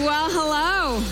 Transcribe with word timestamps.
Well, 0.00 0.30
hello. 0.30 1.02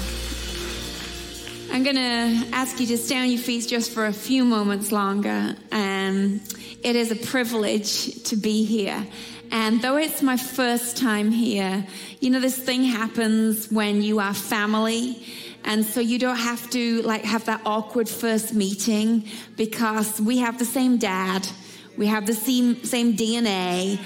I'm 1.73 1.83
going 1.83 1.97
to 1.97 2.57
ask 2.57 2.79
you 2.79 2.87
to 2.87 2.97
stay 2.97 3.19
on 3.19 3.29
your 3.29 3.41
feet 3.41 3.67
just 3.67 3.91
for 3.91 4.07
a 4.07 4.13
few 4.13 4.45
moments 4.45 4.93
longer. 4.93 5.57
Um, 5.73 6.41
it 6.85 6.95
is 6.95 7.11
a 7.11 7.17
privilege 7.17 8.23
to 8.25 8.37
be 8.37 8.65
here. 8.65 9.05
And 9.51 9.83
though 9.83 9.97
it's 9.97 10.23
my 10.23 10.37
first 10.37 10.97
time 10.97 11.33
here, 11.33 11.85
you 12.21 12.31
know, 12.31 12.39
this 12.39 12.57
thing 12.57 12.85
happens 12.85 13.73
when 13.73 14.03
you 14.03 14.21
are 14.21 14.33
family. 14.33 15.21
And 15.65 15.85
so 15.85 16.01
you 16.01 16.21
don't 16.21 16.39
have 16.39 16.71
to 16.71 17.03
like 17.03 17.25
have 17.25 17.47
that 17.47 17.63
awkward 17.67 18.09
first 18.09 18.55
meeting 18.55 19.25
because 19.57 20.21
we 20.21 20.39
have 20.39 20.61
the 20.61 20.65
same 20.65 20.97
dad. 20.97 21.49
We 21.97 22.07
have 22.07 22.27
the 22.27 22.35
same, 22.35 22.85
same 22.85 23.17
DNA. 23.17 23.99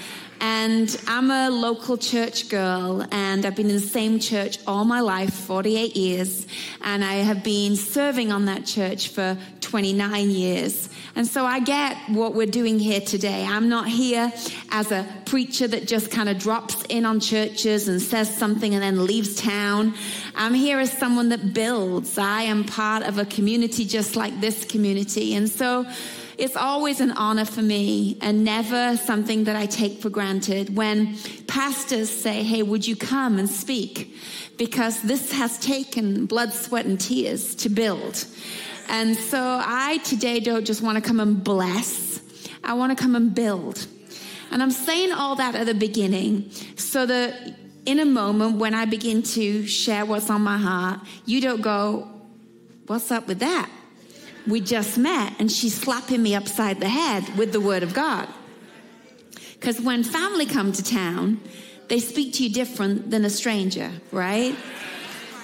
And 0.43 0.99
I'm 1.07 1.29
a 1.29 1.51
local 1.51 1.97
church 1.97 2.49
girl, 2.49 3.05
and 3.11 3.45
I've 3.45 3.55
been 3.55 3.69
in 3.69 3.75
the 3.75 3.79
same 3.79 4.19
church 4.19 4.57
all 4.65 4.85
my 4.85 4.99
life 4.99 5.31
48 5.31 5.95
years. 5.95 6.47
And 6.81 7.05
I 7.05 7.13
have 7.17 7.43
been 7.43 7.75
serving 7.75 8.31
on 8.31 8.45
that 8.45 8.65
church 8.65 9.09
for 9.09 9.37
29 9.61 10.31
years. 10.31 10.89
And 11.15 11.27
so 11.27 11.45
I 11.45 11.59
get 11.59 11.95
what 12.09 12.33
we're 12.33 12.47
doing 12.47 12.79
here 12.79 13.01
today. 13.01 13.45
I'm 13.45 13.69
not 13.69 13.87
here 13.87 14.33
as 14.71 14.91
a 14.91 15.05
preacher 15.25 15.67
that 15.67 15.87
just 15.87 16.09
kind 16.09 16.27
of 16.27 16.39
drops 16.39 16.83
in 16.89 17.05
on 17.05 17.19
churches 17.19 17.87
and 17.87 18.01
says 18.01 18.35
something 18.35 18.73
and 18.73 18.81
then 18.81 19.05
leaves 19.05 19.35
town. 19.35 19.93
I'm 20.35 20.55
here 20.55 20.79
as 20.79 20.91
someone 20.91 21.29
that 21.29 21.53
builds. 21.53 22.17
I 22.17 22.43
am 22.43 22.63
part 22.63 23.03
of 23.03 23.19
a 23.19 23.25
community 23.25 23.85
just 23.85 24.15
like 24.15 24.41
this 24.41 24.65
community. 24.65 25.35
And 25.35 25.47
so 25.47 25.85
it's 26.41 26.55
always 26.55 26.99
an 27.01 27.11
honor 27.11 27.45
for 27.45 27.61
me 27.61 28.17
and 28.19 28.43
never 28.43 28.97
something 28.97 29.43
that 29.43 29.55
I 29.55 29.67
take 29.67 30.01
for 30.01 30.09
granted 30.09 30.75
when 30.75 31.15
pastors 31.45 32.09
say, 32.09 32.41
Hey, 32.41 32.63
would 32.63 32.87
you 32.87 32.95
come 32.95 33.37
and 33.37 33.47
speak? 33.47 34.15
Because 34.57 35.03
this 35.03 35.31
has 35.33 35.59
taken 35.59 36.25
blood, 36.25 36.51
sweat, 36.51 36.87
and 36.87 36.99
tears 36.99 37.53
to 37.57 37.69
build. 37.69 38.25
And 38.89 39.15
so 39.15 39.61
I 39.63 39.99
today 39.99 40.39
don't 40.39 40.65
just 40.65 40.81
want 40.81 40.95
to 40.95 41.07
come 41.07 41.19
and 41.19 41.43
bless, 41.43 42.19
I 42.63 42.73
want 42.73 42.97
to 42.97 43.01
come 43.01 43.15
and 43.15 43.35
build. 43.35 43.85
And 44.49 44.63
I'm 44.63 44.71
saying 44.71 45.11
all 45.11 45.35
that 45.35 45.53
at 45.53 45.67
the 45.67 45.75
beginning 45.75 46.49
so 46.75 47.05
that 47.05 47.53
in 47.85 47.99
a 47.99 48.05
moment 48.05 48.57
when 48.57 48.73
I 48.73 48.85
begin 48.85 49.21
to 49.21 49.67
share 49.67 50.07
what's 50.07 50.31
on 50.31 50.41
my 50.41 50.57
heart, 50.57 51.01
you 51.27 51.39
don't 51.39 51.61
go, 51.61 52.07
What's 52.87 53.11
up 53.11 53.27
with 53.27 53.39
that? 53.39 53.69
We 54.47 54.61
just 54.61 54.97
met 54.97 55.33
and 55.39 55.51
she's 55.51 55.75
slapping 55.75 56.21
me 56.21 56.35
upside 56.35 56.79
the 56.79 56.89
head 56.89 57.37
with 57.37 57.51
the 57.51 57.61
word 57.61 57.83
of 57.83 57.93
God. 57.93 58.27
Because 59.53 59.79
when 59.79 60.03
family 60.03 60.45
come 60.45 60.71
to 60.71 60.83
town, 60.83 61.39
they 61.87 61.99
speak 61.99 62.33
to 62.35 62.43
you 62.43 62.49
different 62.49 63.11
than 63.11 63.25
a 63.25 63.29
stranger, 63.29 63.91
right? 64.11 64.55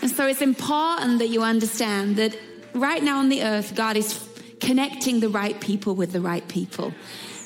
And 0.02 0.10
so 0.10 0.28
it's 0.28 0.42
important 0.42 1.20
that 1.20 1.28
you 1.28 1.44
understand 1.44 2.16
that 2.18 2.38
right 2.74 3.04
now 3.04 3.20
on 3.20 3.30
the 3.30 3.44
earth, 3.44 3.76
God 3.76 3.98
is 3.98 4.28
connecting 4.60 5.20
the 5.20 5.30
right 5.30 5.60
people 5.60 5.94
with 5.96 6.14
the 6.14 6.22
right 6.22 6.48
people 6.48 6.94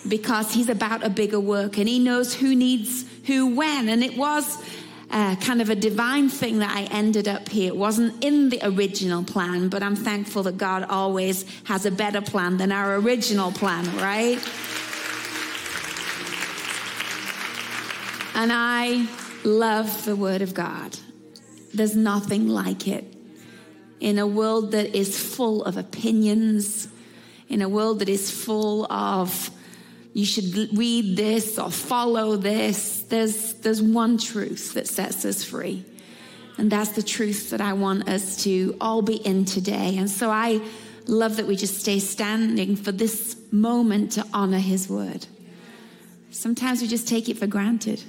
because 0.08 0.54
He's 0.54 0.70
about 0.70 1.04
a 1.04 1.10
bigger 1.10 1.40
work 1.40 1.78
and 1.78 1.88
He 1.88 2.00
knows 2.00 2.34
who 2.34 2.56
needs 2.56 3.06
who 3.26 3.56
when. 3.56 3.90
And 3.90 4.04
it 4.04 4.18
was 4.18 4.58
uh, 5.12 5.36
kind 5.36 5.62
of 5.62 5.70
a 5.70 5.76
divine 5.76 6.30
thing 6.30 6.60
that 6.60 6.76
I 6.76 6.84
ended 6.84 7.28
up 7.28 7.50
here. 7.50 7.68
It 7.68 7.76
wasn't 7.76 8.24
in 8.24 8.50
the 8.50 8.60
original 8.64 9.24
plan, 9.24 9.68
but 9.68 9.84
I'm 9.84 9.96
thankful 9.96 10.44
that 10.44 10.58
God 10.58 10.84
always 10.90 11.46
has 11.66 11.86
a 11.86 11.92
better 11.92 12.22
plan 12.22 12.58
than 12.58 12.72
our 12.72 12.96
original 12.96 13.52
plan, 13.52 13.86
right? 13.98 14.40
And 18.34 18.52
I 18.54 19.08
love 19.44 20.06
the 20.06 20.16
Word 20.16 20.42
of 20.42 20.54
God. 20.54 20.98
There's 21.74 21.96
nothing 21.96 22.48
like 22.48 22.88
it. 22.88 23.04
In 24.00 24.18
a 24.18 24.26
world 24.26 24.72
that 24.72 24.96
is 24.96 25.20
full 25.20 25.64
of 25.64 25.78
opinions, 25.78 26.88
in 27.50 27.62
a 27.62 27.68
world 27.68 28.00
that 28.00 28.10
is 28.10 28.32
full 28.32 28.92
of 28.92 29.52
you 30.14 30.26
should 30.26 30.78
read 30.78 31.16
this 31.16 31.58
or 31.58 31.72
follow 31.72 32.36
this. 32.36 33.04
There's, 33.04 33.54
there's 33.56 33.82
one 33.82 34.18
truth 34.18 34.74
that 34.74 34.88
sets 34.88 35.24
us 35.24 35.44
free. 35.44 35.86
And 36.58 36.72
that's 36.72 36.92
the 36.92 37.04
truth 37.04 37.52
that 37.52 37.62
I 37.62 37.74
want 37.74 38.10
us 38.10 38.44
to 38.44 38.76
all 38.82 39.02
be 39.02 39.16
in 39.16 39.46
today. 39.46 39.98
And 39.98 40.10
so 40.10 40.30
I 40.30 40.62
love 41.08 41.38
that 41.38 41.48
we 41.48 41.56
just 41.56 41.80
stay 41.80 42.00
standing 42.00 42.76
for 42.76 42.92
this 42.92 43.38
moment 43.52 44.12
to 44.14 44.26
honor 44.34 44.60
his 44.60 44.90
word. 44.90 45.26
Sometimes 46.30 46.82
we 46.82 46.88
just 46.88 47.08
take 47.08 47.30
it 47.30 47.38
for 47.38 47.48
granted. 47.48 48.04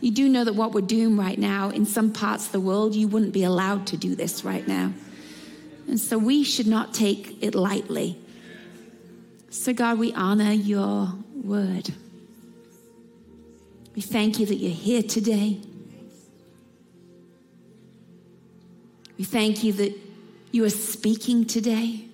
You 0.00 0.10
do 0.10 0.28
know 0.28 0.44
that 0.44 0.54
what 0.54 0.72
we're 0.72 0.80
doing 0.82 1.16
right 1.16 1.38
now 1.38 1.70
in 1.70 1.86
some 1.86 2.12
parts 2.12 2.46
of 2.46 2.52
the 2.52 2.60
world, 2.60 2.94
you 2.94 3.08
wouldn't 3.08 3.32
be 3.32 3.44
allowed 3.44 3.86
to 3.88 3.96
do 3.96 4.14
this 4.14 4.44
right 4.44 4.66
now. 4.66 4.92
And 5.88 5.98
so 5.98 6.18
we 6.18 6.44
should 6.44 6.66
not 6.66 6.94
take 6.94 7.42
it 7.42 7.54
lightly. 7.54 8.18
So, 9.50 9.72
God, 9.72 9.98
we 9.98 10.12
honor 10.12 10.52
your 10.52 11.12
word. 11.34 11.90
We 13.94 14.02
thank 14.02 14.38
you 14.38 14.46
that 14.46 14.56
you're 14.56 14.70
here 14.70 15.02
today. 15.02 15.60
We 19.16 19.24
thank 19.24 19.64
you 19.64 19.72
that 19.74 19.98
you 20.52 20.64
are 20.64 20.70
speaking 20.70 21.46
today. 21.46 22.04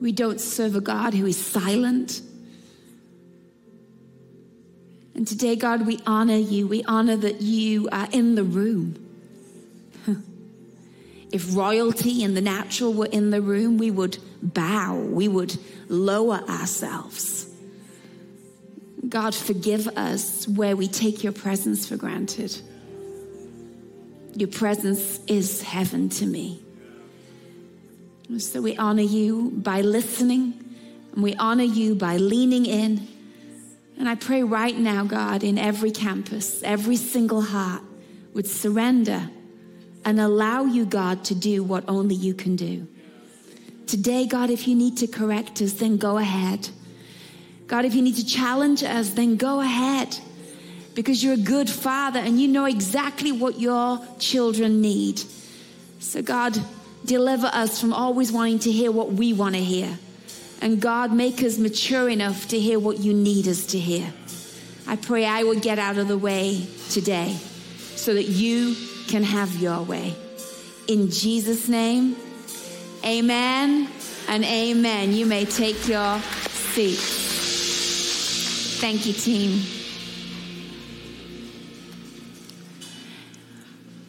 We 0.00 0.12
don't 0.12 0.40
serve 0.40 0.76
a 0.76 0.80
God 0.80 1.12
who 1.12 1.26
is 1.26 1.36
silent. 1.36 2.22
And 5.14 5.26
today, 5.26 5.56
God, 5.56 5.84
we 5.84 5.98
honor 6.06 6.36
you. 6.36 6.68
We 6.68 6.84
honor 6.84 7.16
that 7.16 7.42
you 7.42 7.88
are 7.90 8.08
in 8.12 8.34
the 8.34 8.44
room. 8.44 9.04
If 11.30 11.54
royalty 11.54 12.24
and 12.24 12.34
the 12.34 12.40
natural 12.40 12.94
were 12.94 13.04
in 13.04 13.28
the 13.28 13.42
room, 13.42 13.76
we 13.76 13.90
would 13.90 14.16
bow, 14.42 14.96
we 14.96 15.28
would 15.28 15.56
lower 15.88 16.42
ourselves. 16.48 17.46
God, 19.08 19.34
forgive 19.34 19.88
us 19.88 20.46
where 20.48 20.76
we 20.76 20.88
take 20.88 21.22
your 21.22 21.32
presence 21.32 21.86
for 21.86 21.96
granted. 21.96 22.60
Your 24.34 24.48
presence 24.48 25.20
is 25.26 25.62
heaven 25.62 26.08
to 26.10 26.26
me. 26.26 26.62
So 28.38 28.60
we 28.60 28.76
honor 28.76 29.02
you 29.02 29.50
by 29.50 29.80
listening, 29.80 30.52
and 31.14 31.22
we 31.22 31.34
honor 31.36 31.64
you 31.64 31.94
by 31.94 32.18
leaning 32.18 32.66
in. 32.66 33.08
And 33.98 34.08
I 34.08 34.14
pray 34.14 34.42
right 34.42 34.76
now, 34.76 35.04
God, 35.04 35.42
in 35.42 35.58
every 35.58 35.90
campus, 35.90 36.62
every 36.62 36.96
single 36.96 37.40
heart 37.40 37.82
would 38.34 38.46
surrender 38.46 39.30
and 40.04 40.20
allow 40.20 40.64
you, 40.64 40.84
God, 40.84 41.24
to 41.24 41.34
do 41.34 41.64
what 41.64 41.84
only 41.88 42.14
you 42.14 42.34
can 42.34 42.54
do. 42.54 42.86
Today, 43.88 44.26
God, 44.26 44.50
if 44.50 44.68
you 44.68 44.74
need 44.74 44.98
to 44.98 45.06
correct 45.06 45.62
us, 45.62 45.72
then 45.72 45.96
go 45.96 46.18
ahead. 46.18 46.68
God, 47.68 47.86
if 47.86 47.94
you 47.94 48.02
need 48.02 48.16
to 48.16 48.26
challenge 48.26 48.84
us, 48.84 49.10
then 49.10 49.36
go 49.36 49.60
ahead. 49.60 50.14
Because 50.94 51.24
you're 51.24 51.34
a 51.34 51.38
good 51.38 51.70
father 51.70 52.20
and 52.20 52.38
you 52.38 52.48
know 52.48 52.66
exactly 52.66 53.32
what 53.32 53.58
your 53.58 53.98
children 54.18 54.82
need. 54.82 55.22
So, 56.00 56.20
God, 56.20 56.58
deliver 57.06 57.46
us 57.46 57.80
from 57.80 57.94
always 57.94 58.30
wanting 58.30 58.58
to 58.60 58.70
hear 58.70 58.92
what 58.92 59.12
we 59.12 59.32
want 59.32 59.54
to 59.54 59.62
hear. 59.62 59.98
And 60.60 60.82
God, 60.82 61.10
make 61.14 61.42
us 61.42 61.56
mature 61.56 62.10
enough 62.10 62.48
to 62.48 62.60
hear 62.60 62.78
what 62.78 62.98
you 62.98 63.14
need 63.14 63.48
us 63.48 63.64
to 63.66 63.78
hear. 63.78 64.12
I 64.86 64.96
pray 64.96 65.24
I 65.24 65.44
will 65.44 65.60
get 65.60 65.78
out 65.78 65.96
of 65.96 66.08
the 66.08 66.18
way 66.18 66.66
today 66.90 67.38
so 67.96 68.12
that 68.12 68.24
you 68.24 68.76
can 69.06 69.22
have 69.22 69.56
your 69.56 69.80
way. 69.82 70.14
In 70.88 71.10
Jesus' 71.10 71.68
name, 71.68 72.16
Amen 73.08 73.88
and 74.28 74.44
amen. 74.44 75.14
You 75.14 75.24
may 75.24 75.46
take 75.46 75.88
your 75.88 76.20
seat. 76.20 76.98
Thank 78.82 79.06
you, 79.06 79.14
team. 79.14 79.62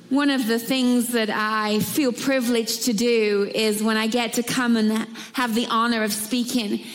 One 0.10 0.30
of 0.30 0.48
the 0.48 0.60
things 0.60 1.14
that 1.14 1.30
I 1.30 1.80
feel 1.80 2.12
privileged 2.12 2.84
to 2.86 2.94
do 2.94 3.50
is 3.56 3.82
when 3.82 3.96
I 3.96 4.08
get 4.08 4.34
to 4.34 4.44
come 4.44 4.76
and 4.76 5.08
have 5.32 5.56
the 5.56 5.68
honor 5.68 6.04
of 6.04 6.12
speaking 6.12 6.86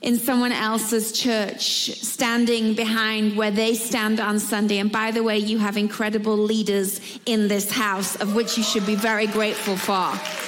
in 0.00 0.16
someone 0.16 0.52
else's 0.52 1.10
church, 1.10 1.90
standing 1.90 2.74
behind 2.74 3.36
where 3.36 3.50
they 3.50 3.74
stand 3.74 4.20
on 4.20 4.38
Sunday. 4.38 4.78
And 4.78 4.92
by 4.92 5.10
the 5.10 5.24
way, 5.24 5.38
you 5.38 5.58
have 5.58 5.76
incredible 5.76 6.36
leaders 6.36 7.00
in 7.26 7.48
this 7.48 7.72
house, 7.72 8.14
of 8.20 8.36
which 8.36 8.56
you 8.56 8.62
should 8.62 8.86
be 8.86 8.94
very 8.94 9.26
grateful 9.26 9.76
for. 9.76 10.47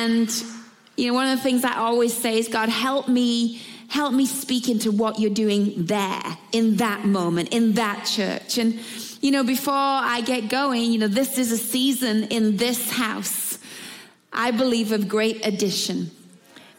And, 0.00 0.44
you 0.96 1.08
know, 1.08 1.14
one 1.14 1.28
of 1.28 1.36
the 1.36 1.42
things 1.42 1.62
I 1.62 1.76
always 1.76 2.14
say 2.16 2.38
is, 2.38 2.48
God, 2.48 2.70
help 2.70 3.06
me, 3.06 3.60
help 3.88 4.14
me 4.14 4.24
speak 4.24 4.66
into 4.70 4.90
what 4.90 5.20
you're 5.20 5.38
doing 5.44 5.74
there, 5.76 6.22
in 6.52 6.76
that 6.76 7.04
moment, 7.04 7.50
in 7.50 7.74
that 7.74 8.06
church. 8.06 8.56
And, 8.56 8.80
you 9.20 9.30
know, 9.30 9.44
before 9.44 9.74
I 9.74 10.22
get 10.22 10.48
going, 10.48 10.90
you 10.90 10.98
know, 10.98 11.06
this 11.06 11.36
is 11.36 11.52
a 11.52 11.58
season 11.58 12.24
in 12.24 12.56
this 12.56 12.90
house, 12.90 13.58
I 14.32 14.52
believe, 14.52 14.90
of 14.92 15.06
great 15.06 15.44
addition. 15.44 16.10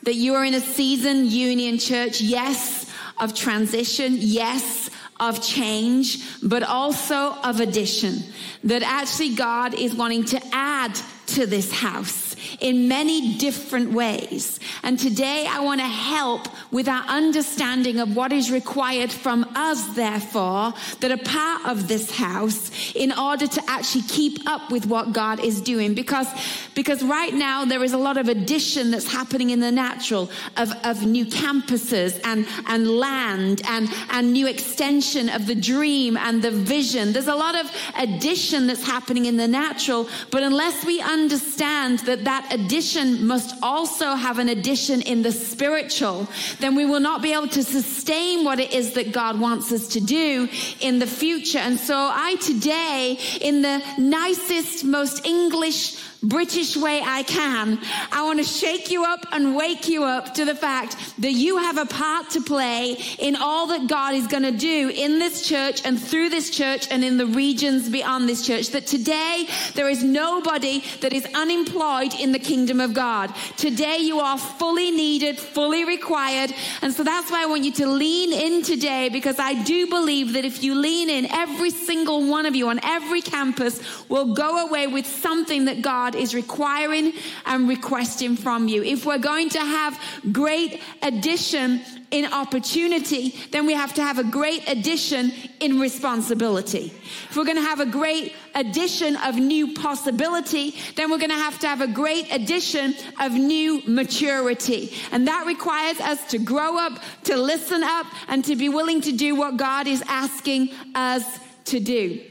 That 0.01 0.15
you 0.15 0.33
are 0.33 0.43
in 0.43 0.55
a 0.55 0.61
season, 0.61 1.27
Union 1.27 1.77
Church, 1.77 2.21
yes, 2.21 2.91
of 3.19 3.35
transition, 3.35 4.15
yes, 4.17 4.89
of 5.19 5.43
change, 5.43 6.41
but 6.41 6.63
also 6.63 7.35
of 7.43 7.59
addition. 7.59 8.23
That 8.63 8.81
actually 8.81 9.35
God 9.35 9.75
is 9.75 9.93
wanting 9.93 10.25
to 10.25 10.41
add 10.51 10.99
to 11.27 11.45
this 11.45 11.71
house 11.71 12.30
in 12.59 12.87
many 12.87 13.37
different 13.37 13.91
ways. 13.91 14.59
And 14.83 14.99
today 14.99 15.47
I 15.49 15.61
want 15.61 15.81
to 15.81 15.87
help 15.87 16.47
with 16.71 16.87
our 16.87 17.03
understanding 17.07 17.99
of 17.99 18.15
what 18.15 18.31
is 18.31 18.51
required 18.51 19.11
from 19.11 19.45
us, 19.55 19.95
therefore, 19.95 20.73
that 20.99 21.11
are 21.11 21.17
part 21.17 21.65
of 21.67 21.87
this 21.87 22.15
house 22.17 22.71
in 22.95 23.11
order 23.11 23.47
to 23.47 23.61
actually 23.67 24.03
keep 24.03 24.47
up 24.47 24.71
with 24.71 24.85
what 24.85 25.13
God 25.13 25.39
is 25.39 25.61
doing. 25.61 25.93
Because, 25.93 26.27
because 26.75 27.03
right 27.03 27.33
now 27.33 27.65
there 27.65 27.83
is 27.83 27.93
a 27.93 27.97
lot 27.97 28.17
of 28.17 28.27
addition 28.27 28.91
that's 28.91 29.11
happening 29.11 29.51
in 29.51 29.59
the 29.59 29.71
natural 29.71 30.29
of, 30.57 30.71
of 30.83 31.05
new 31.05 31.25
campuses 31.25 32.19
and, 32.23 32.47
and 32.67 32.87
land 32.89 33.61
and, 33.65 33.89
and 34.11 34.33
new 34.33 34.47
extension 34.47 35.29
of 35.29 35.47
the 35.47 35.55
dream 35.55 36.17
and 36.17 36.41
the 36.41 36.51
vision. 36.51 37.13
There's 37.13 37.27
a 37.27 37.35
lot 37.35 37.55
of 37.55 37.71
addition 37.97 38.67
that's 38.67 38.85
happening 38.85 39.25
in 39.25 39.37
the 39.37 39.47
natural, 39.47 40.07
but 40.31 40.43
unless 40.43 40.85
we 40.85 41.01
understand 41.01 41.99
that 41.99 42.23
that 42.25 42.40
addition 42.51 43.25
must 43.27 43.55
also 43.61 44.15
have 44.15 44.39
an 44.39 44.49
addition 44.49 45.01
in 45.01 45.21
the 45.21 45.31
spiritual, 45.31 46.27
then 46.59 46.75
we 46.75 46.85
will 46.85 46.99
not 46.99 47.21
be 47.21 47.33
able 47.33 47.47
to 47.49 47.63
sustain 47.63 48.43
what 48.43 48.59
it 48.59 48.73
is 48.73 48.93
that 48.93 49.11
God 49.11 49.39
wants 49.39 49.71
us 49.71 49.89
to 49.89 49.99
do 49.99 50.47
in 50.79 50.99
the 50.99 51.07
future. 51.07 51.59
And 51.59 51.79
so 51.79 51.95
I 51.95 52.35
today, 52.41 53.17
in 53.41 53.61
the 53.61 53.83
nicest, 53.97 54.83
most 54.83 55.25
English 55.25 56.00
British 56.23 56.77
way 56.77 57.01
I 57.03 57.23
can, 57.23 57.79
I 58.11 58.23
want 58.23 58.37
to 58.37 58.45
shake 58.45 58.91
you 58.91 59.05
up 59.05 59.25
and 59.31 59.55
wake 59.55 59.87
you 59.87 60.03
up 60.03 60.35
to 60.35 60.45
the 60.45 60.53
fact 60.53 60.95
that 61.19 61.31
you 61.31 61.57
have 61.57 61.79
a 61.79 61.85
part 61.87 62.29
to 62.31 62.41
play 62.41 62.95
in 63.17 63.35
all 63.35 63.67
that 63.67 63.87
God 63.87 64.13
is 64.13 64.27
going 64.27 64.43
to 64.43 64.51
do 64.51 64.89
in 64.89 65.17
this 65.17 65.47
church 65.47 65.81
and 65.83 65.99
through 65.99 66.29
this 66.29 66.51
church 66.51 66.87
and 66.91 67.03
in 67.03 67.17
the 67.17 67.25
regions 67.25 67.89
beyond 67.89 68.29
this 68.29 68.45
church. 68.45 68.69
That 68.69 68.85
today 68.85 69.47
there 69.73 69.89
is 69.89 70.03
nobody 70.03 70.83
that 70.99 71.11
is 71.11 71.27
unemployed 71.33 72.13
in 72.13 72.31
the 72.31 72.39
kingdom 72.39 72.79
of 72.79 72.93
God. 72.93 73.33
Today 73.57 73.97
you 73.97 74.19
are 74.19 74.37
fully 74.37 74.91
needed, 74.91 75.39
fully 75.39 75.85
required. 75.85 76.53
And 76.83 76.93
so 76.93 77.03
that's 77.03 77.31
why 77.31 77.43
I 77.43 77.45
want 77.47 77.63
you 77.63 77.71
to 77.73 77.87
lean 77.87 78.31
in 78.31 78.61
today 78.61 79.09
because 79.09 79.39
I 79.39 79.63
do 79.63 79.87
believe 79.87 80.33
that 80.33 80.45
if 80.45 80.63
you 80.63 80.75
lean 80.75 81.09
in, 81.09 81.25
every 81.31 81.71
single 81.71 82.27
one 82.27 82.45
of 82.45 82.55
you 82.55 82.69
on 82.69 82.79
every 82.83 83.21
campus 83.21 84.07
will 84.07 84.35
go 84.35 84.67
away 84.67 84.85
with 84.85 85.07
something 85.07 85.65
that 85.65 85.81
God 85.81 86.10
God 86.11 86.19
is 86.19 86.35
requiring 86.35 87.13
and 87.45 87.69
requesting 87.69 88.35
from 88.35 88.67
you. 88.67 88.83
If 88.83 89.05
we're 89.05 89.17
going 89.17 89.49
to 89.49 89.59
have 89.59 89.99
great 90.31 90.81
addition 91.01 91.81
in 92.11 92.25
opportunity, 92.25 93.35
then 93.51 93.65
we 93.65 93.73
have 93.73 93.93
to 93.93 94.01
have 94.01 94.19
a 94.19 94.23
great 94.23 94.69
addition 94.69 95.31
in 95.61 95.79
responsibility. 95.79 96.93
If 97.29 97.37
we're 97.37 97.45
going 97.45 97.57
to 97.57 97.63
have 97.63 97.79
a 97.79 97.85
great 97.85 98.33
addition 98.55 99.15
of 99.15 99.35
new 99.35 99.73
possibility, 99.73 100.75
then 100.95 101.09
we're 101.09 101.19
going 101.19 101.29
to 101.29 101.35
have 101.35 101.59
to 101.59 101.67
have 101.67 101.81
a 101.81 101.87
great 101.87 102.27
addition 102.33 102.93
of 103.19 103.31
new 103.31 103.81
maturity. 103.87 104.93
And 105.11 105.27
that 105.27 105.45
requires 105.47 105.99
us 106.01 106.31
to 106.31 106.39
grow 106.39 106.77
up, 106.77 106.99
to 107.25 107.37
listen 107.37 107.83
up, 107.83 108.07
and 108.27 108.43
to 108.45 108.57
be 108.57 108.67
willing 108.67 108.99
to 109.01 109.13
do 109.13 109.35
what 109.35 109.55
God 109.55 109.87
is 109.87 110.03
asking 110.07 110.71
us 110.93 111.23
to 111.65 111.79
do. 111.79 112.21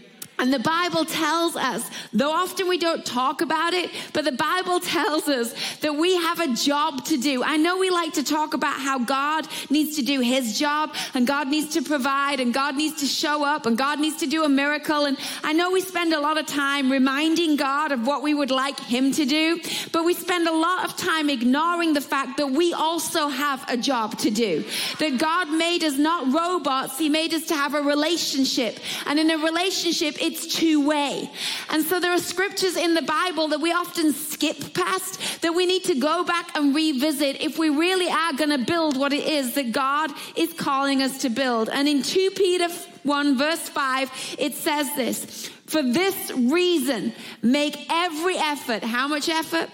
And 0.40 0.50
the 0.50 0.58
Bible 0.58 1.04
tells 1.04 1.54
us, 1.54 1.90
though 2.14 2.32
often 2.32 2.66
we 2.66 2.78
don't 2.78 3.04
talk 3.04 3.42
about 3.42 3.74
it, 3.74 3.90
but 4.14 4.24
the 4.24 4.32
Bible 4.32 4.80
tells 4.80 5.28
us 5.28 5.54
that 5.80 5.94
we 5.94 6.16
have 6.16 6.40
a 6.40 6.54
job 6.54 7.04
to 7.06 7.18
do. 7.18 7.44
I 7.44 7.58
know 7.58 7.76
we 7.76 7.90
like 7.90 8.14
to 8.14 8.24
talk 8.24 8.54
about 8.54 8.80
how 8.80 8.98
God 8.98 9.46
needs 9.68 9.96
to 9.96 10.02
do 10.02 10.20
his 10.20 10.58
job 10.58 10.94
and 11.12 11.26
God 11.26 11.48
needs 11.48 11.74
to 11.74 11.82
provide 11.82 12.40
and 12.40 12.54
God 12.54 12.74
needs 12.74 13.00
to 13.00 13.06
show 13.06 13.44
up 13.44 13.66
and 13.66 13.76
God 13.76 14.00
needs 14.00 14.16
to 14.18 14.26
do 14.26 14.44
a 14.44 14.48
miracle. 14.48 15.04
And 15.04 15.18
I 15.44 15.52
know 15.52 15.70
we 15.70 15.82
spend 15.82 16.14
a 16.14 16.20
lot 16.20 16.38
of 16.38 16.46
time 16.46 16.90
reminding 16.90 17.56
God 17.56 17.92
of 17.92 18.06
what 18.06 18.22
we 18.22 18.32
would 18.32 18.50
like 18.50 18.80
him 18.80 19.12
to 19.12 19.26
do, 19.26 19.60
but 19.92 20.06
we 20.06 20.14
spend 20.14 20.48
a 20.48 20.52
lot 20.52 20.86
of 20.86 20.96
time 20.96 21.28
ignoring 21.28 21.92
the 21.92 22.00
fact 22.00 22.38
that 22.38 22.50
we 22.50 22.72
also 22.72 23.28
have 23.28 23.62
a 23.68 23.76
job 23.76 24.16
to 24.20 24.30
do. 24.30 24.64
That 25.00 25.18
God 25.18 25.50
made 25.50 25.84
us 25.84 25.98
not 25.98 26.32
robots, 26.32 26.96
he 26.98 27.10
made 27.10 27.34
us 27.34 27.46
to 27.48 27.54
have 27.54 27.74
a 27.74 27.82
relationship. 27.82 28.80
And 29.04 29.18
in 29.18 29.30
a 29.30 29.36
relationship, 29.36 30.16
it's 30.30 30.46
two 30.46 30.86
way. 30.86 31.30
And 31.70 31.84
so 31.84 31.98
there 32.00 32.12
are 32.12 32.18
scriptures 32.18 32.76
in 32.76 32.94
the 32.94 33.02
Bible 33.02 33.48
that 33.48 33.60
we 33.60 33.72
often 33.72 34.12
skip 34.12 34.74
past 34.74 35.42
that 35.42 35.54
we 35.54 35.66
need 35.66 35.84
to 35.84 35.94
go 35.94 36.24
back 36.24 36.56
and 36.56 36.74
revisit 36.74 37.40
if 37.40 37.58
we 37.58 37.68
really 37.68 38.08
are 38.08 38.32
going 38.34 38.50
to 38.50 38.64
build 38.64 38.96
what 38.96 39.12
it 39.12 39.26
is 39.26 39.54
that 39.54 39.72
God 39.72 40.10
is 40.36 40.52
calling 40.54 41.02
us 41.02 41.18
to 41.22 41.30
build. 41.30 41.68
And 41.68 41.88
in 41.88 42.02
2 42.02 42.30
Peter 42.36 42.68
1 43.02 43.38
verse 43.38 43.68
5, 43.68 44.36
it 44.38 44.54
says 44.54 44.94
this, 44.94 45.48
for 45.66 45.82
this 45.82 46.30
reason, 46.32 47.12
make 47.42 47.86
every 47.90 48.36
effort. 48.36 48.82
How 48.82 49.08
much 49.08 49.28
effort? 49.28 49.68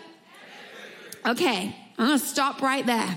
Okay, 1.27 1.77
I'm 1.99 2.07
going 2.07 2.19
to 2.19 2.25
stop 2.25 2.63
right 2.63 2.87
there. 2.87 3.17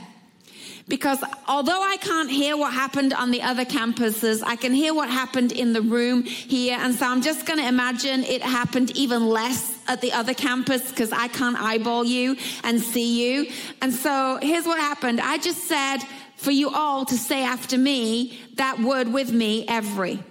Because 0.89 1.23
although 1.47 1.81
I 1.83 1.97
can't 1.97 2.31
hear 2.31 2.57
what 2.57 2.73
happened 2.73 3.13
on 3.13 3.29
the 3.29 3.43
other 3.43 3.63
campuses, 3.63 4.41
I 4.43 4.55
can 4.55 4.73
hear 4.73 4.93
what 4.93 5.07
happened 5.07 5.51
in 5.51 5.71
the 5.71 5.83
room 5.83 6.23
here. 6.23 6.77
And 6.79 6.95
so 6.95 7.05
I'm 7.05 7.21
just 7.21 7.45
going 7.45 7.59
to 7.59 7.67
imagine 7.67 8.23
it 8.23 8.41
happened 8.41 8.97
even 8.97 9.27
less 9.27 9.77
at 9.87 10.01
the 10.01 10.11
other 10.13 10.33
campus 10.33 10.89
because 10.89 11.11
I 11.11 11.27
can't 11.27 11.61
eyeball 11.61 12.05
you 12.05 12.37
and 12.63 12.81
see 12.81 13.23
you. 13.23 13.51
And 13.83 13.93
so 13.93 14.39
here's 14.41 14.65
what 14.65 14.79
happened. 14.79 15.21
I 15.21 15.37
just 15.37 15.65
said 15.65 15.99
for 16.37 16.51
you 16.51 16.69
all 16.71 17.05
to 17.05 17.17
say 17.17 17.43
after 17.43 17.77
me 17.77 18.39
that 18.55 18.79
word 18.79 19.13
with 19.13 19.31
me, 19.31 19.65
every. 19.67 20.23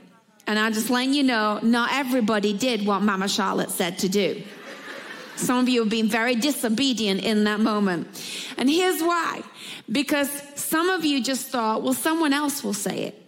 And 0.48 0.58
I'm 0.58 0.72
just 0.72 0.90
letting 0.90 1.12
you 1.12 1.22
know, 1.22 1.60
not 1.62 1.92
everybody 1.92 2.52
did 2.52 2.84
what 2.84 3.02
Mama 3.02 3.28
Charlotte 3.28 3.70
said 3.70 3.98
to 4.00 4.08
do. 4.08 4.42
Some 5.38 5.58
of 5.58 5.68
you 5.68 5.80
have 5.80 5.88
been 5.88 6.08
very 6.08 6.34
disobedient 6.34 7.22
in 7.22 7.44
that 7.44 7.60
moment. 7.60 8.08
And 8.56 8.68
here's 8.68 9.00
why. 9.00 9.42
Because 9.90 10.30
some 10.56 10.88
of 10.88 11.04
you 11.04 11.22
just 11.22 11.46
thought, 11.48 11.82
well, 11.82 11.94
someone 11.94 12.32
else 12.32 12.64
will 12.64 12.74
say 12.74 13.04
it. 13.04 13.22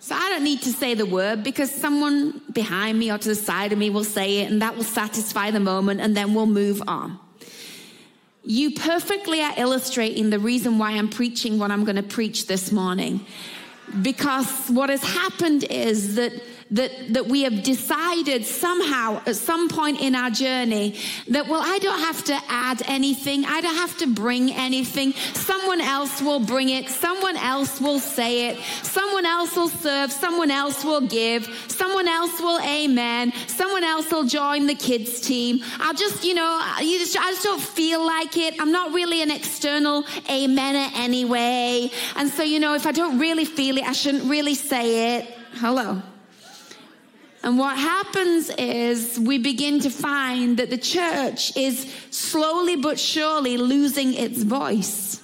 So 0.00 0.14
I 0.14 0.30
don't 0.30 0.42
need 0.42 0.62
to 0.62 0.72
say 0.72 0.94
the 0.94 1.04
word 1.04 1.44
because 1.44 1.70
someone 1.70 2.40
behind 2.50 2.98
me 2.98 3.12
or 3.12 3.18
to 3.18 3.28
the 3.28 3.34
side 3.34 3.74
of 3.74 3.78
me 3.78 3.90
will 3.90 4.04
say 4.04 4.38
it 4.38 4.50
and 4.50 4.62
that 4.62 4.74
will 4.74 4.84
satisfy 4.84 5.50
the 5.50 5.60
moment 5.60 6.00
and 6.00 6.16
then 6.16 6.32
we'll 6.32 6.46
move 6.46 6.82
on. 6.88 7.18
You 8.42 8.70
perfectly 8.70 9.42
are 9.42 9.52
illustrating 9.58 10.30
the 10.30 10.38
reason 10.38 10.78
why 10.78 10.92
I'm 10.92 11.10
preaching 11.10 11.58
what 11.58 11.70
I'm 11.70 11.84
going 11.84 11.96
to 11.96 12.02
preach 12.02 12.46
this 12.46 12.72
morning. 12.72 13.26
Because 14.00 14.70
what 14.70 14.88
has 14.88 15.02
happened 15.04 15.64
is 15.64 16.14
that 16.14 16.32
that, 16.72 17.14
that 17.14 17.26
we 17.26 17.42
have 17.42 17.62
decided 17.62 18.44
somehow 18.44 19.22
at 19.26 19.36
some 19.36 19.68
point 19.68 20.00
in 20.00 20.14
our 20.14 20.30
journey 20.30 20.98
that, 21.28 21.48
well, 21.48 21.62
I 21.64 21.78
don't 21.78 22.00
have 22.00 22.24
to 22.24 22.38
add 22.48 22.82
anything. 22.86 23.44
I 23.44 23.60
don't 23.60 23.76
have 23.76 23.96
to 23.98 24.06
bring 24.06 24.52
anything. 24.52 25.12
Someone 25.34 25.80
else 25.80 26.20
will 26.20 26.40
bring 26.40 26.68
it. 26.68 26.88
Someone 26.88 27.36
else 27.36 27.80
will 27.80 28.00
say 28.00 28.48
it. 28.48 28.58
Someone 28.82 29.24
else 29.24 29.56
will 29.56 29.68
serve. 29.68 30.12
Someone 30.12 30.50
else 30.50 30.84
will 30.84 31.00
give. 31.00 31.46
Someone 31.68 32.08
else 32.08 32.38
will 32.40 32.60
amen. 32.60 33.32
Someone 33.46 33.84
else 33.84 34.10
will 34.10 34.24
join 34.24 34.66
the 34.66 34.74
kids 34.74 35.20
team. 35.20 35.60
I'll 35.78 35.94
just, 35.94 36.24
you 36.24 36.34
know, 36.34 36.76
you 36.80 36.98
just, 36.98 37.16
I 37.18 37.30
just 37.30 37.44
don't 37.44 37.62
feel 37.62 38.04
like 38.04 38.36
it. 38.36 38.60
I'm 38.60 38.72
not 38.72 38.92
really 38.92 39.22
an 39.22 39.30
external 39.30 40.02
amener 40.02 40.90
anyway. 40.94 41.90
And 42.16 42.28
so, 42.28 42.42
you 42.42 42.60
know, 42.60 42.74
if 42.74 42.86
I 42.86 42.92
don't 42.92 43.18
really 43.18 43.44
feel 43.44 43.78
it, 43.78 43.84
I 43.84 43.92
shouldn't 43.92 44.24
really 44.24 44.54
say 44.54 45.16
it. 45.16 45.34
Hello. 45.54 46.02
And 47.42 47.58
what 47.58 47.76
happens 47.78 48.50
is 48.50 49.18
we 49.18 49.38
begin 49.38 49.80
to 49.80 49.90
find 49.90 50.56
that 50.58 50.70
the 50.70 50.78
church 50.78 51.56
is 51.56 51.94
slowly 52.10 52.76
but 52.76 52.98
surely 52.98 53.56
losing 53.56 54.14
its 54.14 54.42
voice. 54.42 55.22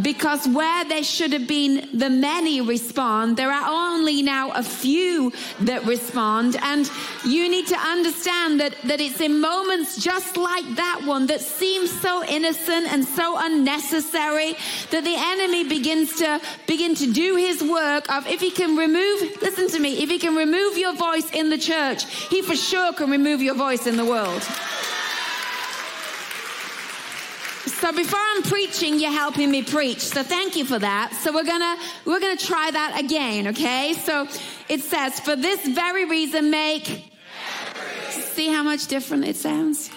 Because 0.00 0.48
where 0.48 0.84
there 0.84 1.04
should 1.04 1.32
have 1.32 1.46
been 1.46 1.88
the 1.92 2.08
many 2.08 2.60
respond, 2.60 3.36
there 3.36 3.50
are 3.50 3.68
only 3.68 4.22
now 4.22 4.50
a 4.52 4.62
few 4.62 5.32
that 5.60 5.84
respond. 5.84 6.56
And 6.62 6.90
you 7.26 7.48
need 7.48 7.66
to 7.68 7.76
understand 7.76 8.60
that, 8.60 8.74
that 8.84 9.00
it's 9.00 9.20
in 9.20 9.40
moments 9.40 10.02
just 10.02 10.36
like 10.36 10.64
that 10.76 11.02
one 11.04 11.26
that 11.26 11.40
seems 11.40 11.90
so 12.00 12.24
innocent 12.24 12.86
and 12.92 13.04
so 13.04 13.36
unnecessary 13.38 14.54
that 14.90 15.04
the 15.04 15.14
enemy 15.16 15.68
begins 15.68 16.16
to 16.18 16.40
begin 16.66 16.94
to 16.94 17.12
do 17.12 17.36
his 17.36 17.62
work 17.62 18.10
of 18.10 18.26
if 18.26 18.40
he 18.40 18.50
can 18.50 18.76
remove, 18.76 19.20
listen 19.42 19.68
to 19.68 19.78
me, 19.78 20.02
if 20.02 20.08
he 20.08 20.18
can 20.18 20.34
remove 20.34 20.78
your 20.78 20.94
voice 20.94 21.30
in 21.32 21.50
the 21.50 21.58
church, 21.58 22.04
he 22.28 22.40
for 22.42 22.56
sure 22.56 22.92
can 22.92 23.10
remove 23.10 23.42
your 23.42 23.54
voice 23.54 23.86
in 23.86 23.96
the 23.96 24.04
world. 24.04 24.42
So 27.66 27.92
before 27.92 28.18
I'm 28.20 28.42
preaching, 28.42 28.98
you're 28.98 29.12
helping 29.12 29.50
me 29.50 29.62
preach. 29.62 30.00
So 30.00 30.22
thank 30.22 30.56
you 30.56 30.64
for 30.64 30.78
that. 30.80 31.12
So 31.22 31.32
we're 31.32 31.44
gonna 31.44 31.76
we're 32.04 32.20
gonna 32.20 32.36
try 32.36 32.70
that 32.70 32.98
again, 32.98 33.48
okay? 33.48 33.94
So 33.94 34.26
it 34.68 34.80
says, 34.80 35.20
for 35.20 35.36
this 35.36 35.66
very 35.68 36.04
reason, 36.04 36.50
make 36.50 37.12
see 38.10 38.48
how 38.48 38.62
much 38.62 38.86
different 38.88 39.24
it 39.24 39.36
sounds. 39.36 39.90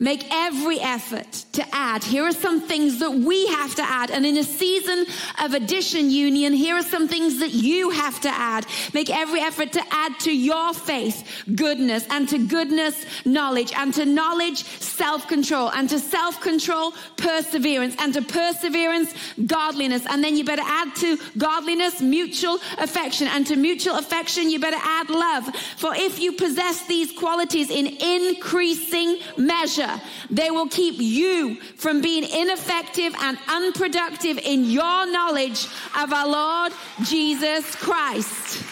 Make 0.00 0.26
every 0.30 0.78
effort 0.78 1.32
to 1.52 1.64
add. 1.72 2.04
Here 2.04 2.22
are 2.24 2.32
some 2.32 2.60
things 2.60 3.00
that 3.00 3.10
we 3.10 3.48
have 3.48 3.74
to 3.74 3.82
add. 3.82 4.12
And 4.12 4.24
in 4.24 4.36
a 4.36 4.44
season 4.44 5.06
of 5.42 5.54
addition 5.54 6.08
union, 6.08 6.52
here 6.52 6.76
are 6.76 6.84
some 6.84 7.08
things 7.08 7.40
that 7.40 7.52
you 7.52 7.90
have 7.90 8.20
to 8.20 8.28
add. 8.28 8.64
Make 8.94 9.10
every 9.10 9.40
effort 9.40 9.72
to 9.72 9.82
add 9.90 10.20
to 10.20 10.32
your 10.32 10.72
faith 10.72 11.44
goodness 11.52 12.06
and 12.10 12.28
to 12.28 12.38
goodness 12.38 12.94
knowledge 13.24 13.72
and 13.72 13.92
to 13.94 14.04
knowledge 14.04 14.62
self-control 14.64 15.70
and 15.70 15.88
to 15.88 15.98
self-control 15.98 16.92
perseverance 17.16 17.96
and 17.98 18.14
to 18.14 18.22
perseverance 18.22 19.12
godliness. 19.46 20.06
And 20.08 20.22
then 20.22 20.36
you 20.36 20.44
better 20.44 20.62
add 20.64 20.94
to 20.96 21.18
godliness 21.36 22.00
mutual 22.00 22.58
affection 22.78 23.26
and 23.26 23.44
to 23.48 23.56
mutual 23.56 23.96
affection 23.96 24.48
you 24.48 24.60
better 24.60 24.80
add 24.80 25.10
love. 25.10 25.52
For 25.76 25.92
if 25.96 26.20
you 26.20 26.34
possess 26.34 26.86
these 26.86 27.10
qualities 27.10 27.68
in 27.70 27.86
increasing 27.86 29.18
measure, 29.36 29.87
they 30.30 30.50
will 30.50 30.68
keep 30.68 30.96
you 30.98 31.60
from 31.76 32.00
being 32.00 32.24
ineffective 32.24 33.14
and 33.20 33.38
unproductive 33.48 34.38
in 34.38 34.64
your 34.64 35.10
knowledge 35.10 35.66
of 35.98 36.12
our 36.12 36.28
Lord 36.28 36.72
Jesus 37.04 37.74
Christ. 37.76 38.64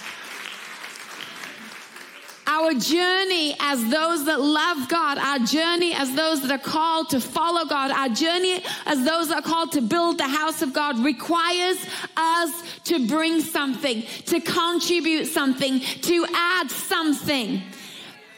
Our 2.48 2.74
journey 2.74 3.56
as 3.58 3.84
those 3.90 4.24
that 4.26 4.40
love 4.40 4.88
God, 4.88 5.18
our 5.18 5.40
journey 5.40 5.92
as 5.94 6.14
those 6.14 6.42
that 6.42 6.50
are 6.52 6.62
called 6.62 7.10
to 7.10 7.20
follow 7.20 7.64
God, 7.64 7.90
our 7.90 8.08
journey 8.08 8.62
as 8.86 9.04
those 9.04 9.28
that 9.28 9.38
are 9.38 9.48
called 9.48 9.72
to 9.72 9.80
build 9.80 10.18
the 10.18 10.28
house 10.28 10.62
of 10.62 10.72
God 10.72 10.98
requires 11.00 11.76
us 12.16 12.62
to 12.84 13.04
bring 13.08 13.40
something, 13.40 14.02
to 14.26 14.40
contribute 14.40 15.26
something, 15.26 15.80
to 15.80 16.24
add 16.32 16.70
something. 16.70 17.62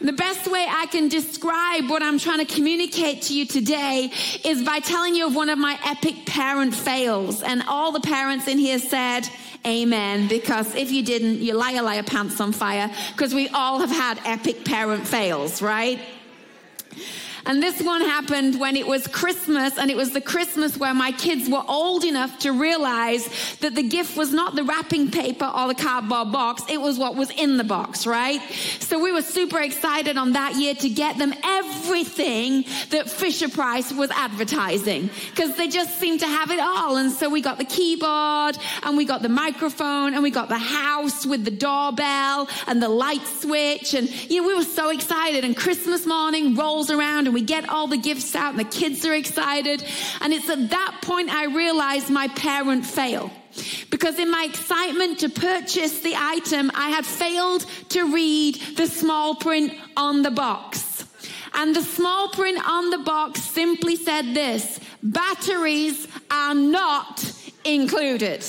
The 0.00 0.12
best 0.12 0.46
way 0.50 0.64
I 0.68 0.86
can 0.86 1.08
describe 1.08 1.90
what 1.90 2.04
I'm 2.04 2.20
trying 2.20 2.38
to 2.38 2.44
communicate 2.44 3.22
to 3.22 3.34
you 3.34 3.46
today 3.46 4.12
is 4.44 4.62
by 4.62 4.78
telling 4.78 5.16
you 5.16 5.26
of 5.26 5.34
one 5.34 5.48
of 5.48 5.58
my 5.58 5.76
epic 5.84 6.24
parent 6.24 6.72
fails. 6.72 7.42
And 7.42 7.64
all 7.66 7.90
the 7.90 8.00
parents 8.00 8.46
in 8.46 8.58
here 8.58 8.78
said, 8.78 9.28
Amen. 9.66 10.28
Because 10.28 10.72
if 10.76 10.92
you 10.92 11.02
didn't, 11.02 11.40
you 11.40 11.52
liar, 11.54 11.82
liar, 11.82 12.04
pants 12.04 12.40
on 12.40 12.52
fire. 12.52 12.90
Because 13.12 13.34
we 13.34 13.48
all 13.48 13.80
have 13.80 13.90
had 13.90 14.20
epic 14.24 14.64
parent 14.64 15.04
fails, 15.04 15.60
right? 15.60 15.98
And 17.46 17.62
this 17.62 17.80
one 17.82 18.00
happened 18.00 18.60
when 18.60 18.76
it 18.76 18.86
was 18.86 19.06
Christmas, 19.06 19.78
and 19.78 19.90
it 19.90 19.96
was 19.96 20.12
the 20.12 20.20
Christmas 20.20 20.76
where 20.76 20.94
my 20.94 21.12
kids 21.12 21.48
were 21.48 21.62
old 21.66 22.04
enough 22.04 22.38
to 22.40 22.52
realize 22.52 23.28
that 23.60 23.74
the 23.74 23.82
gift 23.82 24.16
was 24.16 24.32
not 24.32 24.54
the 24.54 24.64
wrapping 24.64 25.10
paper 25.10 25.46
or 25.46 25.68
the 25.68 25.74
cardboard 25.74 26.32
box, 26.32 26.62
it 26.68 26.80
was 26.80 26.98
what 26.98 27.14
was 27.16 27.30
in 27.30 27.56
the 27.56 27.64
box, 27.64 28.06
right? 28.06 28.40
So 28.80 28.98
we 28.98 29.12
were 29.12 29.22
super 29.22 29.60
excited 29.60 30.16
on 30.16 30.32
that 30.32 30.56
year 30.56 30.74
to 30.74 30.88
get 30.88 31.18
them 31.18 31.32
everything 31.44 32.64
that 32.90 33.08
Fisher 33.08 33.48
Price 33.48 33.92
was 33.92 34.10
advertising 34.10 35.10
because 35.30 35.56
they 35.56 35.68
just 35.68 35.98
seemed 35.98 36.20
to 36.20 36.26
have 36.26 36.50
it 36.50 36.60
all. 36.60 36.96
And 36.96 37.12
so 37.12 37.28
we 37.28 37.40
got 37.40 37.58
the 37.58 37.64
keyboard, 37.64 38.58
and 38.82 38.96
we 38.96 39.04
got 39.04 39.22
the 39.22 39.28
microphone, 39.28 40.14
and 40.14 40.22
we 40.22 40.30
got 40.30 40.48
the 40.48 40.58
house 40.58 41.24
with 41.24 41.44
the 41.44 41.50
doorbell 41.50 42.48
and 42.66 42.82
the 42.82 42.88
light 42.88 43.26
switch. 43.40 43.94
And, 43.94 44.08
you 44.30 44.42
know, 44.42 44.48
we 44.48 44.54
were 44.54 44.62
so 44.62 44.90
excited. 44.90 45.44
And 45.44 45.56
Christmas 45.56 46.06
morning 46.06 46.54
rolls 46.54 46.90
around, 46.90 47.27
and 47.28 47.34
we 47.34 47.42
get 47.42 47.68
all 47.68 47.86
the 47.86 47.98
gifts 47.98 48.34
out 48.34 48.52
and 48.52 48.58
the 48.58 48.64
kids 48.64 49.04
are 49.04 49.14
excited. 49.14 49.84
And 50.22 50.32
it's 50.32 50.48
at 50.48 50.70
that 50.70 51.00
point 51.02 51.28
I 51.28 51.44
realized 51.44 52.08
my 52.08 52.28
parent 52.28 52.86
fail. 52.86 53.30
Because 53.90 54.18
in 54.18 54.30
my 54.30 54.46
excitement 54.48 55.18
to 55.20 55.28
purchase 55.28 56.00
the 56.00 56.14
item, 56.16 56.70
I 56.74 56.88
had 56.88 57.04
failed 57.04 57.66
to 57.90 58.14
read 58.14 58.54
the 58.76 58.86
small 58.86 59.34
print 59.34 59.74
on 59.94 60.22
the 60.22 60.30
box. 60.30 61.04
And 61.52 61.76
the 61.76 61.82
small 61.82 62.30
print 62.30 62.66
on 62.66 62.88
the 62.88 62.98
box 62.98 63.42
simply 63.42 63.96
said 63.96 64.34
this 64.34 64.80
batteries 65.02 66.08
are 66.30 66.54
not 66.54 67.30
included 67.64 68.42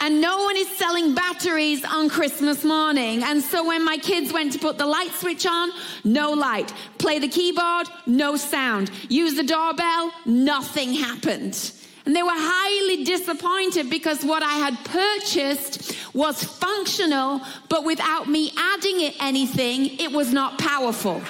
and 0.00 0.20
no 0.20 0.42
one 0.44 0.56
is 0.56 0.68
selling 0.76 1.14
batteries 1.14 1.84
on 1.84 2.08
Christmas 2.08 2.64
morning. 2.64 3.22
And 3.22 3.42
so 3.42 3.66
when 3.66 3.84
my 3.84 3.96
kids 3.96 4.32
went 4.32 4.52
to 4.52 4.58
put 4.58 4.78
the 4.78 4.86
light 4.86 5.10
switch 5.12 5.46
on, 5.46 5.70
no 6.04 6.32
light. 6.32 6.72
Play 6.98 7.18
the 7.18 7.28
keyboard, 7.28 7.88
no 8.06 8.36
sound. 8.36 8.90
Use 9.08 9.34
the 9.34 9.42
doorbell, 9.42 10.12
nothing 10.24 10.94
happened. 10.94 11.72
And 12.06 12.16
they 12.16 12.22
were 12.22 12.30
highly 12.32 13.04
disappointed 13.04 13.90
because 13.90 14.24
what 14.24 14.42
I 14.42 14.54
had 14.54 14.82
purchased 14.84 15.94
was 16.14 16.42
functional, 16.42 17.42
but 17.68 17.84
without 17.84 18.28
me 18.28 18.52
adding 18.56 19.02
it 19.02 19.14
anything, 19.20 19.98
it 19.98 20.12
was 20.12 20.32
not 20.32 20.58
powerful. 20.58 21.22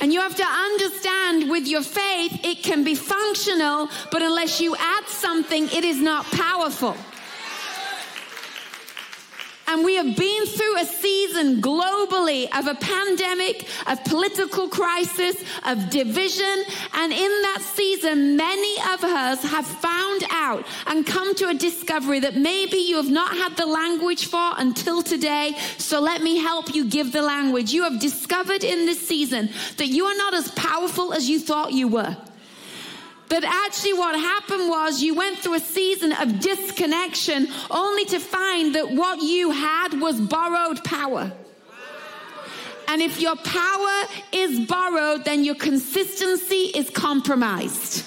And 0.00 0.12
you 0.12 0.20
have 0.20 0.36
to 0.36 0.44
understand 0.44 1.50
with 1.50 1.66
your 1.66 1.82
faith, 1.82 2.40
it 2.44 2.62
can 2.62 2.84
be 2.84 2.94
functional, 2.94 3.88
but 4.12 4.22
unless 4.22 4.60
you 4.60 4.76
add 4.76 5.06
something, 5.06 5.64
it 5.64 5.84
is 5.84 6.00
not 6.00 6.24
powerful. 6.26 6.94
And 9.68 9.84
we 9.84 9.96
have 9.96 10.16
been 10.16 10.46
through 10.46 10.78
a 10.78 10.84
season 10.84 11.60
globally 11.60 12.46
of 12.56 12.66
a 12.66 12.74
pandemic, 12.74 13.68
of 13.86 14.02
political 14.04 14.68
crisis, 14.68 15.36
of 15.64 15.90
division. 15.90 16.64
And 16.94 17.12
in 17.12 17.42
that 17.42 17.62
season, 17.74 18.36
many 18.36 18.76
of 18.92 19.02
us 19.02 19.42
have 19.42 19.66
found 19.66 20.24
out 20.30 20.64
and 20.86 21.04
come 21.04 21.34
to 21.36 21.48
a 21.48 21.54
discovery 21.54 22.20
that 22.20 22.36
maybe 22.36 22.76
you 22.76 22.96
have 22.96 23.10
not 23.10 23.36
had 23.36 23.56
the 23.56 23.66
language 23.66 24.26
for 24.26 24.52
until 24.56 25.02
today. 25.02 25.56
So 25.78 26.00
let 26.00 26.22
me 26.22 26.38
help 26.38 26.74
you 26.74 26.88
give 26.88 27.12
the 27.12 27.22
language. 27.22 27.72
You 27.72 27.82
have 27.82 28.00
discovered 28.00 28.62
in 28.62 28.86
this 28.86 29.06
season 29.06 29.50
that 29.78 29.88
you 29.88 30.04
are 30.04 30.16
not 30.16 30.34
as 30.34 30.50
powerful 30.52 31.12
as 31.12 31.28
you 31.28 31.40
thought 31.40 31.72
you 31.72 31.88
were. 31.88 32.16
That 33.28 33.42
actually 33.44 33.94
what 33.94 34.18
happened 34.18 34.68
was 34.68 35.02
you 35.02 35.14
went 35.14 35.38
through 35.38 35.54
a 35.54 35.60
season 35.60 36.12
of 36.12 36.38
disconnection 36.40 37.48
only 37.70 38.04
to 38.06 38.20
find 38.20 38.74
that 38.76 38.90
what 38.92 39.20
you 39.20 39.50
had 39.50 40.00
was 40.00 40.20
borrowed 40.20 40.84
power. 40.84 41.32
And 42.88 43.02
if 43.02 43.20
your 43.20 43.34
power 43.36 44.02
is 44.32 44.60
borrowed, 44.68 45.24
then 45.24 45.42
your 45.42 45.56
consistency 45.56 46.70
is 46.74 46.88
compromised. 46.90 48.04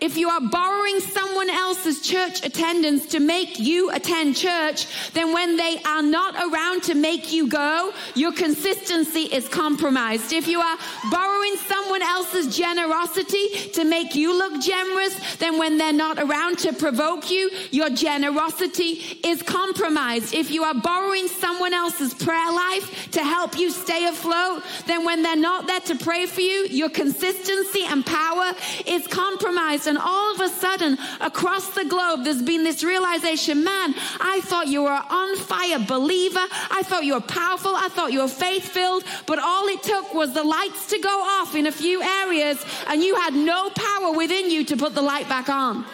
If 0.00 0.18
you 0.18 0.28
are 0.28 0.40
borrowing 0.40 1.00
someone 1.00 1.48
else's 1.48 2.02
church 2.02 2.44
attendance 2.44 3.06
to 3.06 3.20
make 3.20 3.58
you 3.58 3.90
attend 3.90 4.36
church, 4.36 4.86
then 5.12 5.32
when 5.32 5.56
they 5.56 5.78
are 5.84 6.02
not 6.02 6.34
around 6.34 6.82
to 6.84 6.94
make 6.94 7.32
you 7.32 7.48
go, 7.48 7.92
your 8.14 8.32
consistency 8.32 9.22
is 9.22 9.48
compromised. 9.48 10.32
If 10.32 10.48
you 10.48 10.60
are 10.60 10.76
borrowing 11.10 11.56
someone 11.56 12.02
else's 12.02 12.54
generosity 12.54 13.48
to 13.72 13.84
make 13.84 14.14
you 14.14 14.36
look 14.36 14.60
generous, 14.62 15.36
then 15.36 15.58
when 15.58 15.78
they're 15.78 15.92
not 15.92 16.18
around 16.18 16.58
to 16.58 16.72
provoke 16.74 17.30
you, 17.30 17.50
your 17.70 17.88
generosity 17.90 19.00
is 19.24 19.42
compromised. 19.42 20.34
If 20.34 20.50
you 20.50 20.64
are 20.64 20.74
borrowing 20.74 21.28
someone 21.28 21.72
else's 21.72 22.12
prayer 22.12 22.52
life 22.52 23.10
to 23.12 23.24
help 23.24 23.58
you 23.58 23.70
stay 23.70 24.06
afloat, 24.06 24.62
then 24.86 25.04
when 25.04 25.22
they're 25.22 25.36
not 25.36 25.66
there 25.66 25.80
to 25.80 25.96
pray 25.96 26.26
for 26.26 26.42
you, 26.42 26.66
your 26.70 26.90
consistency 26.90 27.84
and 27.86 28.04
power 28.04 28.52
is 28.86 29.06
compromised. 29.06 29.85
And 29.86 29.98
all 29.98 30.34
of 30.34 30.40
a 30.40 30.48
sudden, 30.48 30.98
across 31.20 31.74
the 31.74 31.84
globe, 31.84 32.24
there's 32.24 32.42
been 32.42 32.64
this 32.64 32.82
realization 32.82 33.64
man, 33.64 33.94
I 34.20 34.40
thought 34.44 34.68
you 34.68 34.82
were 34.82 34.90
on 34.90 35.36
fire 35.36 35.78
believer. 35.78 36.46
I 36.70 36.82
thought 36.84 37.04
you 37.04 37.14
were 37.14 37.20
powerful. 37.20 37.74
I 37.74 37.88
thought 37.88 38.12
you 38.12 38.20
were 38.20 38.28
faith 38.28 38.68
filled. 38.68 39.04
But 39.26 39.38
all 39.38 39.66
it 39.68 39.82
took 39.82 40.14
was 40.14 40.32
the 40.32 40.44
lights 40.44 40.88
to 40.88 40.98
go 40.98 41.08
off 41.08 41.54
in 41.54 41.66
a 41.66 41.72
few 41.72 42.02
areas, 42.02 42.64
and 42.88 43.02
you 43.02 43.14
had 43.16 43.34
no 43.34 43.70
power 43.70 44.12
within 44.12 44.50
you 44.50 44.64
to 44.66 44.76
put 44.76 44.94
the 44.94 45.02
light 45.02 45.28
back 45.28 45.48
on. 45.48 45.84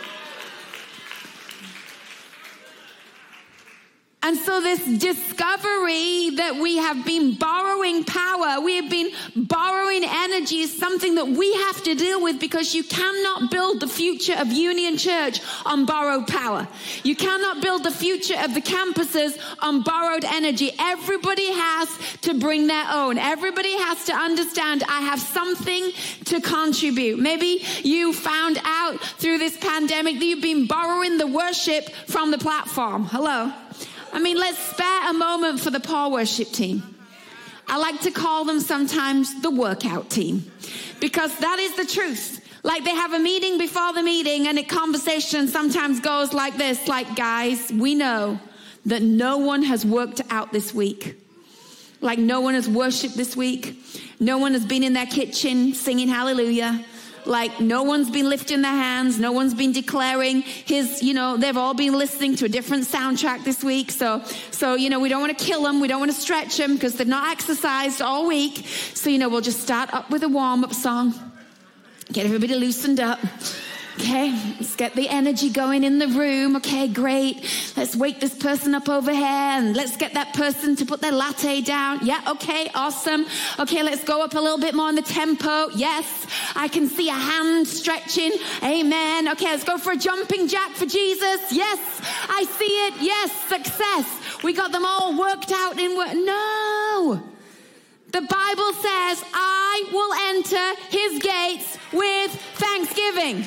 And 4.24 4.36
so, 4.36 4.60
this 4.60 4.84
discovery 5.00 6.30
that 6.36 6.56
we 6.60 6.76
have 6.76 7.04
been 7.04 7.34
borrowing 7.34 8.04
power, 8.04 8.60
we 8.60 8.76
have 8.76 8.88
been 8.88 9.10
borrowing 9.34 10.04
energy, 10.04 10.60
is 10.60 10.78
something 10.78 11.16
that 11.16 11.26
we 11.26 11.52
have 11.54 11.82
to 11.82 11.96
deal 11.96 12.22
with 12.22 12.38
because 12.38 12.72
you 12.72 12.84
cannot 12.84 13.50
build 13.50 13.80
the 13.80 13.88
future 13.88 14.34
of 14.38 14.52
Union 14.52 14.96
Church 14.96 15.40
on 15.66 15.86
borrowed 15.86 16.28
power. 16.28 16.68
You 17.02 17.16
cannot 17.16 17.62
build 17.62 17.82
the 17.82 17.90
future 17.90 18.38
of 18.38 18.54
the 18.54 18.60
campuses 18.60 19.36
on 19.60 19.82
borrowed 19.82 20.24
energy. 20.24 20.70
Everybody 20.78 21.52
has 21.52 21.88
to 22.20 22.38
bring 22.38 22.68
their 22.68 22.86
own. 22.92 23.18
Everybody 23.18 23.76
has 23.76 24.04
to 24.04 24.12
understand 24.12 24.84
I 24.88 25.00
have 25.00 25.20
something 25.20 25.90
to 26.26 26.40
contribute. 26.40 27.18
Maybe 27.18 27.64
you 27.82 28.12
found 28.12 28.60
out 28.64 29.00
through 29.18 29.38
this 29.38 29.56
pandemic 29.56 30.20
that 30.20 30.24
you've 30.24 30.42
been 30.42 30.68
borrowing 30.68 31.18
the 31.18 31.26
worship 31.26 31.90
from 32.06 32.30
the 32.30 32.38
platform. 32.38 33.06
Hello. 33.06 33.52
I 34.12 34.20
mean, 34.20 34.36
let's 34.36 34.58
spare 34.58 35.10
a 35.10 35.12
moment 35.12 35.60
for 35.60 35.70
the 35.70 35.80
poor 35.80 36.10
worship 36.10 36.52
team. 36.52 36.82
I 37.66 37.78
like 37.78 38.00
to 38.02 38.10
call 38.10 38.44
them 38.44 38.60
sometimes 38.60 39.40
the 39.40 39.50
workout 39.50 40.10
team 40.10 40.50
because 41.00 41.36
that 41.38 41.58
is 41.58 41.76
the 41.76 41.86
truth. 41.86 42.40
Like 42.62 42.84
they 42.84 42.94
have 42.94 43.12
a 43.12 43.18
meeting 43.18 43.58
before 43.58 43.92
the 43.92 44.02
meeting 44.02 44.46
and 44.46 44.58
a 44.58 44.62
conversation 44.62 45.48
sometimes 45.48 46.00
goes 46.00 46.32
like 46.32 46.56
this, 46.56 46.86
like 46.86 47.16
guys, 47.16 47.72
we 47.72 47.94
know 47.94 48.38
that 48.86 49.02
no 49.02 49.38
one 49.38 49.62
has 49.62 49.86
worked 49.86 50.20
out 50.30 50.52
this 50.52 50.74
week. 50.74 51.16
like 52.02 52.18
no 52.18 52.40
one 52.40 52.54
has 52.54 52.68
worshiped 52.68 53.16
this 53.16 53.36
week. 53.36 53.78
No 54.20 54.38
one 54.38 54.52
has 54.52 54.66
been 54.66 54.82
in 54.82 54.92
their 54.92 55.06
kitchen 55.06 55.72
singing 55.72 56.08
hallelujah. 56.08 56.84
Like 57.24 57.60
no 57.60 57.82
one's 57.82 58.10
been 58.10 58.28
lifting 58.28 58.62
their 58.62 58.72
hands. 58.72 59.18
No 59.18 59.32
one's 59.32 59.54
been 59.54 59.72
declaring 59.72 60.42
his, 60.42 61.02
you 61.02 61.14
know, 61.14 61.36
they've 61.36 61.56
all 61.56 61.74
been 61.74 61.92
listening 61.92 62.36
to 62.36 62.46
a 62.46 62.48
different 62.48 62.84
soundtrack 62.84 63.44
this 63.44 63.62
week. 63.62 63.90
So, 63.90 64.22
so, 64.50 64.74
you 64.74 64.90
know, 64.90 65.00
we 65.00 65.08
don't 65.08 65.20
want 65.20 65.36
to 65.36 65.44
kill 65.44 65.62
them. 65.62 65.80
We 65.80 65.88
don't 65.88 66.00
want 66.00 66.12
to 66.12 66.20
stretch 66.20 66.56
them 66.56 66.74
because 66.74 66.94
they've 66.94 67.06
not 67.06 67.30
exercised 67.30 68.02
all 68.02 68.26
week. 68.26 68.66
So, 68.94 69.10
you 69.10 69.18
know, 69.18 69.28
we'll 69.28 69.40
just 69.40 69.60
start 69.60 69.92
up 69.94 70.10
with 70.10 70.22
a 70.22 70.28
warm 70.28 70.64
up 70.64 70.74
song. 70.74 71.14
Get 72.12 72.26
everybody 72.26 72.54
loosened 72.54 73.00
up. 73.00 73.20
Okay, 73.98 74.30
let's 74.58 74.74
get 74.74 74.94
the 74.94 75.08
energy 75.08 75.50
going 75.50 75.84
in 75.84 75.98
the 75.98 76.08
room. 76.08 76.56
Okay, 76.56 76.88
great. 76.88 77.42
Let's 77.76 77.94
wake 77.94 78.20
this 78.20 78.34
person 78.34 78.74
up 78.74 78.88
over 78.88 79.12
here 79.12 79.22
and 79.24 79.76
let's 79.76 79.98
get 79.98 80.14
that 80.14 80.32
person 80.32 80.76
to 80.76 80.86
put 80.86 81.02
their 81.02 81.12
latte 81.12 81.60
down. 81.60 82.00
Yeah, 82.02 82.20
okay, 82.28 82.70
awesome. 82.74 83.26
Okay, 83.58 83.82
let's 83.82 84.02
go 84.02 84.22
up 84.22 84.32
a 84.32 84.40
little 84.40 84.58
bit 84.58 84.74
more 84.74 84.88
in 84.88 84.94
the 84.94 85.02
tempo. 85.02 85.68
Yes, 85.74 86.26
I 86.56 86.68
can 86.68 86.88
see 86.88 87.10
a 87.10 87.12
hand 87.12 87.68
stretching. 87.68 88.32
Amen. 88.62 89.28
Okay, 89.28 89.46
let's 89.46 89.64
go 89.64 89.76
for 89.76 89.92
a 89.92 89.96
jumping 89.96 90.48
jack 90.48 90.70
for 90.70 90.86
Jesus. 90.86 91.52
Yes, 91.52 92.00
I 92.30 92.44
see 92.44 92.64
it. 92.64 92.94
Yes, 93.00 93.30
success. 93.48 94.42
We 94.42 94.54
got 94.54 94.72
them 94.72 94.86
all 94.86 95.18
worked 95.18 95.52
out 95.52 95.78
in 95.78 95.96
work. 95.96 96.14
No. 96.14 97.22
The 98.12 98.22
Bible 98.22 98.72
says, 98.72 99.24
I 99.34 99.84
will 99.92 100.14
enter 100.36 100.80
his 100.90 101.22
gates 101.22 101.78
with 101.92 102.30
thanksgiving 102.56 103.44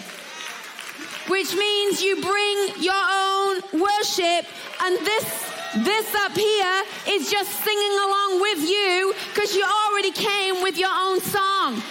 which 1.28 1.54
means 1.56 2.02
you 2.02 2.16
bring 2.22 2.58
your 2.80 2.94
own 2.94 3.62
worship. 3.74 4.46
And 4.84 4.98
this 5.06 5.52
this 5.78 6.16
up 6.16 6.32
here 6.32 6.84
is 7.08 7.30
just 7.30 7.52
singing 7.52 7.98
along 8.06 8.42
with 8.42 8.70
you 8.70 9.14
because 9.34 9.56
you 9.56 9.66
already 9.66 10.12
came 10.12 10.64
with 10.64 10.78
your 10.78 10.92
own 10.94 11.20
song. 11.20 11.82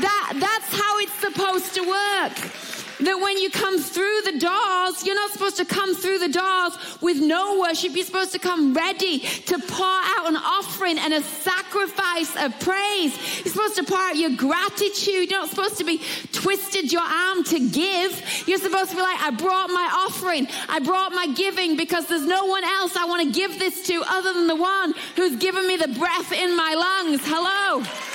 That 0.00 0.32
that's 0.38 0.70
how 0.80 0.98
it's 0.98 1.18
supposed 1.20 1.74
to 1.74 1.82
work 1.82 2.71
that 3.06 3.20
when 3.20 3.38
you 3.38 3.50
come 3.50 3.78
through 3.78 4.20
the 4.24 4.38
doors, 4.38 5.04
you're 5.04 5.14
not 5.14 5.30
supposed 5.30 5.56
to 5.56 5.64
come 5.64 5.94
through 5.94 6.18
the 6.18 6.28
doors 6.28 6.72
with 7.00 7.20
no 7.20 7.60
worship. 7.60 7.94
You're 7.94 8.04
supposed 8.04 8.32
to 8.32 8.38
come 8.38 8.74
ready 8.74 9.20
to 9.20 9.58
pour 9.58 9.86
out 9.86 10.26
an 10.28 10.36
offering 10.36 10.98
and 10.98 11.14
a 11.14 11.22
sacrifice 11.22 12.34
of 12.36 12.58
praise. 12.60 13.16
You're 13.44 13.54
supposed 13.54 13.76
to 13.76 13.84
pour 13.84 13.98
out 13.98 14.16
your 14.16 14.36
gratitude. 14.36 15.30
You're 15.30 15.40
not 15.40 15.50
supposed 15.50 15.78
to 15.78 15.84
be 15.84 16.00
twisted 16.32 16.92
your 16.92 17.02
arm 17.02 17.44
to 17.44 17.68
give. 17.68 18.44
You're 18.46 18.58
supposed 18.58 18.90
to 18.90 18.96
be 18.96 19.02
like, 19.02 19.20
I 19.20 19.30
brought 19.30 19.68
my 19.68 20.06
offering. 20.06 20.46
I 20.68 20.80
brought 20.80 21.12
my 21.12 21.26
giving 21.34 21.76
because 21.76 22.06
there's 22.06 22.26
no 22.26 22.46
one 22.46 22.64
else 22.64 22.96
I 22.96 23.06
want 23.06 23.26
to 23.26 23.32
give 23.32 23.58
this 23.58 23.86
to 23.86 24.02
other 24.06 24.32
than 24.32 24.46
the 24.46 24.56
one 24.56 24.94
who's 25.16 25.36
given 25.36 25.66
me 25.66 25.76
the 25.76 25.88
breath 25.88 26.32
in 26.32 26.56
my 26.56 26.74
lungs. 26.74 27.20
Hello. 27.24 28.11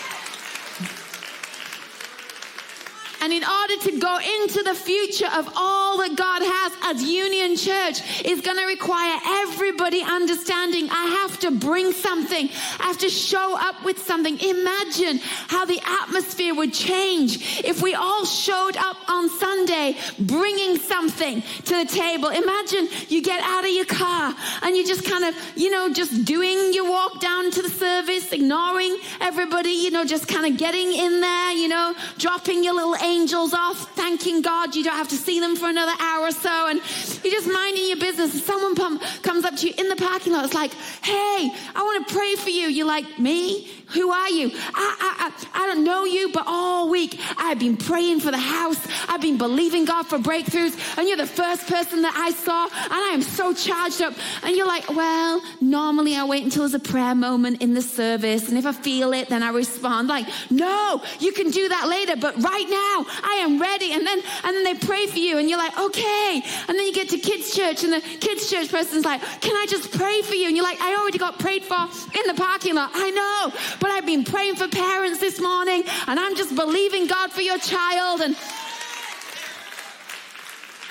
And 3.28 3.34
in 3.34 3.44
order 3.44 3.76
to 3.76 4.00
go 4.00 4.20
into 4.40 4.64
the 4.64 4.74
future 4.74 5.28
of 5.28 5.52
all 5.54 5.98
that 5.98 6.16
God 6.16 6.42
has 6.42 6.72
as 6.96 7.04
Union 7.04 7.58
Church 7.58 8.24
is 8.24 8.40
going 8.40 8.56
to 8.56 8.66
require 8.66 9.20
everybody 9.44 10.02
understanding 10.02 10.88
I 10.90 11.28
have 11.28 11.38
to 11.42 11.52
bring 11.52 11.92
something. 11.92 12.48
I 12.80 12.84
have 12.84 13.00
to 13.00 13.10
show 13.10 13.58
up 13.60 13.84
with 13.84 14.00
something. 14.00 14.40
Imagine 14.40 15.20
how 15.50 15.66
the 15.66 15.82
atmosphere 16.04 16.56
would 16.56 16.72
change 16.72 17.66
if 17.66 17.82
we 17.82 17.96
all 17.96 18.24
showed 18.24 18.78
up 18.78 18.96
on 19.10 19.28
Sunday 19.28 19.98
bringing 20.20 20.78
something 20.78 21.42
to 21.42 21.84
the 21.84 21.92
table. 21.92 22.30
Imagine 22.30 22.88
you 23.10 23.22
get 23.22 23.42
out 23.44 23.66
of 23.66 23.72
your 23.72 23.84
car 23.84 24.34
and 24.62 24.78
you 24.78 24.88
just 24.88 25.04
kind 25.04 25.26
of, 25.26 25.36
you 25.58 25.70
know, 25.70 25.92
just 25.92 26.24
doing 26.24 26.72
your 26.74 26.90
walk 26.90 27.20
down 27.20 27.52
to 27.52 27.62
the 27.62 27.70
service, 27.70 28.32
ignoring 28.32 28.98
everybody, 29.20 29.72
you 29.72 29.92
know, 29.92 30.06
just 30.06 30.30
kind 30.30 30.46
of 30.46 30.58
getting 30.58 30.94
in 30.94 31.20
there, 31.20 31.52
you 31.52 31.68
know, 31.68 31.94
dropping 32.18 32.64
your 32.64 32.74
little 32.74 32.96
angels 33.18 33.54
off, 33.54 33.96
thanking 33.96 34.41
God 34.41 34.76
you 34.76 34.84
don't 34.84 34.96
have 34.96 35.08
to 35.10 35.15
see 35.15 35.39
them 35.39 35.56
for 35.56 35.68
another 35.70 35.94
hour 36.00 36.28
or 36.28 36.32
so, 36.32 36.68
and 36.70 36.80
you're 37.24 37.34
just 37.34 37.52
minding 37.52 37.88
your 37.88 37.98
business. 37.98 38.34
And 38.34 38.44
someone 38.44 38.76
pum- 38.76 39.00
comes 39.22 39.44
up 39.44 39.56
to 39.58 39.68
you 39.68 39.74
in 39.78 39.89
the 39.89 39.96
parking 39.96 40.34
lot. 40.34 40.46
It's 40.46 40.54
like, 40.54 40.74
hey, 41.04 41.50
I 41.76 41.82
want 41.84 42.08
to 42.08 42.13
pray 42.13 42.36
for 42.36 42.50
you. 42.50 42.68
You're 42.68 42.88
like, 42.88 43.20
me? 43.20 43.72
Who 43.89 44.12
are 44.12 44.30
you? 44.30 44.52
I, 44.54 44.95
I, 45.00 45.32
I, 45.54 45.63
I 45.63 45.67
don't 45.67 45.84
know 45.84 46.04
you, 46.04 46.32
but 46.34 46.43
all 46.45 46.89
week 46.89 47.19
I've 47.38 47.60
been 47.60 47.78
praying 47.78 48.19
for 48.19 48.32
the 48.32 48.38
house. 48.38 48.86
I've 49.08 49.21
been 49.21 49.38
believing 49.38 49.86
God 49.86 50.08
for 50.08 50.17
breakthroughs, 50.17 50.97
and 50.97 51.08
you're 51.08 51.17
the 51.17 51.26
first 51.26 51.67
person 51.67 52.02
that 52.02 52.15
I 52.15 52.32
saw, 52.32 52.63
and 52.65 52.93
I 52.93 53.12
am 53.13 53.21
so 53.21 53.54
charged 53.54 54.02
up. 54.02 54.13
And 54.43 54.56
you're 54.56 54.67
like, 54.67 54.89
well, 54.89 55.41
normally 55.62 56.15
I 56.15 56.26
wait 56.26 56.43
until 56.43 56.63
there's 56.63 56.73
a 56.73 56.80
prayer 56.80 57.15
moment 57.15 57.62
in 57.62 57.73
the 57.73 57.82
service, 57.82 58.50
and 58.50 58.58
if 58.58 58.65
I 58.65 58.73
feel 58.73 59.13
it, 59.13 59.30
then 59.30 59.41
I 59.41 59.50
respond. 59.50 60.08
Like, 60.10 60.28
no, 60.50 61.02
you 61.19 61.32
can 61.32 61.52
do 61.52 61.69
that 61.69 61.88
later, 61.88 62.15
but 62.17 62.36
right 62.43 62.67
now 62.69 63.06
I 63.23 63.38
am 63.41 63.60
ready. 63.60 63.93
And 63.93 64.06
then 64.06 64.19
and 64.43 64.56
then 64.56 64.63
they 64.63 64.76
pray 64.76 65.08
for 65.08 65.17
you, 65.17 65.38
and 65.38 65.50
you're 65.50 65.58
like, 65.58 65.78
okay. 65.78 66.41
And 66.67 66.78
then 66.78 66.86
you 66.86 66.93
get 66.93 67.10
to 67.10 67.17
kids' 67.17 67.56
church, 67.56 67.84
and 67.84 67.93
the 67.93 68.02
kids' 68.02 68.50
church 68.50 68.69
person's 68.69 69.06
like, 69.06 69.21
can 69.41 69.56
I 69.56 69.65
just 69.69 69.91
pray 69.91 70.21
for 70.23 70.36
you? 70.36 70.47
And 70.47 70.56
you're 70.56 70.65
like, 70.65 70.82
I 70.82 70.95
already 70.95 71.17
got 71.17 71.39
prayed 71.39 71.63
for 71.63 71.76
in 71.78 72.28
the 72.28 72.34
parking 72.36 72.76
lot. 72.76 72.91
I 72.93 73.12
know, 73.12 73.54
but 73.80 73.90
I've 73.90 74.06
been 74.06 74.24
praying 74.24 74.56
for 74.56 74.68
parents 74.68 75.20
this 75.20 75.40
morning, 75.40 75.84
and 76.08 76.20
I'm 76.20 76.36
just 76.36 76.56
believing 76.56 77.08
God 77.08 77.32
for 77.32 77.42
your 77.42 77.58
child. 77.58 78.22
And 78.22 78.36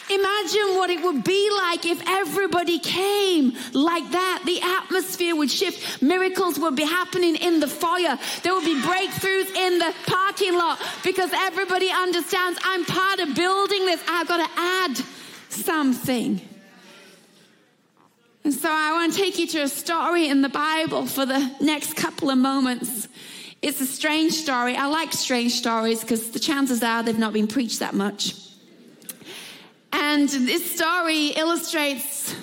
Imagine 0.08 0.76
what 0.76 0.88
it 0.88 1.02
would 1.02 1.24
be 1.24 1.50
like 1.50 1.84
if 1.84 2.00
everybody 2.06 2.78
came 2.78 3.56
like 3.72 4.08
that. 4.12 4.42
The 4.46 4.60
atmosphere 4.62 5.34
would 5.34 5.50
shift. 5.50 6.00
Miracles 6.00 6.60
would 6.60 6.76
be 6.76 6.84
happening 6.84 7.34
in 7.34 7.58
the 7.58 7.66
foyer. 7.66 8.16
There 8.42 8.54
would 8.54 8.64
be 8.64 8.80
breakthroughs 8.82 9.52
in 9.56 9.80
the 9.80 9.92
parking 10.06 10.54
lot 10.54 10.80
because 11.02 11.30
everybody 11.34 11.90
understands 11.90 12.58
I'm 12.62 12.84
part 12.84 13.18
of 13.18 13.34
building 13.34 13.86
this. 13.86 14.00
I've 14.08 14.28
got 14.28 14.46
to 14.46 14.60
add 14.60 14.96
something. 15.48 16.40
And 18.46 18.54
so 18.54 18.68
I 18.70 18.92
want 18.92 19.12
to 19.12 19.18
take 19.18 19.40
you 19.40 19.48
to 19.48 19.62
a 19.62 19.68
story 19.68 20.28
in 20.28 20.40
the 20.40 20.48
Bible 20.48 21.06
for 21.06 21.26
the 21.26 21.52
next 21.60 21.96
couple 21.96 22.30
of 22.30 22.38
moments. 22.38 23.08
It's 23.60 23.80
a 23.80 23.86
strange 23.86 24.34
story. 24.34 24.76
I 24.76 24.86
like 24.86 25.12
strange 25.12 25.54
stories 25.54 26.00
because 26.00 26.30
the 26.30 26.38
chances 26.38 26.80
are 26.84 27.02
they've 27.02 27.18
not 27.18 27.32
been 27.32 27.48
preached 27.48 27.80
that 27.80 27.92
much. 27.92 28.36
And 29.90 30.28
this 30.28 30.76
story 30.76 31.30
illustrates 31.30 32.36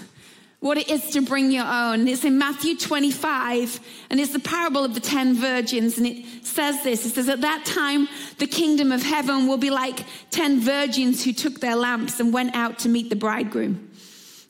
what 0.60 0.78
it 0.78 0.90
is 0.90 1.12
to 1.12 1.22
bring 1.22 1.52
your 1.52 1.66
own. 1.66 2.06
It's 2.10 2.26
in 2.26 2.38
Matthew 2.38 2.78
25, 2.78 3.80
and 4.10 4.20
it's 4.20 4.34
the 4.34 4.40
parable 4.40 4.84
of 4.84 4.96
the 4.96 5.00
ten 5.00 5.36
virgins. 5.36 5.98
And 5.98 6.06
it 6.06 6.26
says 6.46 6.84
this 6.84 7.06
it 7.06 7.12
says, 7.12 7.30
At 7.30 7.40
that 7.40 7.64
time, 7.64 8.10
the 8.40 8.48
kingdom 8.48 8.92
of 8.92 9.02
heaven 9.02 9.48
will 9.48 9.56
be 9.56 9.70
like 9.70 10.04
ten 10.32 10.60
virgins 10.60 11.24
who 11.24 11.32
took 11.32 11.62
their 11.62 11.78
lamps 11.78 12.20
and 12.20 12.34
went 12.34 12.54
out 12.58 12.80
to 12.80 12.90
meet 12.90 13.10
the 13.10 13.16
bridegroom. 13.16 13.90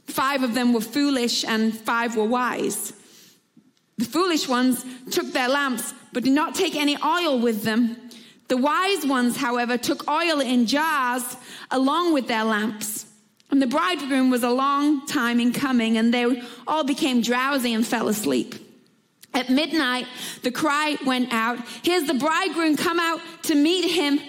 Five 0.07 0.43
of 0.43 0.53
them 0.53 0.73
were 0.73 0.81
foolish, 0.81 1.43
and 1.45 1.73
five 1.73 2.15
were 2.15 2.25
wise. 2.25 2.93
The 3.97 4.05
foolish 4.05 4.47
ones 4.47 4.85
took 5.11 5.31
their 5.33 5.49
lamps, 5.49 5.93
but 6.11 6.23
did 6.23 6.33
not 6.33 6.55
take 6.55 6.75
any 6.75 6.97
oil 7.03 7.39
with 7.39 7.63
them. 7.63 7.97
The 8.47 8.57
wise 8.57 9.05
ones, 9.05 9.37
however, 9.37 9.77
took 9.77 10.07
oil 10.09 10.41
in 10.41 10.65
jars 10.65 11.37
along 11.71 12.13
with 12.13 12.27
their 12.27 12.43
lamps. 12.43 13.05
And 13.49 13.61
the 13.61 13.67
bridegroom 13.67 14.29
was 14.29 14.43
a 14.43 14.49
long 14.49 15.05
time 15.05 15.39
in 15.39 15.53
coming, 15.53 15.97
and 15.97 16.13
they 16.13 16.43
all 16.67 16.83
became 16.83 17.21
drowsy 17.21 17.73
and 17.73 17.85
fell 17.85 18.07
asleep. 18.07 18.55
At 19.33 19.49
midnight, 19.49 20.07
the 20.43 20.51
cry 20.51 20.97
went 21.05 21.33
out, 21.33 21.59
Here's 21.83 22.05
the 22.05 22.13
bridegroom, 22.13 22.77
come 22.77 22.99
out 22.99 23.19
to 23.43 23.55
meet 23.55 23.89
him. 23.89 24.19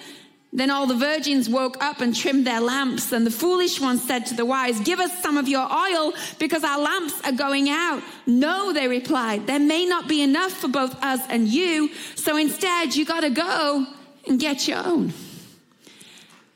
Then 0.57 0.71
all 0.71 0.87
the 0.87 0.95
virgins 0.95 1.49
woke 1.49 1.83
up 1.83 2.01
and 2.01 2.15
trimmed 2.15 2.47
their 2.47 2.61
lamps. 2.61 3.11
And 3.11 3.27
the 3.27 3.31
foolish 3.33 3.81
ones 3.81 4.05
said 4.05 4.27
to 4.27 4.35
the 4.35 4.45
wise, 4.45 4.79
Give 4.81 5.01
us 5.01 5.21
some 5.21 5.37
of 5.37 5.49
your 5.49 5.67
oil 5.71 6.13
because 6.39 6.63
our 6.63 6.79
lamps 6.79 7.21
are 7.25 7.33
going 7.33 7.69
out. 7.69 8.05
No, 8.25 8.73
they 8.73 8.87
replied, 8.87 9.49
There 9.49 9.59
may 9.59 9.85
not 9.85 10.09
be 10.09 10.23
enough 10.23 10.53
for 10.53 10.69
both 10.69 10.95
us 11.03 11.21
and 11.29 11.49
you. 11.49 11.91
So 12.15 12.37
instead, 12.37 12.95
you 12.95 13.05
got 13.05 13.23
to 13.23 13.31
go 13.31 13.85
and 14.29 14.39
get 14.39 14.69
your 14.69 14.79
own. 14.79 15.13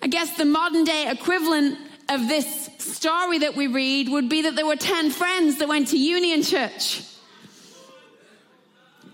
I 0.00 0.06
guess 0.06 0.36
the 0.36 0.44
modern 0.44 0.84
day 0.84 1.10
equivalent 1.10 1.76
of 2.08 2.28
this 2.28 2.70
story 2.78 3.40
that 3.40 3.56
we 3.56 3.66
read 3.66 4.08
would 4.10 4.28
be 4.28 4.42
that 4.42 4.54
there 4.54 4.64
were 4.64 4.76
10 4.76 5.10
friends 5.10 5.58
that 5.58 5.66
went 5.66 5.88
to 5.88 5.98
Union 5.98 6.42
Church. 6.44 7.02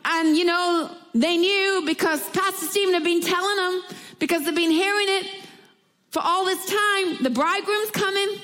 And 0.05 0.37
you 0.37 0.45
know, 0.45 0.95
they 1.15 1.39
knew 1.39 1.85
because 1.87 2.23
Pastor 2.31 2.67
Stephen 2.67 2.93
had 2.93 3.03
been 3.03 3.23
telling 3.23 3.57
them, 3.57 3.83
because 4.19 4.45
they've 4.45 4.55
been 4.55 4.71
hearing 4.71 5.07
it 5.09 5.27
for 6.11 6.21
all 6.23 6.45
this 6.45 6.65
time 6.67 7.23
the 7.23 7.31
bridegroom's 7.31 7.91
coming, 7.91 8.39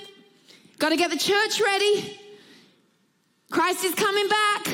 got 0.78 0.90
to 0.90 0.96
get 0.96 1.10
the 1.10 1.18
church 1.18 1.60
ready. 1.60 2.18
Christ 3.50 3.84
is 3.84 3.94
coming 3.94 4.28
back. 4.28 4.68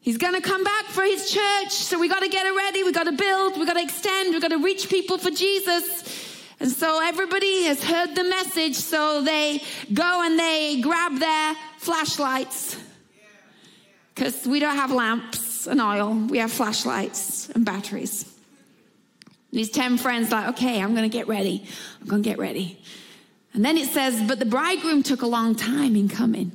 He's 0.00 0.18
going 0.18 0.34
to 0.34 0.42
come 0.42 0.64
back 0.64 0.84
for 0.86 1.02
his 1.02 1.30
church. 1.30 1.72
So 1.72 1.98
we 1.98 2.08
got 2.08 2.20
to 2.20 2.28
get 2.28 2.46
it 2.46 2.54
ready. 2.54 2.82
We 2.82 2.92
got 2.92 3.04
to 3.04 3.12
build. 3.12 3.58
We 3.58 3.64
got 3.64 3.74
to 3.74 3.82
extend. 3.82 4.34
We 4.34 4.40
got 4.40 4.48
to 4.48 4.58
reach 4.58 4.90
people 4.90 5.16
for 5.16 5.30
Jesus. 5.30 6.44
And 6.60 6.70
so 6.70 7.00
everybody 7.02 7.64
has 7.64 7.82
heard 7.82 8.14
the 8.14 8.24
message. 8.24 8.74
So 8.76 9.22
they 9.22 9.62
go 9.92 10.22
and 10.24 10.38
they 10.38 10.80
grab 10.82 11.18
their 11.18 11.54
flashlights 11.78 12.78
because 14.14 14.46
we 14.46 14.60
don't 14.60 14.76
have 14.76 14.92
lamps 14.92 15.66
and 15.66 15.80
oil, 15.80 16.14
we 16.14 16.38
have 16.38 16.52
flashlights 16.52 17.48
and 17.50 17.64
batteries. 17.64 18.33
These 19.54 19.70
10 19.70 19.98
friends, 19.98 20.32
like, 20.32 20.48
okay, 20.48 20.82
I'm 20.82 20.96
going 20.96 21.08
to 21.08 21.16
get 21.16 21.28
ready. 21.28 21.64
I'm 22.00 22.08
going 22.08 22.24
to 22.24 22.28
get 22.28 22.38
ready. 22.38 22.82
And 23.52 23.64
then 23.64 23.78
it 23.78 23.88
says, 23.88 24.20
but 24.26 24.40
the 24.40 24.46
bridegroom 24.46 25.04
took 25.04 25.22
a 25.22 25.26
long 25.26 25.54
time 25.54 25.94
in 25.94 26.08
coming. 26.08 26.50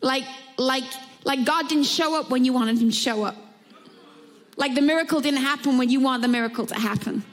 Like, 0.00 0.22
like, 0.56 0.84
like 1.24 1.44
God 1.44 1.68
didn't 1.68 1.86
show 1.86 2.18
up 2.20 2.30
when 2.30 2.44
you 2.44 2.52
wanted 2.52 2.78
him 2.78 2.90
to 2.90 2.96
show 2.96 3.24
up. 3.24 3.36
Like 4.56 4.76
the 4.76 4.80
miracle 4.80 5.20
didn't 5.20 5.40
happen 5.40 5.76
when 5.76 5.90
you 5.90 5.98
want 5.98 6.22
the 6.22 6.28
miracle 6.28 6.66
to 6.66 6.74
happen 6.76 7.24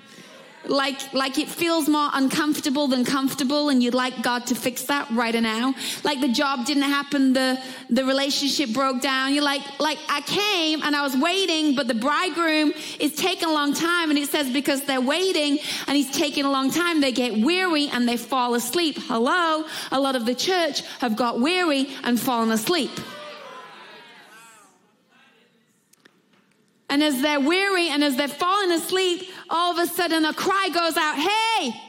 like 0.67 1.13
like 1.13 1.37
it 1.37 1.47
feels 1.47 1.89
more 1.89 2.09
uncomfortable 2.13 2.87
than 2.87 3.03
comfortable 3.03 3.69
and 3.69 3.81
you'd 3.81 3.93
like 3.93 4.21
god 4.21 4.45
to 4.47 4.55
fix 4.55 4.83
that 4.83 5.09
right 5.11 5.33
now. 5.41 5.73
Like 6.03 6.21
the 6.21 6.29
job 6.29 6.65
didn't 6.65 6.83
happen 6.83 7.33
the 7.33 7.59
the 7.89 8.05
relationship 8.05 8.71
broke 8.73 9.01
down. 9.01 9.33
You're 9.33 9.43
like 9.43 9.61
like 9.79 9.97
i 10.09 10.21
came 10.21 10.81
and 10.83 10.95
i 10.95 11.01
was 11.01 11.15
waiting 11.17 11.75
but 11.75 11.87
the 11.87 11.93
bridegroom 11.93 12.73
is 12.99 13.15
taking 13.15 13.49
a 13.49 13.51
long 13.51 13.73
time 13.73 14.09
and 14.09 14.19
it 14.19 14.29
says 14.29 14.51
because 14.51 14.83
they're 14.83 15.01
waiting 15.01 15.59
and 15.87 15.97
he's 15.97 16.11
taking 16.11 16.45
a 16.45 16.51
long 16.51 16.71
time 16.71 17.01
they 17.01 17.11
get 17.11 17.37
weary 17.37 17.87
and 17.87 18.07
they 18.07 18.17
fall 18.17 18.53
asleep. 18.53 18.97
Hello? 18.99 19.65
A 19.91 19.99
lot 19.99 20.15
of 20.15 20.25
the 20.25 20.35
church 20.35 20.81
have 20.99 21.15
got 21.15 21.39
weary 21.39 21.89
and 22.03 22.19
fallen 22.19 22.51
asleep. 22.51 22.91
And 26.91 27.01
as 27.01 27.21
they're 27.21 27.39
weary 27.39 27.87
and 27.87 28.03
as 28.03 28.17
they're 28.17 28.27
falling 28.27 28.71
asleep, 28.71 29.29
all 29.51 29.77
of 29.77 29.77
a 29.77 29.85
sudden 29.85 30.25
a 30.25 30.33
cry 30.33 30.69
goes 30.73 30.97
out, 30.97 31.15
Hey, 31.17 31.79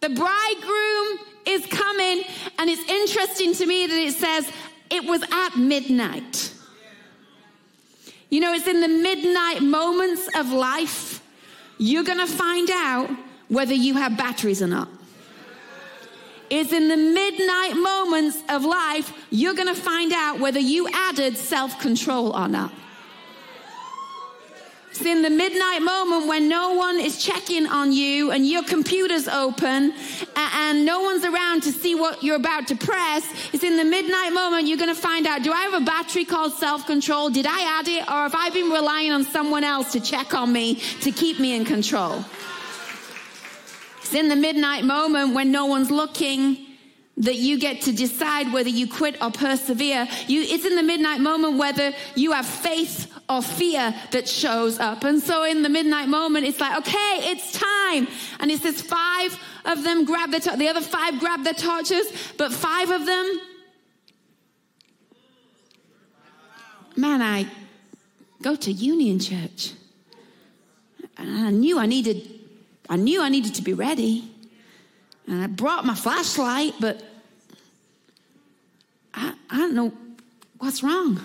the 0.00 0.10
bridegroom 0.10 1.18
is 1.46 1.66
coming. 1.66 2.22
And 2.58 2.70
it's 2.70 2.88
interesting 2.88 3.54
to 3.54 3.66
me 3.66 3.86
that 3.86 3.96
it 3.96 4.14
says 4.14 4.50
it 4.90 5.04
was 5.04 5.22
at 5.32 5.56
midnight. 5.56 6.52
You 8.30 8.40
know, 8.40 8.52
it's 8.52 8.66
in 8.66 8.80
the 8.80 8.88
midnight 8.88 9.62
moments 9.62 10.28
of 10.36 10.52
life 10.52 11.22
you're 11.78 12.04
going 12.04 12.18
to 12.18 12.26
find 12.26 12.68
out 12.70 13.08
whether 13.48 13.72
you 13.72 13.94
have 13.94 14.16
batteries 14.16 14.60
or 14.60 14.66
not. 14.66 14.88
It's 16.50 16.72
in 16.72 16.88
the 16.88 16.96
midnight 16.96 17.74
moments 17.74 18.38
of 18.48 18.64
life 18.64 19.12
you're 19.30 19.54
going 19.54 19.68
to 19.68 19.80
find 19.80 20.12
out 20.12 20.40
whether 20.40 20.58
you 20.58 20.88
added 20.88 21.36
self 21.36 21.78
control 21.80 22.36
or 22.36 22.48
not. 22.48 22.72
It's 24.90 25.04
in 25.04 25.22
the 25.22 25.30
midnight 25.30 25.82
moment 25.82 26.26
when 26.26 26.48
no 26.48 26.72
one 26.72 26.98
is 26.98 27.22
checking 27.22 27.66
on 27.66 27.92
you 27.92 28.30
and 28.30 28.48
your 28.48 28.62
computer's 28.62 29.28
open 29.28 29.92
and 30.34 30.84
no 30.84 31.02
one's 31.02 31.24
around 31.24 31.62
to 31.64 31.72
see 31.72 31.94
what 31.94 32.22
you're 32.22 32.36
about 32.36 32.68
to 32.68 32.76
press. 32.76 33.24
It's 33.52 33.64
in 33.64 33.76
the 33.76 33.84
midnight 33.84 34.32
moment 34.32 34.66
you're 34.66 34.78
going 34.78 34.94
to 34.94 35.00
find 35.00 35.26
out 35.26 35.42
do 35.42 35.52
I 35.52 35.60
have 35.62 35.82
a 35.82 35.84
battery 35.84 36.24
called 36.24 36.54
self 36.54 36.86
control? 36.86 37.28
Did 37.28 37.46
I 37.46 37.78
add 37.78 37.88
it? 37.88 38.02
Or 38.04 38.22
have 38.22 38.34
I 38.34 38.50
been 38.50 38.70
relying 38.70 39.12
on 39.12 39.24
someone 39.24 39.62
else 39.62 39.92
to 39.92 40.00
check 40.00 40.32
on 40.34 40.52
me 40.52 40.76
to 41.02 41.12
keep 41.12 41.38
me 41.38 41.54
in 41.54 41.64
control? 41.64 42.24
It's 43.98 44.14
in 44.14 44.28
the 44.28 44.36
midnight 44.36 44.84
moment 44.84 45.34
when 45.34 45.52
no 45.52 45.66
one's 45.66 45.90
looking 45.90 46.64
that 47.18 47.34
you 47.36 47.58
get 47.58 47.82
to 47.82 47.92
decide 47.92 48.52
whether 48.52 48.68
you 48.70 48.88
quit 48.88 49.20
or 49.20 49.30
persevere. 49.30 50.08
You, 50.28 50.42
it's 50.42 50.64
in 50.64 50.76
the 50.76 50.82
midnight 50.82 51.20
moment 51.20 51.58
whether 51.58 51.92
you 52.14 52.32
have 52.32 52.46
faith 52.46 53.12
or 53.28 53.42
fear 53.42 53.94
that 54.10 54.26
shows 54.28 54.78
up. 54.78 55.04
And 55.04 55.22
so 55.22 55.44
in 55.44 55.62
the 55.62 55.68
midnight 55.68 56.08
moment, 56.08 56.46
it's 56.46 56.60
like, 56.60 56.78
okay, 56.78 57.30
it's 57.30 57.52
time. 57.52 58.08
And 58.40 58.50
it 58.50 58.60
says 58.60 58.80
five 58.80 59.38
of 59.64 59.84
them 59.84 60.04
grab 60.04 60.30
the, 60.30 60.56
the 60.56 60.68
other 60.68 60.80
five 60.80 61.20
grab 61.20 61.44
their 61.44 61.54
torches, 61.54 62.06
but 62.38 62.52
five 62.52 62.90
of 62.90 63.04
them, 63.04 63.40
man, 66.96 67.20
I 67.20 67.46
go 68.40 68.56
to 68.56 68.72
Union 68.72 69.18
Church. 69.18 69.72
And 71.18 71.46
I 71.46 71.50
knew 71.50 71.78
I 71.78 71.86
needed, 71.86 72.28
I 72.88 72.96
knew 72.96 73.22
I 73.22 73.28
needed 73.28 73.54
to 73.56 73.62
be 73.62 73.74
ready. 73.74 74.30
And 75.26 75.42
I 75.42 75.46
brought 75.48 75.84
my 75.84 75.94
flashlight, 75.94 76.74
but 76.80 77.02
I, 79.12 79.34
I 79.50 79.56
don't 79.58 79.74
know 79.74 79.92
what's 80.58 80.82
wrong. 80.82 81.20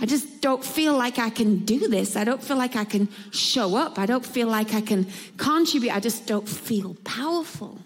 I 0.00 0.06
just 0.06 0.40
don't 0.40 0.64
feel 0.64 0.96
like 0.96 1.18
I 1.18 1.30
can 1.30 1.64
do 1.64 1.88
this. 1.88 2.14
I 2.14 2.24
don't 2.24 2.42
feel 2.42 2.56
like 2.56 2.76
I 2.76 2.84
can 2.84 3.08
show 3.32 3.76
up. 3.76 3.98
I 3.98 4.06
don't 4.06 4.24
feel 4.24 4.46
like 4.46 4.72
I 4.74 4.80
can 4.80 5.06
contribute. 5.36 5.94
I 5.94 6.00
just 6.00 6.26
don't 6.26 6.48
feel 6.48 6.96
powerful. 7.04 7.78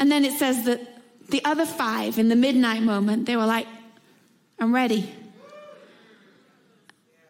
And 0.00 0.10
then 0.10 0.24
it 0.24 0.32
says 0.38 0.64
that 0.64 0.80
the 1.28 1.44
other 1.44 1.66
five 1.66 2.18
in 2.18 2.28
the 2.28 2.36
midnight 2.36 2.82
moment, 2.82 3.26
they 3.26 3.36
were 3.36 3.46
like, 3.46 3.66
I'm 4.58 4.74
ready. 4.74 5.12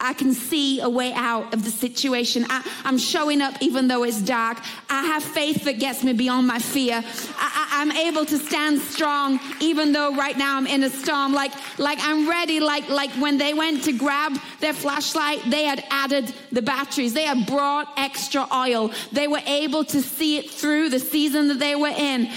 I 0.01 0.15
can 0.15 0.33
see 0.33 0.81
a 0.81 0.89
way 0.89 1.13
out 1.13 1.53
of 1.53 1.65
the 1.65 1.71
situation. 1.71 2.47
I, 2.49 2.63
am 2.85 2.99
showing 2.99 3.43
up 3.43 3.55
even 3.61 3.89
though 3.89 4.05
it's 4.05 4.21
dark. 4.21 4.59
I 4.89 5.05
have 5.07 5.25
faith 5.25 5.65
that 5.65 5.81
gets 5.81 6.05
me 6.05 6.13
beyond 6.13 6.47
my 6.47 6.61
fear. 6.61 7.03
I, 7.37 7.68
am 7.83 7.93
able 7.93 8.25
to 8.27 8.39
stand 8.39 8.81
strong 8.81 9.41
even 9.61 9.93
though 9.93 10.15
right 10.15 10.37
now 10.37 10.57
I'm 10.57 10.67
in 10.67 10.83
a 10.83 10.91
storm. 10.91 11.33
Like, 11.33 11.53
like 11.79 11.99
I'm 12.01 12.29
ready. 12.29 12.61
Like, 12.61 12.89
like 12.89 13.11
when 13.13 13.39
they 13.39 13.55
went 13.55 13.85
to 13.85 13.93
grab 13.93 14.39
their 14.61 14.73
flashlight, 14.73 15.43
they 15.47 15.65
had 15.65 15.85
added 15.91 16.33
the 16.53 16.63
batteries. 16.63 17.15
They 17.15 17.25
had 17.25 17.47
brought 17.47 17.93
extra 17.97 18.47
oil. 18.55 18.93
They 19.13 19.29
were 19.29 19.43
able 19.47 19.85
to 19.85 20.03
see 20.03 20.39
it 20.39 20.51
through 20.51 20.91
the 20.91 21.01
season 21.01 21.49
that 21.49 21.59
they 21.59 21.75
were 21.75 21.89
in. 21.89 22.31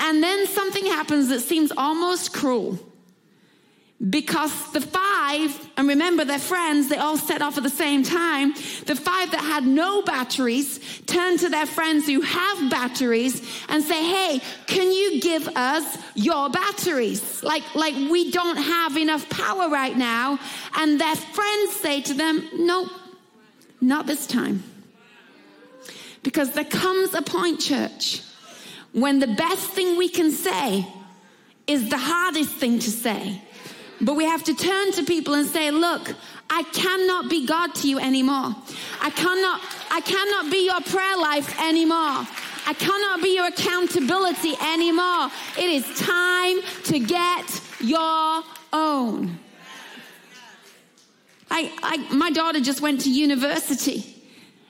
And 0.00 0.22
then 0.22 0.46
something 0.46 0.86
happens 0.86 1.28
that 1.28 1.40
seems 1.40 1.72
almost 1.76 2.32
cruel. 2.32 2.78
Because 3.98 4.72
the 4.72 4.82
five, 4.82 5.70
and 5.78 5.88
remember 5.88 6.26
they're 6.26 6.38
friends, 6.38 6.90
they 6.90 6.98
all 6.98 7.16
set 7.16 7.40
off 7.40 7.56
at 7.56 7.62
the 7.62 7.70
same 7.70 8.02
time. 8.02 8.52
The 8.84 8.94
five 8.94 9.30
that 9.30 9.40
had 9.40 9.66
no 9.66 10.02
batteries 10.02 11.00
turn 11.06 11.38
to 11.38 11.48
their 11.48 11.64
friends 11.64 12.06
who 12.06 12.20
have 12.20 12.70
batteries 12.70 13.40
and 13.70 13.82
say, 13.82 14.04
Hey, 14.04 14.42
can 14.66 14.92
you 14.92 15.22
give 15.22 15.48
us 15.48 15.96
your 16.14 16.50
batteries? 16.50 17.42
Like, 17.42 17.62
like 17.74 17.94
we 17.94 18.30
don't 18.30 18.58
have 18.58 18.98
enough 18.98 19.30
power 19.30 19.70
right 19.70 19.96
now. 19.96 20.38
And 20.76 21.00
their 21.00 21.16
friends 21.16 21.76
say 21.76 22.02
to 22.02 22.12
them, 22.12 22.46
Nope, 22.52 22.90
not 23.80 24.06
this 24.06 24.26
time. 24.26 24.62
Because 26.22 26.52
there 26.52 26.64
comes 26.64 27.14
a 27.14 27.22
point, 27.22 27.60
church, 27.60 28.20
when 28.92 29.20
the 29.20 29.26
best 29.26 29.70
thing 29.70 29.96
we 29.96 30.10
can 30.10 30.32
say 30.32 30.86
is 31.66 31.88
the 31.88 31.98
hardest 31.98 32.50
thing 32.56 32.78
to 32.80 32.90
say. 32.90 33.40
But 34.00 34.14
we 34.14 34.24
have 34.24 34.44
to 34.44 34.54
turn 34.54 34.92
to 34.92 35.04
people 35.04 35.34
and 35.34 35.46
say, 35.46 35.70
look, 35.70 36.14
I 36.50 36.62
cannot 36.64 37.30
be 37.30 37.46
God 37.46 37.74
to 37.76 37.88
you 37.88 37.98
anymore. 37.98 38.54
I 39.00 39.10
cannot, 39.10 39.60
I 39.90 40.00
cannot 40.00 40.50
be 40.50 40.66
your 40.66 40.80
prayer 40.82 41.16
life 41.16 41.60
anymore. 41.60 42.26
I 42.68 42.74
cannot 42.78 43.22
be 43.22 43.34
your 43.36 43.46
accountability 43.46 44.54
anymore. 44.60 45.30
It 45.56 45.70
is 45.70 45.84
time 45.98 46.60
to 46.84 46.98
get 46.98 47.60
your 47.80 48.42
own. 48.72 49.38
I, 51.50 51.72
I, 51.82 52.14
my 52.14 52.30
daughter 52.30 52.60
just 52.60 52.80
went 52.80 53.02
to 53.02 53.10
university. 53.10 54.12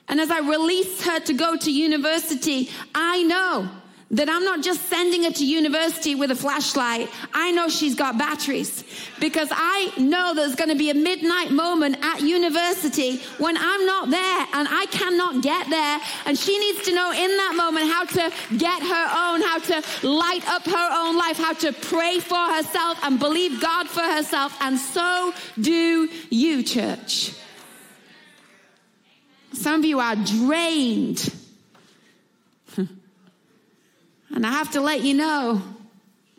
And 0.07 0.21
as 0.21 0.31
I 0.31 0.39
released 0.39 1.03
her 1.03 1.19
to 1.19 1.33
go 1.33 1.57
to 1.57 1.71
university, 1.71 2.69
I 2.95 3.23
know 3.23 3.69
that 4.11 4.29
I'm 4.29 4.45
not 4.45 4.63
just 4.63 4.87
sending 4.87 5.23
her 5.23 5.31
to 5.31 5.45
university 5.45 6.15
with 6.15 6.31
a 6.31 6.35
flashlight. 6.35 7.09
I 7.33 7.51
know 7.51 7.67
she's 7.67 7.93
got 7.93 8.17
batteries 8.17 8.85
because 9.19 9.49
I 9.51 9.91
know 9.97 10.33
there's 10.33 10.55
going 10.55 10.69
to 10.69 10.77
be 10.77 10.89
a 10.89 10.93
midnight 10.93 11.51
moment 11.51 11.97
at 12.01 12.21
university 12.21 13.17
when 13.37 13.57
I'm 13.57 13.85
not 13.85 14.09
there 14.09 14.47
and 14.53 14.67
I 14.71 14.85
cannot 14.91 15.43
get 15.43 15.69
there. 15.69 15.99
And 16.25 16.37
she 16.37 16.57
needs 16.57 16.85
to 16.85 16.95
know 16.95 17.11
in 17.11 17.37
that 17.37 17.53
moment 17.57 17.91
how 17.91 18.05
to 18.05 18.33
get 18.57 18.81
her 18.81 19.07
own, 19.11 19.41
how 19.41 19.59
to 19.59 20.07
light 20.07 20.47
up 20.47 20.63
her 20.63 20.89
own 20.91 21.17
life, 21.17 21.37
how 21.37 21.53
to 21.53 21.73
pray 21.73 22.19
for 22.19 22.37
herself 22.37 22.99
and 23.03 23.19
believe 23.19 23.61
God 23.61 23.89
for 23.89 24.01
herself. 24.01 24.55
And 24.61 24.79
so 24.79 25.33
do 25.59 26.09
you, 26.29 26.63
church. 26.63 27.33
Some 29.51 29.81
of 29.81 29.85
you 29.85 29.99
are 29.99 30.15
drained 30.15 31.33
and 34.37 34.45
I 34.45 34.51
have 34.51 34.69
to 34.73 34.81
let 34.81 35.01
you 35.01 35.15
know, 35.15 35.63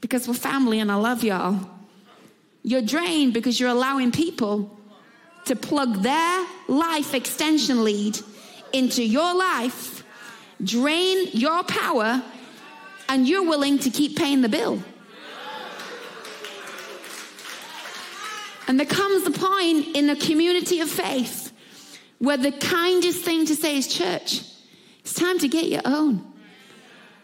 because 0.00 0.28
we're 0.28 0.34
family 0.34 0.78
and 0.78 0.88
I 0.88 0.94
love 0.94 1.24
y'all, 1.24 1.68
you're 2.62 2.80
drained 2.80 3.34
because 3.34 3.58
you're 3.58 3.70
allowing 3.70 4.12
people 4.12 4.78
to 5.46 5.56
plug 5.56 5.96
their 6.04 6.46
life 6.68 7.12
extension 7.12 7.82
lead 7.82 8.16
into 8.72 9.02
your 9.02 9.34
life, 9.34 10.04
drain 10.62 11.26
your 11.32 11.64
power, 11.64 12.22
and 13.08 13.26
you're 13.26 13.42
willing 13.42 13.80
to 13.80 13.90
keep 13.90 14.16
paying 14.16 14.42
the 14.42 14.48
bill. 14.48 14.80
And 18.68 18.78
there 18.78 18.86
comes 18.86 19.26
a 19.26 19.32
point 19.32 19.96
in 19.96 20.08
a 20.08 20.14
community 20.14 20.78
of 20.78 20.88
faith 20.88 21.52
where 22.20 22.36
the 22.36 22.52
kindest 22.52 23.24
thing 23.24 23.44
to 23.46 23.56
say 23.56 23.76
is, 23.76 23.88
Church, 23.88 24.42
it's 25.00 25.14
time 25.14 25.40
to 25.40 25.48
get 25.48 25.66
your 25.66 25.82
own. 25.84 26.27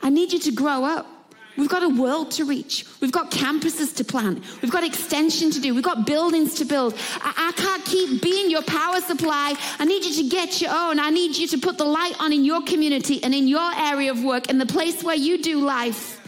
I 0.05 0.11
need 0.11 0.35
you 0.35 0.39
to 0.41 0.53
grow 0.53 0.85
up. 0.85 1.07
We've 1.57 1.69
got 1.69 1.83
a 1.83 1.89
world 1.89 2.33
to 2.33 2.45
reach. 2.45 2.85
We've 3.01 3.13
got 3.13 3.31
campuses 3.31 3.97
to 3.97 4.05
plant. 4.05 4.43
We've 4.61 4.71
got 4.71 4.85
extension 4.85 5.51
to 5.53 5.61
do. 5.61 5.73
We've 5.73 5.85
got 5.85 6.05
buildings 6.05 6.57
to 6.57 6.65
build. 6.65 6.95
I, 7.23 7.33
I, 7.49 7.53
can't 7.53 7.85
keep 7.85 8.21
being 8.21 8.51
your 8.51 8.63
power 8.63 9.01
supply. 9.01 9.55
I 9.79 9.85
need 9.85 10.05
you 10.05 10.23
to 10.25 10.29
get 10.29 10.61
your 10.61 10.73
own. 10.73 10.99
I 10.99 11.11
need 11.11 11.37
you 11.37 11.47
to 11.49 11.59
put 11.59 11.79
the 11.79 11.85
light 11.85 12.21
on 12.21 12.33
in 12.33 12.45
your 12.45 12.63
community 12.63 13.23
and 13.23 13.33
in 13.35 13.49
your 13.49 13.73
area 13.73 14.11
of 14.11 14.23
work, 14.23 14.51
and 14.51 14.61
the 14.61 14.67
place 14.67 15.03
where 15.03 15.17
you 15.17 15.43
do 15.43 15.61
life. 15.61 16.21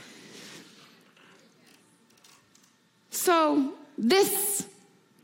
So, 3.10 3.74
this 3.98 4.64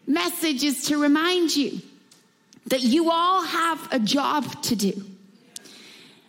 message 0.06 0.64
is 0.64 0.86
to 0.88 1.00
remind 1.00 1.54
you 1.54 1.80
that 2.66 2.82
you 2.82 3.10
all 3.10 3.42
have 3.44 3.88
a 3.92 4.00
job 4.00 4.62
to 4.64 4.76
do. 4.76 5.11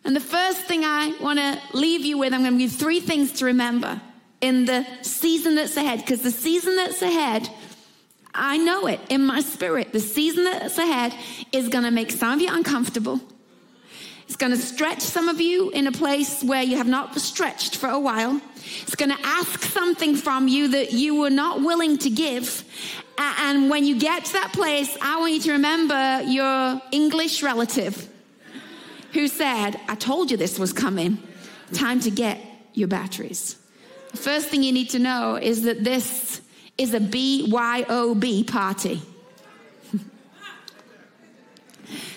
And 0.05 0.15
the 0.15 0.19
first 0.19 0.59
thing 0.61 0.83
I 0.83 1.15
want 1.21 1.39
to 1.39 1.59
leave 1.73 2.03
you 2.05 2.17
with, 2.17 2.33
I'm 2.33 2.41
going 2.41 2.53
to 2.53 2.59
give 2.59 2.71
you 2.71 2.77
three 2.77 2.99
things 2.99 3.31
to 3.33 3.45
remember 3.45 4.01
in 4.41 4.65
the 4.65 4.85
season 5.01 5.55
that's 5.55 5.77
ahead, 5.77 5.99
because 5.99 6.21
the 6.21 6.31
season 6.31 6.75
that's 6.75 7.01
ahead, 7.01 7.49
I 8.33 8.57
know 8.57 8.87
it 8.87 8.99
in 9.09 9.25
my 9.25 9.39
spirit. 9.39 9.93
The 9.93 10.01
season 10.01 10.43
that's 10.43 10.77
ahead 10.77 11.13
is 11.53 11.69
going 11.69 11.85
to 11.85 11.91
make 11.91 12.11
some 12.11 12.33
of 12.33 12.41
you 12.41 12.49
uncomfortable. 12.51 13.21
It's 14.27 14.35
going 14.35 14.51
to 14.51 14.57
stretch 14.57 15.01
some 15.01 15.29
of 15.29 15.39
you 15.39 15.69
in 15.69 15.87
a 15.87 15.91
place 15.91 16.43
where 16.43 16.63
you 16.63 16.77
have 16.77 16.87
not 16.87 17.17
stretched 17.19 17.77
for 17.77 17.87
a 17.87 17.99
while. 17.99 18.41
It's 18.81 18.95
going 18.95 19.11
to 19.11 19.21
ask 19.23 19.61
something 19.61 20.15
from 20.15 20.47
you 20.47 20.69
that 20.69 20.91
you 20.91 21.21
were 21.21 21.29
not 21.29 21.61
willing 21.61 21.97
to 21.99 22.09
give. 22.09 22.63
And 23.17 23.69
when 23.69 23.85
you 23.85 23.99
get 23.99 24.25
to 24.25 24.33
that 24.33 24.51
place, 24.51 24.97
I 25.01 25.19
want 25.19 25.33
you 25.33 25.41
to 25.41 25.51
remember 25.53 26.23
your 26.23 26.81
English 26.91 27.43
relative 27.43 28.09
who 29.13 29.27
said, 29.27 29.79
I 29.87 29.95
told 29.95 30.31
you 30.31 30.37
this 30.37 30.59
was 30.59 30.73
coming. 30.73 31.19
Time 31.71 31.99
to 32.01 32.11
get 32.11 32.39
your 32.73 32.87
batteries. 32.87 33.55
First 34.15 34.49
thing 34.49 34.63
you 34.63 34.71
need 34.71 34.89
to 34.91 34.99
know 34.99 35.35
is 35.35 35.63
that 35.63 35.83
this 35.83 36.41
is 36.77 36.93
a 36.93 36.99
BYOB 36.99 38.47
party. 38.47 39.01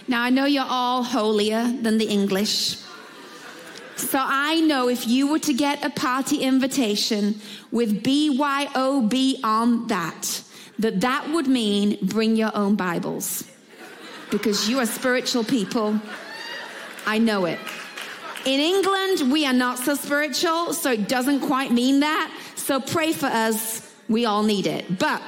now, 0.09 0.23
I 0.23 0.31
know 0.31 0.47
you're 0.47 0.65
all 0.67 1.03
holier 1.03 1.71
than 1.83 1.99
the 1.99 2.07
English. 2.07 2.79
So 3.97 4.19
I 4.23 4.61
know 4.61 4.89
if 4.89 5.07
you 5.07 5.31
were 5.31 5.39
to 5.41 5.55
get 5.55 5.85
a 5.85 5.91
party 5.91 6.39
invitation 6.39 7.41
with 7.71 8.03
BYOB 8.03 9.41
on 9.43 9.87
that, 9.89 10.43
that 10.79 11.01
that 11.01 11.31
would 11.31 11.47
mean 11.47 11.99
bring 12.03 12.37
your 12.37 12.55
own 12.55 12.77
Bibles. 12.77 13.45
Because 14.31 14.69
you 14.69 14.79
are 14.81 14.87
spiritual 14.87 15.45
people 15.45 16.01
I 17.07 17.19
know 17.19 17.45
it. 17.45 17.59
In 18.45 18.61
England, 18.61 19.33
we 19.33 19.47
are 19.47 19.53
not 19.53 19.79
so 19.79 19.95
spiritual, 19.95 20.73
so 20.73 20.93
it 20.93 21.09
doesn't 21.09 21.41
quite 21.41 21.73
mean 21.73 22.01
that. 22.01 22.33
So 22.57 22.81
pray 22.81 23.13
for 23.13 23.27
us. 23.27 23.93
We 24.09 24.25
all 24.25 24.43
need 24.43 24.67
it. 24.67 24.99
But 24.99 25.23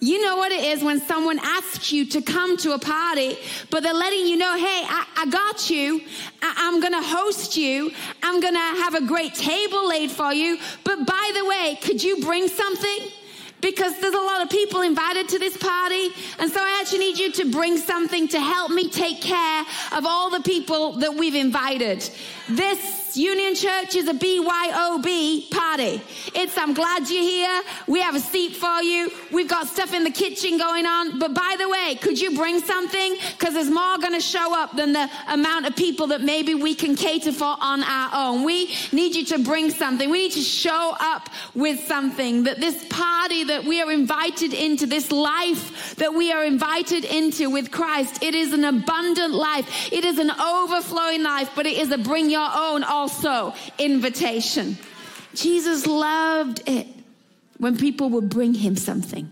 you 0.00 0.20
know 0.22 0.36
what 0.36 0.52
it 0.52 0.62
is 0.62 0.82
when 0.82 1.00
someone 1.00 1.38
asks 1.42 1.90
you 1.90 2.04
to 2.06 2.20
come 2.20 2.58
to 2.58 2.72
a 2.72 2.78
party, 2.78 3.38
but 3.70 3.82
they're 3.82 3.94
letting 3.94 4.26
you 4.26 4.36
know, 4.36 4.54
hey, 4.54 4.82
I, 4.86 5.06
I 5.16 5.26
got 5.26 5.70
you. 5.70 6.02
I, 6.42 6.68
am 6.68 6.80
going 6.80 6.92
to 6.92 7.02
host 7.02 7.56
you. 7.56 7.90
I'm 8.22 8.40
going 8.40 8.52
to 8.52 8.58
have 8.58 8.94
a 8.94 9.06
great 9.06 9.34
table 9.34 9.88
laid 9.88 10.10
for 10.10 10.32
you. 10.32 10.58
But 10.84 11.06
by 11.06 11.30
the 11.34 11.46
way, 11.46 11.78
could 11.80 12.02
you 12.02 12.20
bring 12.20 12.48
something? 12.48 13.10
Because 13.64 13.98
there's 13.98 14.14
a 14.14 14.18
lot 14.18 14.42
of 14.42 14.50
people 14.50 14.82
invited 14.82 15.26
to 15.26 15.38
this 15.38 15.56
party. 15.56 16.10
And 16.38 16.50
so 16.50 16.60
I 16.60 16.78
actually 16.82 16.98
need 16.98 17.18
you 17.18 17.32
to 17.32 17.50
bring 17.50 17.78
something 17.78 18.28
to 18.28 18.38
help 18.38 18.70
me 18.70 18.90
take 18.90 19.22
care 19.22 19.64
of 19.92 20.04
all 20.04 20.28
the 20.28 20.40
people 20.40 20.92
that 20.98 21.14
we've 21.14 21.34
invited. 21.34 22.08
Union 23.16 23.54
Church 23.54 23.94
is 23.94 24.08
a 24.08 24.14
BYOB 24.14 25.50
party. 25.50 26.02
It's 26.34 26.56
I'm 26.58 26.74
glad 26.74 27.08
you're 27.08 27.22
here. 27.22 27.62
We 27.86 28.00
have 28.00 28.14
a 28.14 28.20
seat 28.20 28.56
for 28.56 28.82
you. 28.82 29.10
We've 29.32 29.48
got 29.48 29.66
stuff 29.68 29.92
in 29.92 30.04
the 30.04 30.10
kitchen 30.10 30.58
going 30.58 30.86
on. 30.86 31.18
But 31.18 31.34
by 31.34 31.56
the 31.58 31.68
way, 31.68 31.96
could 32.00 32.20
you 32.20 32.36
bring 32.36 32.60
something? 32.60 33.16
Because 33.38 33.54
there's 33.54 33.70
more 33.70 33.98
going 33.98 34.14
to 34.14 34.20
show 34.20 34.54
up 34.56 34.76
than 34.76 34.92
the 34.92 35.08
amount 35.28 35.66
of 35.66 35.76
people 35.76 36.08
that 36.08 36.22
maybe 36.22 36.54
we 36.54 36.74
can 36.74 36.96
cater 36.96 37.32
for 37.32 37.56
on 37.60 37.82
our 37.82 38.10
own. 38.14 38.44
We 38.44 38.74
need 38.92 39.14
you 39.14 39.24
to 39.26 39.38
bring 39.38 39.70
something. 39.70 40.10
We 40.10 40.24
need 40.24 40.32
to 40.32 40.40
show 40.40 40.96
up 40.98 41.28
with 41.54 41.86
something 41.86 42.44
that 42.44 42.60
this 42.60 42.84
party 42.88 43.44
that 43.44 43.64
we 43.64 43.80
are 43.80 43.90
invited 43.92 44.52
into, 44.54 44.86
this 44.86 45.12
life 45.12 45.96
that 45.96 46.14
we 46.14 46.32
are 46.32 46.44
invited 46.44 47.04
into 47.04 47.50
with 47.50 47.70
Christ, 47.70 48.22
it 48.22 48.34
is 48.34 48.52
an 48.52 48.64
abundant 48.64 49.34
life. 49.34 49.92
It 49.92 50.04
is 50.04 50.18
an 50.18 50.30
overflowing 50.30 51.22
life, 51.22 51.50
but 51.54 51.66
it 51.66 51.78
is 51.78 51.90
a 51.90 51.98
bring 51.98 52.30
your 52.30 52.48
own 52.54 52.82
also 53.04 53.54
invitation. 53.78 54.78
Jesus 55.34 55.86
loved 55.86 56.62
it 56.66 56.86
when 57.58 57.76
people 57.76 58.08
would 58.10 58.30
bring 58.30 58.54
him 58.54 58.76
something. 58.76 59.30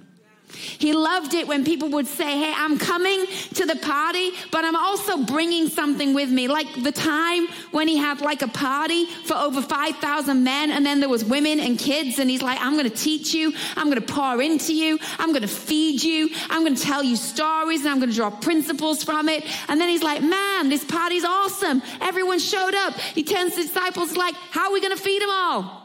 He 0.54 0.92
loved 0.92 1.34
it 1.34 1.46
when 1.46 1.64
people 1.64 1.88
would 1.90 2.06
say, 2.06 2.38
Hey, 2.38 2.52
I'm 2.54 2.78
coming 2.78 3.26
to 3.54 3.66
the 3.66 3.76
party, 3.76 4.30
but 4.50 4.64
I'm 4.64 4.76
also 4.76 5.24
bringing 5.24 5.68
something 5.68 6.14
with 6.14 6.30
me. 6.30 6.48
Like 6.48 6.82
the 6.82 6.92
time 6.92 7.48
when 7.70 7.88
he 7.88 7.96
had 7.96 8.20
like 8.20 8.42
a 8.42 8.48
party 8.48 9.06
for 9.06 9.34
over 9.34 9.62
5,000 9.62 10.44
men, 10.44 10.70
and 10.70 10.84
then 10.84 11.00
there 11.00 11.08
was 11.08 11.24
women 11.24 11.60
and 11.60 11.78
kids, 11.78 12.18
and 12.18 12.28
he's 12.28 12.42
like, 12.42 12.58
I'm 12.60 12.72
going 12.72 12.88
to 12.88 12.96
teach 12.96 13.34
you. 13.34 13.52
I'm 13.76 13.88
going 13.88 14.00
to 14.00 14.12
pour 14.12 14.40
into 14.42 14.74
you. 14.74 14.98
I'm 15.18 15.30
going 15.30 15.42
to 15.42 15.48
feed 15.48 16.02
you. 16.02 16.30
I'm 16.50 16.62
going 16.62 16.74
to 16.74 16.82
tell 16.82 17.02
you 17.02 17.16
stories, 17.16 17.80
and 17.80 17.90
I'm 17.90 17.98
going 17.98 18.10
to 18.10 18.16
draw 18.16 18.30
principles 18.30 19.02
from 19.02 19.28
it. 19.28 19.44
And 19.68 19.80
then 19.80 19.88
he's 19.88 20.02
like, 20.02 20.22
Man, 20.22 20.68
this 20.68 20.84
party's 20.84 21.24
awesome. 21.24 21.82
Everyone 22.00 22.38
showed 22.38 22.74
up. 22.74 22.94
He 22.98 23.22
turns 23.22 23.54
to 23.54 23.62
disciples 23.62 24.16
like, 24.16 24.34
How 24.34 24.68
are 24.68 24.72
we 24.72 24.80
going 24.80 24.96
to 24.96 25.02
feed 25.02 25.22
them 25.22 25.30
all? 25.30 25.82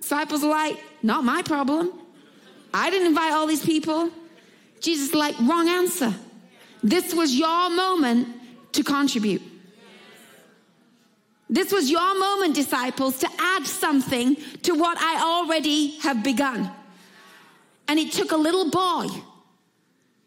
Disciples 0.00 0.44
are 0.44 0.50
like, 0.50 0.78
Not 1.02 1.24
my 1.24 1.42
problem. 1.42 2.03
I 2.74 2.90
didn't 2.90 3.06
invite 3.06 3.32
all 3.32 3.46
these 3.46 3.64
people. 3.64 4.10
Jesus, 4.80 5.14
like, 5.14 5.38
wrong 5.40 5.68
answer. 5.68 6.12
This 6.82 7.14
was 7.14 7.34
your 7.34 7.70
moment 7.70 8.28
to 8.72 8.82
contribute. 8.82 9.42
This 11.48 11.72
was 11.72 11.88
your 11.88 12.18
moment, 12.18 12.56
disciples, 12.56 13.20
to 13.20 13.28
add 13.38 13.64
something 13.64 14.36
to 14.62 14.74
what 14.74 14.98
I 15.00 15.22
already 15.22 15.98
have 16.00 16.24
begun. 16.24 16.68
And 17.86 17.98
it 17.98 18.12
took 18.12 18.32
a 18.32 18.36
little 18.36 18.70
boy, 18.70 19.06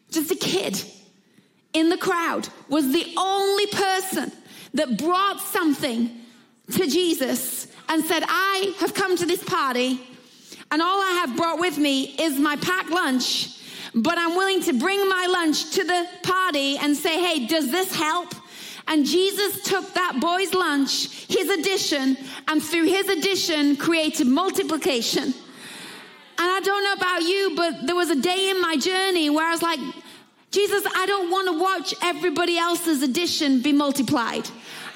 just 0.10 0.32
a 0.32 0.36
kid 0.36 0.82
in 1.74 1.90
the 1.90 1.98
crowd, 1.98 2.48
was 2.70 2.94
the 2.94 3.14
only 3.18 3.68
person 3.68 4.32
that 4.74 4.98
brought 4.98 5.42
something 5.42 6.12
to 6.72 6.88
Jesus 6.88 7.68
and 7.90 8.04
said, 8.06 8.24
I 8.26 8.74
have 8.80 8.94
come 8.94 9.18
to 9.18 9.26
this 9.26 9.44
party 9.44 10.00
and 10.72 10.82
all 10.82 11.02
I 11.02 11.12
have 11.26 11.38
brought 11.38 11.60
with 11.60 11.78
me 11.78 12.16
is 12.20 12.40
my 12.40 12.56
packed 12.58 12.90
lunch, 12.90 13.60
but 13.96 14.18
I'm 14.18 14.36
willing 14.36 14.62
to 14.64 14.74
bring 14.74 15.08
my 15.08 15.28
lunch 15.30 15.72
to 15.72 15.84
the 15.84 16.08
party 16.24 16.78
and 16.78 16.96
say, 16.96 17.22
hey, 17.22 17.48
does 17.48 17.72
this 17.72 17.96
help? 17.96 18.34
And 18.88 19.06
Jesus 19.06 19.64
took 19.64 19.94
that 19.94 20.20
boy's 20.22 20.54
lunch, 20.54 21.26
his 21.28 21.50
addition, 21.50 22.18
and 22.48 22.64
through 22.64 22.86
his 22.86 23.10
addition 23.10 23.76
created 23.76 24.28
multiplication. 24.28 25.24
And 25.24 25.36
I 26.52 26.60
don't 26.64 26.84
know 26.84 26.94
about 26.94 27.22
you, 27.24 27.54
but 27.56 27.88
there 27.88 27.96
was 27.96 28.10
a 28.10 28.22
day 28.22 28.50
in 28.50 28.62
my 28.62 28.78
journey 28.78 29.30
where 29.30 29.46
I 29.46 29.52
was 29.52 29.62
like, 29.62 29.80
Jesus, 30.52 30.86
I 30.96 31.06
don't 31.06 31.30
want 31.30 31.48
to 31.50 31.60
watch 31.60 31.94
everybody 32.02 32.58
else's 32.58 33.04
addition 33.04 33.62
be 33.62 33.74
multiplied. 33.74 34.50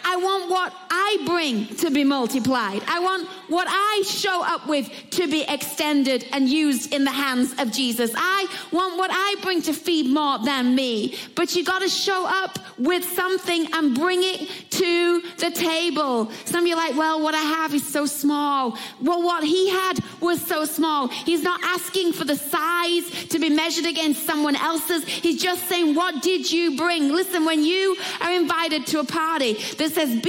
I 0.05 0.15
want 0.15 0.49
what 0.49 0.73
I 0.93 1.23
bring 1.25 1.67
to 1.77 1.89
be 1.89 2.03
multiplied. 2.03 2.83
I 2.85 2.99
want 2.99 3.29
what 3.47 3.65
I 3.69 4.03
show 4.05 4.43
up 4.43 4.67
with 4.67 4.91
to 5.11 5.27
be 5.27 5.45
extended 5.47 6.25
and 6.33 6.49
used 6.49 6.93
in 6.93 7.05
the 7.05 7.11
hands 7.11 7.53
of 7.59 7.71
Jesus. 7.71 8.11
I 8.13 8.47
want 8.73 8.97
what 8.97 9.09
I 9.13 9.35
bring 9.41 9.61
to 9.63 9.73
feed 9.73 10.07
more 10.13 10.39
than 10.39 10.75
me. 10.75 11.15
But 11.33 11.55
you 11.55 11.63
got 11.63 11.81
to 11.81 11.87
show 11.87 12.25
up 12.27 12.59
with 12.77 13.05
something 13.05 13.67
and 13.73 13.95
bring 13.95 14.21
it 14.23 14.49
to 14.71 15.21
the 15.37 15.51
table. 15.51 16.29
Some 16.43 16.63
of 16.63 16.67
you 16.67 16.75
are 16.75 16.89
like, 16.89 16.97
well, 16.97 17.21
what 17.21 17.35
I 17.35 17.41
have 17.41 17.73
is 17.73 17.87
so 17.87 18.05
small. 18.05 18.77
Well, 19.01 19.23
what 19.23 19.45
he 19.45 19.69
had 19.69 19.99
was 20.19 20.45
so 20.45 20.65
small. 20.65 21.07
He's 21.07 21.41
not 21.41 21.61
asking 21.63 22.13
for 22.13 22.25
the 22.25 22.35
size 22.35 23.27
to 23.29 23.39
be 23.39 23.49
measured 23.49 23.85
against 23.85 24.25
someone 24.25 24.57
else's. 24.57 25.05
He's 25.05 25.41
just 25.41 25.69
saying, 25.69 25.95
what 25.95 26.21
did 26.21 26.51
you 26.51 26.75
bring? 26.75 27.09
Listen, 27.09 27.45
when 27.45 27.63
you 27.63 27.95
are 28.19 28.31
invited 28.31 28.87
to 28.87 28.99
a 28.99 29.05
party, 29.05 29.53
there's 29.77 29.91
says 30.01 30.21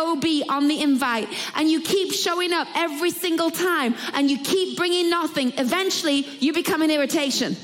BYOB 0.00 0.48
on 0.48 0.68
the 0.68 0.82
invite 0.82 1.28
and 1.54 1.70
you 1.70 1.80
keep 1.80 2.12
showing 2.12 2.52
up 2.52 2.68
every 2.74 3.10
single 3.10 3.50
time 3.50 3.94
and 4.14 4.30
you 4.30 4.38
keep 4.38 4.76
bringing 4.76 5.10
nothing, 5.10 5.52
eventually 5.58 6.26
you 6.40 6.52
become 6.52 6.82
an 6.82 6.90
irritation. 6.90 7.56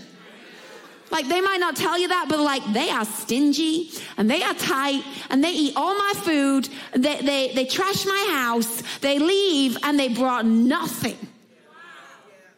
Like 1.11 1.29
they 1.29 1.40
might 1.40 1.61
not 1.61 1.77
tell 1.77 1.99
you 1.99 2.09
that, 2.09 2.27
but 2.29 2.40
like 2.40 2.62
they 2.72 2.90
are 2.90 3.05
stingy 3.05 3.90
and 4.16 4.29
they 4.31 4.42
are 4.42 4.55
tight 4.55 5.05
and 5.31 5.42
they 5.42 5.53
eat 5.53 5.75
all 5.77 5.96
my 5.96 6.12
food. 6.16 6.68
They, 6.94 7.20
they, 7.20 7.53
they 7.55 7.64
trash 7.64 8.05
my 8.05 8.29
house. 8.33 8.83
They 8.99 9.18
leave 9.18 9.79
and 9.83 9.99
they 9.99 10.09
brought 10.09 10.46
nothing. 10.46 11.16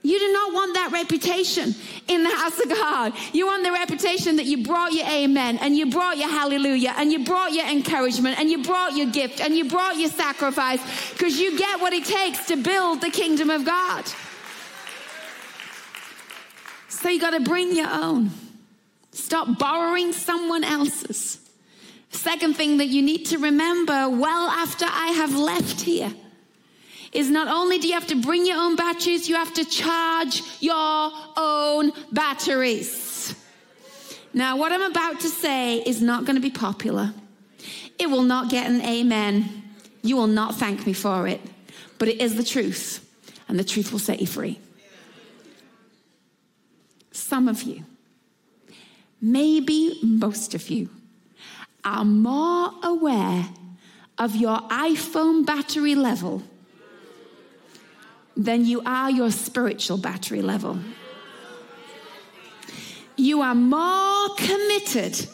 You 0.03 0.19
do 0.19 0.33
not 0.33 0.53
want 0.55 0.75
that 0.75 0.93
reputation 0.93 1.75
in 2.07 2.23
the 2.23 2.31
house 2.31 2.59
of 2.61 2.69
God. 2.69 3.13
You 3.33 3.47
want 3.47 3.65
the 3.65 3.73
reputation 3.73 4.37
that 4.37 4.47
you 4.47 4.65
brought 4.65 4.93
your 4.93 5.07
amen 5.07 5.59
and 5.59 5.77
you 5.77 5.91
brought 5.91 6.19
your 6.19 6.29
hallelujah 6.29 6.95
and 6.97 7.13
you 7.13 7.25
brought 7.25 7.53
your 7.53 7.67
encouragement 7.67 8.39
and 8.39 8.49
you 8.49 8.63
brought 8.63 8.97
your 8.97 9.11
gift 9.11 9.41
and 9.41 9.57
you 9.57 9.69
brought 9.69 9.97
your 9.97 10.09
sacrifice 10.09 10.81
because 11.13 11.41
you 11.41 11.59
get 11.59 11.81
what 11.81 11.93
it 11.93 12.05
takes 12.05 12.47
to 12.47 12.57
build 12.57 13.01
the 13.01 13.11
kingdom 13.11 13.51
of 13.51 13.65
God. 13.65 14.05
So 16.89 17.09
you 17.09 17.21
got 17.21 17.31
to 17.31 17.41
bring 17.41 17.75
your 17.75 17.91
own. 17.91 18.31
Stop 19.11 19.59
borrowing 19.59 20.13
someone 20.13 20.63
else's. 20.63 21.41
Second 22.11 22.57
thing 22.57 22.79
that 22.79 22.87
you 22.87 23.03
need 23.03 23.27
to 23.27 23.39
remember 23.39 24.09
well 24.09 24.49
after 24.49 24.87
I 24.89 25.09
have 25.09 25.35
left 25.35 25.81
here 25.81 26.13
is 27.13 27.31
not 27.31 27.49
only 27.49 27.79
do 27.79 27.89
you 27.89 27.95
have 27.95 28.07
to 28.09 28.21
bring 28.21 28.47
your 28.47 28.59
own 28.59 28.77
batteries, 28.77 29.29
you 29.29 29.35
have 29.35 29.55
to 29.55 29.65
charge 29.65 30.43
your 30.61 31.11
own 31.37 31.93
batteries. 32.13 33.35
Now, 34.35 34.57
what 34.57 34.73
I'm 34.73 34.83
about 34.83 35.21
to 35.21 35.29
say 35.29 35.79
is 35.79 36.03
not 36.03 36.25
going 36.25 36.37
to 36.37 36.43
be 36.43 36.51
popular. 36.51 37.15
It 37.99 38.11
will 38.11 38.23
not 38.23 38.51
get 38.51 38.71
an 38.71 38.83
amen. 38.83 39.63
You 40.03 40.17
will 40.17 40.27
not 40.27 40.57
thank 40.57 40.87
me 40.87 40.93
for 40.93 41.27
it. 41.27 41.41
But 41.99 42.09
it 42.09 42.21
is 42.21 42.37
the 42.37 42.45
truth, 42.45 43.05
and 43.49 43.59
the 43.59 43.65
truth 43.65 43.91
will 43.91 43.99
set 43.99 44.21
you 44.21 44.27
free. 44.27 44.61
Some 47.11 47.49
of 47.49 47.63
you, 47.63 47.85
maybe 49.21 49.99
most 50.03 50.55
of 50.55 50.69
you, 50.69 50.91
are 51.85 52.05
more 52.05 52.73
aware 52.83 53.49
of 54.19 54.37
your 54.37 54.59
iPhone 54.69 55.45
battery 55.45 55.95
level 55.95 56.43
than 58.39 58.65
you 58.65 58.81
are 58.87 59.11
your 59.11 59.33
spiritual 59.33 59.99
battery 59.99 60.41
level. 60.41 60.79
You 63.17 63.43
are 63.43 63.55
more 63.55 64.29
committed 64.37 65.27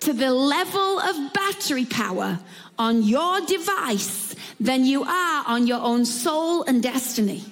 to 0.00 0.12
the 0.14 0.32
level 0.32 0.98
of 0.98 1.32
battery 1.34 1.84
power 1.84 2.40
on 2.78 3.02
your 3.02 3.42
device 3.42 4.34
than 4.58 4.84
you 4.86 5.04
are 5.04 5.44
on 5.46 5.66
your 5.66 5.80
own 5.80 6.06
soul 6.06 6.62
and 6.62 6.82
destiny. 6.82 7.44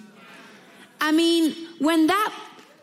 I 0.98 1.12
mean, 1.12 1.54
when 1.78 2.06
that 2.06 2.32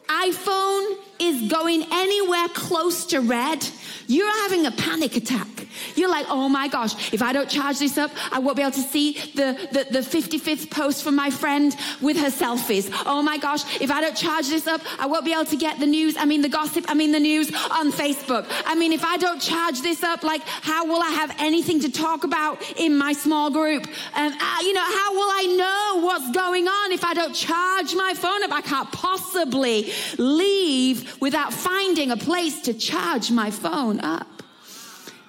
iPhone 0.07 0.97
is 1.19 1.51
going 1.51 1.85
anywhere 1.91 2.47
close 2.49 3.05
to 3.07 3.21
red, 3.21 3.67
you're 4.07 4.31
having 4.43 4.65
a 4.65 4.71
panic 4.71 5.15
attack. 5.15 5.47
You're 5.95 6.09
like, 6.09 6.25
oh 6.29 6.49
my 6.49 6.67
gosh, 6.67 7.13
if 7.13 7.21
I 7.21 7.33
don't 7.33 7.49
charge 7.49 7.79
this 7.79 7.97
up, 7.97 8.11
I 8.31 8.39
won't 8.39 8.55
be 8.55 8.63
able 8.63 8.71
to 8.71 8.81
see 8.81 9.13
the, 9.35 9.67
the, 9.71 9.87
the 9.91 9.99
55th 9.99 10.71
post 10.71 11.03
from 11.03 11.15
my 11.15 11.29
friend 11.29 11.75
with 12.01 12.17
her 12.17 12.29
selfies. 12.29 12.89
Oh 13.05 13.21
my 13.21 13.37
gosh, 13.37 13.81
if 13.81 13.91
I 13.91 14.01
don't 14.01 14.15
charge 14.15 14.47
this 14.47 14.67
up, 14.67 14.81
I 14.99 15.07
won't 15.07 15.25
be 15.25 15.33
able 15.33 15.45
to 15.45 15.55
get 15.55 15.79
the 15.79 15.85
news, 15.85 16.15
I 16.17 16.25
mean 16.25 16.41
the 16.41 16.49
gossip, 16.49 16.85
I 16.87 16.93
mean 16.93 17.11
the 17.11 17.19
news 17.19 17.53
on 17.71 17.91
Facebook. 17.91 18.45
I 18.65 18.75
mean, 18.75 18.91
if 18.91 19.03
I 19.03 19.17
don't 19.17 19.41
charge 19.41 19.81
this 19.81 20.03
up, 20.03 20.23
like, 20.23 20.41
how 20.43 20.85
will 20.85 21.01
I 21.01 21.09
have 21.09 21.35
anything 21.39 21.81
to 21.81 21.91
talk 21.91 22.23
about 22.23 22.61
in 22.79 22.97
my 22.97 23.13
small 23.13 23.49
group? 23.49 23.87
Um, 24.15 24.33
uh, 24.33 24.57
you 24.61 24.73
know, 24.73 24.81
how 24.81 25.13
will 25.13 25.29
I 25.29 25.55
know 25.57 26.05
what's 26.05 26.31
going 26.31 26.67
on 26.67 26.91
if 26.91 27.03
I 27.03 27.13
don't 27.13 27.33
charge 27.33 27.93
my 27.95 28.13
phone 28.15 28.43
up? 28.43 28.51
I 28.51 28.61
can't 28.61 28.91
possibly 28.91 29.91
leave 30.17 31.06
without 31.19 31.53
finding 31.53 32.11
a 32.11 32.17
place 32.17 32.61
to 32.61 32.73
charge 32.73 33.31
my 33.31 33.51
phone 33.51 33.99
up. 33.99 34.27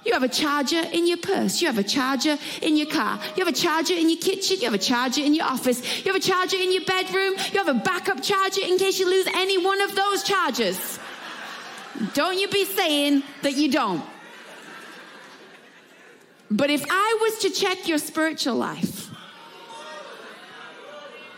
You 0.05 0.15
have 0.15 0.23
a 0.23 0.29
charger 0.29 0.81
in 0.81 1.07
your 1.07 1.19
purse. 1.19 1.61
You 1.61 1.67
have 1.67 1.77
a 1.77 1.83
charger 1.83 2.39
in 2.63 2.77
your 2.77 2.87
car. 2.87 3.21
You 3.37 3.45
have 3.45 3.53
a 3.53 3.57
charger 3.57 3.95
in 3.95 4.09
your 4.09 4.19
kitchen. 4.19 4.57
You 4.59 4.65
have 4.65 4.75
a 4.75 4.79
charger 4.79 5.21
in 5.21 5.35
your 5.35 5.45
office. 5.45 5.83
You 6.05 6.13
have 6.13 6.17
a 6.17 6.25
charger 6.25 6.57
in 6.57 6.73
your 6.73 6.85
bedroom. 6.85 7.35
You 7.53 7.59
have 7.59 7.69
a 7.69 7.75
backup 7.75 8.23
charger 8.23 8.63
in 8.63 8.79
case 8.79 8.99
you 8.99 9.07
lose 9.07 9.27
any 9.35 9.63
one 9.63 9.83
of 9.83 9.95
those 9.95 10.23
chargers. 10.23 10.99
Don't 12.15 12.39
you 12.39 12.49
be 12.49 12.65
saying 12.65 13.23
that 13.43 13.55
you 13.57 13.71
don't. 13.71 14.05
But 16.51 16.71
if 16.71 16.85
I 16.89 17.19
was 17.21 17.41
to 17.41 17.51
check 17.51 17.87
your 17.87 17.99
spiritual 17.99 18.55
life, 18.55 19.08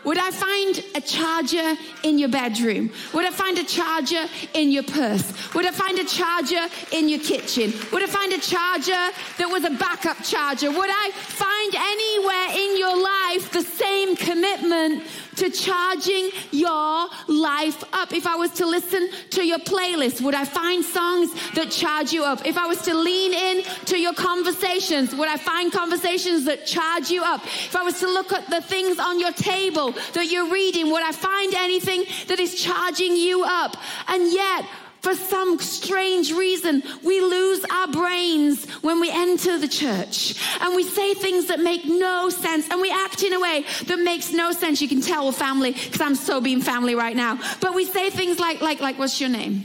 would 0.05 0.19
I 0.19 0.31
find 0.31 0.85
a 0.95 1.01
charger 1.01 1.77
in 2.03 2.19
your 2.19 2.29
bedroom? 2.29 2.91
Would 3.13 3.27
I 3.27 3.31
find 3.31 3.59
a 3.59 3.65
charger 3.65 4.25
in 4.55 4.71
your 4.71 4.83
purse? 4.83 5.55
Would 5.55 5.67
I 5.67 5.73
find 5.73 5.99
a 5.99 6.05
charger 6.05 6.67
in 6.93 7.09
your 7.09 7.21
kitchen? 7.21 7.73
Would 7.93 8.03
I 8.03 8.07
find 8.07 8.33
a 8.33 8.39
charger 8.39 9.03
that 9.39 9.49
was 9.51 9.65
a 9.65 9.71
backup 9.71 10.23
charger? 10.25 10.71
Would 10.71 10.91
I 10.91 11.11
find 11.13 11.75
anywhere 11.75 12.49
in 12.65 12.79
your 12.79 12.97
life 12.97 13.53
the 13.53 13.63
same 13.63 14.17
commitment 14.17 15.05
to 15.41 15.51
charging 15.51 16.31
your 16.51 17.09
life 17.27 17.83
up. 17.95 18.13
If 18.13 18.27
I 18.27 18.37
was 18.37 18.51
to 18.53 18.67
listen 18.67 19.09
to 19.31 19.47
your 19.47 19.59
playlist, 19.59 20.21
would 20.21 20.35
I 20.35 20.45
find 20.45 20.85
songs 20.85 21.33
that 21.55 21.71
charge 21.71 22.13
you 22.13 22.25
up? 22.25 22.47
If 22.47 22.59
I 22.59 22.67
was 22.67 22.83
to 22.83 22.95
lean 22.95 23.33
in 23.33 23.65
to 23.87 23.99
your 23.99 24.13
conversations, 24.13 25.15
would 25.15 25.29
I 25.29 25.39
find 25.39 25.73
conversations 25.73 26.45
that 26.45 26.67
charge 26.67 27.11
you 27.11 27.23
up? 27.23 27.43
If 27.45 27.75
I 27.75 27.83
was 27.83 27.99
to 28.01 28.07
look 28.07 28.33
at 28.33 28.51
the 28.51 28.61
things 28.61 28.99
on 28.99 29.19
your 29.19 29.33
table 29.33 29.93
that 30.13 30.27
you're 30.31 30.51
reading, 30.51 30.91
would 30.91 31.03
I 31.03 31.13
find 31.13 31.55
anything 31.55 32.05
that 32.29 32.39
is 32.39 32.63
charging 32.63 33.17
you 33.17 33.43
up? 33.45 33.77
And 34.09 34.31
yet, 34.31 34.67
for 35.01 35.15
some 35.15 35.59
strange 35.59 36.33
reason, 36.33 36.83
we 37.03 37.21
lose 37.21 37.65
our 37.73 37.89
brains 37.89 38.67
when 38.83 39.01
we 39.01 39.11
enter 39.11 39.59
the 39.59 39.69
church 39.69 40.35
and 40.61 40.77
we 40.77 40.85
say 40.85 41.15
things 41.15 41.47
that 41.47 41.61
make 41.61 41.85
no 41.87 42.29
sense 42.29 42.69
and 42.71 42.81
we 42.81 42.91
act 42.91 43.23
in 43.23 43.33
a 43.33 43.41
way 43.41 43.65
that 43.87 43.99
makes 43.99 44.33
no 44.33 44.53
sense. 44.53 44.83
You 44.83 44.89
can 44.89 45.01
tell 45.01 45.27
we're 45.27 45.33
family 45.33 45.73
because 45.73 46.01
I'm 46.01 46.15
so 46.15 46.41
being 46.41 46.61
family 46.61 46.95
right 46.95 47.17
now. 47.17 47.39
But 47.61 47.75
we 47.75 47.87
say 47.87 48.11
things 48.11 48.39
like, 48.39 48.61
like, 48.61 48.81
like, 48.81 48.99
what's 48.99 49.21
your 49.21 49.31
name? 49.31 49.65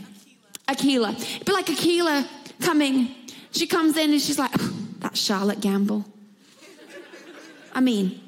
Akila. 0.68 1.14
It'd 1.14 1.46
be 1.46 1.52
like 1.52 1.68
Akila 1.68 2.28
coming. 2.62 3.14
She 3.52 3.68
comes 3.68 3.98
in 3.98 4.12
and 4.12 4.22
she's 4.22 4.40
like, 4.40 4.52
oh, 4.58 4.74
that's 5.00 5.20
Charlotte 5.20 5.60
Gambill. 5.60 6.06
I 7.74 7.82
mean, 7.82 8.22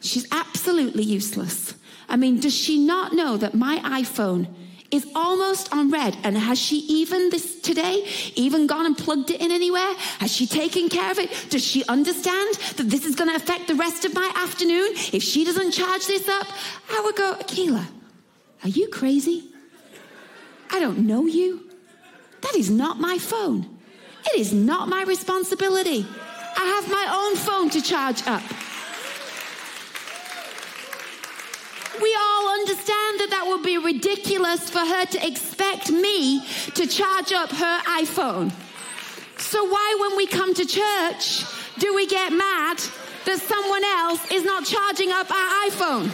she's 0.00 0.26
absolutely 0.32 1.02
useless. 1.02 1.74
I 2.08 2.16
mean, 2.16 2.40
does 2.40 2.54
she 2.54 2.78
not 2.78 3.12
know 3.12 3.36
that 3.36 3.54
my 3.54 3.78
iPhone 3.78 4.48
is 4.94 5.10
almost 5.14 5.72
on 5.72 5.90
red. 5.90 6.16
And 6.22 6.38
has 6.38 6.58
she 6.58 6.76
even 6.76 7.30
this 7.30 7.60
today 7.60 8.06
even 8.36 8.66
gone 8.66 8.86
and 8.86 8.96
plugged 8.96 9.30
it 9.30 9.40
in 9.40 9.50
anywhere? 9.50 9.92
Has 10.20 10.34
she 10.34 10.46
taken 10.46 10.88
care 10.88 11.10
of 11.10 11.18
it? 11.18 11.30
Does 11.50 11.66
she 11.66 11.84
understand 11.86 12.54
that 12.76 12.88
this 12.88 13.04
is 13.04 13.16
going 13.16 13.30
to 13.30 13.36
affect 13.36 13.66
the 13.66 13.74
rest 13.74 14.04
of 14.04 14.14
my 14.14 14.30
afternoon? 14.36 14.92
If 15.12 15.22
she 15.22 15.44
doesn't 15.44 15.72
charge 15.72 16.06
this 16.06 16.28
up, 16.28 16.46
I 16.90 17.02
would 17.04 17.16
go, 17.16 17.34
Akila, 17.34 17.84
are 18.62 18.68
you 18.68 18.88
crazy? 18.88 19.44
I 20.70 20.78
don't 20.78 21.00
know 21.00 21.26
you. 21.26 21.70
That 22.42 22.54
is 22.54 22.70
not 22.70 23.00
my 23.00 23.18
phone. 23.18 23.66
It 24.26 24.40
is 24.40 24.52
not 24.52 24.88
my 24.88 25.02
responsibility. 25.02 26.06
I 26.56 26.64
have 26.64 26.90
my 26.90 27.06
own 27.12 27.36
phone 27.36 27.70
to 27.70 27.82
charge 27.82 28.26
up. 28.26 28.42
We 32.02 32.16
all 32.20 32.48
understand 32.54 33.20
that 33.20 33.28
that 33.30 33.44
would 33.46 33.62
be 33.62 33.78
ridiculous 33.78 34.68
for 34.68 34.80
her 34.80 35.04
to 35.06 35.26
expect 35.26 35.90
me 35.90 36.44
to 36.74 36.86
charge 36.86 37.32
up 37.32 37.50
her 37.50 37.80
iPhone. 37.82 38.52
So, 39.38 39.64
why, 39.64 39.96
when 40.00 40.16
we 40.16 40.26
come 40.26 40.54
to 40.54 40.64
church, 40.64 41.44
do 41.78 41.94
we 41.94 42.06
get 42.06 42.32
mad 42.32 42.78
that 43.26 43.38
someone 43.40 43.84
else 43.84 44.30
is 44.32 44.44
not 44.44 44.64
charging 44.64 45.12
up 45.12 45.30
our 45.30 45.68
iPhone? 45.68 46.10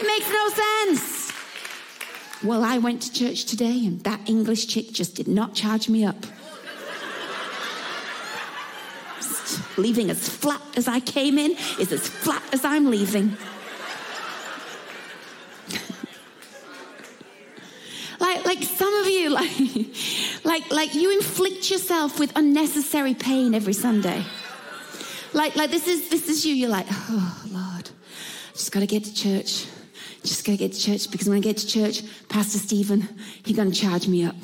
It 0.00 0.06
makes 0.06 0.30
no 0.30 0.48
sense. 0.48 1.32
Well, 2.44 2.62
I 2.62 2.78
went 2.78 3.02
to 3.02 3.12
church 3.12 3.46
today 3.46 3.84
and 3.84 4.02
that 4.04 4.28
English 4.28 4.68
chick 4.68 4.92
just 4.92 5.16
did 5.16 5.26
not 5.26 5.54
charge 5.54 5.88
me 5.88 6.04
up. 6.04 6.24
Leaving 9.76 10.10
as 10.10 10.28
flat 10.28 10.60
as 10.76 10.88
I 10.88 11.00
came 11.00 11.38
in 11.38 11.52
is 11.78 11.92
as 11.92 12.06
flat 12.06 12.42
as 12.52 12.64
I'm 12.64 12.90
leaving. 12.90 13.36
like, 18.20 18.44
like 18.44 18.62
some 18.62 18.94
of 18.94 19.06
you, 19.06 19.30
like, 19.30 19.50
like, 20.44 20.70
like 20.70 20.94
you 20.94 21.12
inflict 21.12 21.70
yourself 21.70 22.18
with 22.18 22.32
unnecessary 22.36 23.14
pain 23.14 23.54
every 23.54 23.74
Sunday. 23.74 24.24
Like, 25.32 25.56
like 25.56 25.70
this 25.70 25.86
is 25.86 26.08
this 26.08 26.28
is 26.28 26.44
you. 26.46 26.54
You're 26.54 26.70
like, 26.70 26.86
oh 26.90 27.44
Lord, 27.50 27.90
just 28.52 28.72
got 28.72 28.80
to 28.80 28.86
get 28.86 29.04
to 29.04 29.14
church. 29.14 29.66
Just 30.22 30.44
got 30.44 30.52
to 30.52 30.58
get 30.58 30.72
to 30.72 30.80
church 30.80 31.10
because 31.10 31.28
when 31.28 31.38
I 31.38 31.40
get 31.40 31.58
to 31.58 31.66
church, 31.66 32.02
Pastor 32.28 32.58
Stephen, 32.58 33.08
he's 33.44 33.56
to 33.56 33.70
charge 33.70 34.08
me 34.08 34.24
up. 34.24 34.34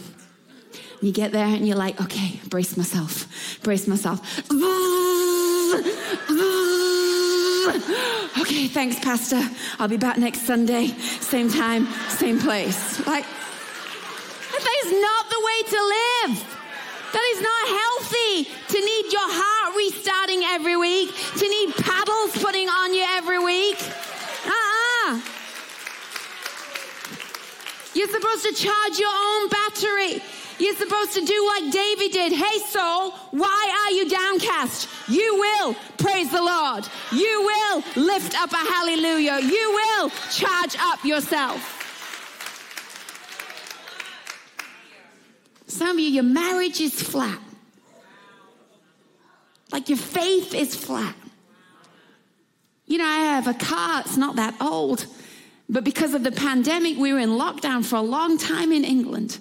You 1.05 1.13
get 1.13 1.33
there 1.33 1.45
and 1.45 1.69
you're 1.69 1.77
like, 1.77 2.01
okay, 2.01 2.41
brace 2.49 2.79
myself, 2.79 3.61
brace 3.63 3.87
myself. 3.87 4.21
okay, 8.41 8.69
thanks, 8.69 8.99
Pastor. 9.01 9.43
I'll 9.79 9.89
be 9.89 9.99
back 9.99 10.17
next 10.17 10.47
Sunday, 10.47 10.87
same 11.21 11.51
time, 11.51 11.89
same 12.09 12.41
place. 12.41 13.07
Like, 13.07 13.27
that 13.27 14.77
is 14.87 14.93
not 14.99 15.29
the 15.29 15.41
way 15.45 15.63
to 15.69 15.77
live. 15.77 16.41
That 17.13 17.25
is 17.35 17.43
not 17.43 17.69
healthy 17.69 18.45
to 18.69 18.81
need 18.81 19.13
your 19.13 19.29
heart 19.29 19.77
restarting 19.77 20.43
every 20.55 20.79
week, 20.79 21.15
to 21.37 21.47
need 21.47 21.75
paddles 21.85 22.33
putting 22.43 22.71
on 22.71 22.95
you 22.95 23.05
every 23.11 23.41
week. 23.45 23.77
Uh-uh. 24.47 25.21
You're 27.93 28.09
supposed 28.09 28.45
to 28.45 28.55
charge 28.55 28.99
your 28.99 29.13
own 29.13 29.49
battery. 29.51 30.23
You're 30.59 30.77
supposed 30.77 31.15
to 31.15 31.25
do 31.25 31.47
like 31.47 31.73
David 31.73 32.13
did. 32.13 32.33
Hey, 32.33 32.59
soul, 32.69 33.11
why 33.33 33.85
are 33.85 33.93
you 33.93 34.09
downcast? 34.09 34.89
You 35.09 35.35
will 35.35 35.75
praise 35.99 36.31
the 36.31 36.43
Lord. 36.43 36.87
You 37.13 37.43
will 37.43 38.05
lift 38.05 38.41
up 38.41 38.53
a 38.53 38.57
hallelujah. 38.57 39.41
You 39.41 39.73
will 39.73 40.11
charge 40.31 40.77
up 40.79 41.05
yourself. 41.05 41.81
Some 45.67 45.97
of 45.97 45.99
you, 45.99 46.07
your 46.09 46.23
marriage 46.23 46.81
is 46.81 47.03
flat. 47.03 47.41
Like 49.73 49.89
your 49.89 49.99
faith 49.99 50.55
is 50.55 50.77
flat. 50.77 51.17
You 52.87 52.99
know, 52.99 53.07
I 53.07 53.17
have 53.35 53.49
a 53.49 53.55
car, 53.55 54.03
it's 54.03 54.17
not 54.17 54.37
that 54.37 54.55
old, 54.61 55.07
but 55.69 55.83
because 55.83 56.15
of 56.15 56.23
the 56.23 56.31
pandemic, 56.31 56.97
we 56.97 57.13
were 57.13 57.19
in 57.19 57.31
lockdown 57.31 57.85
for 57.85 57.97
a 57.97 58.03
long 58.03 58.39
time 58.39 58.73
in 58.73 58.85
England. 58.85 59.41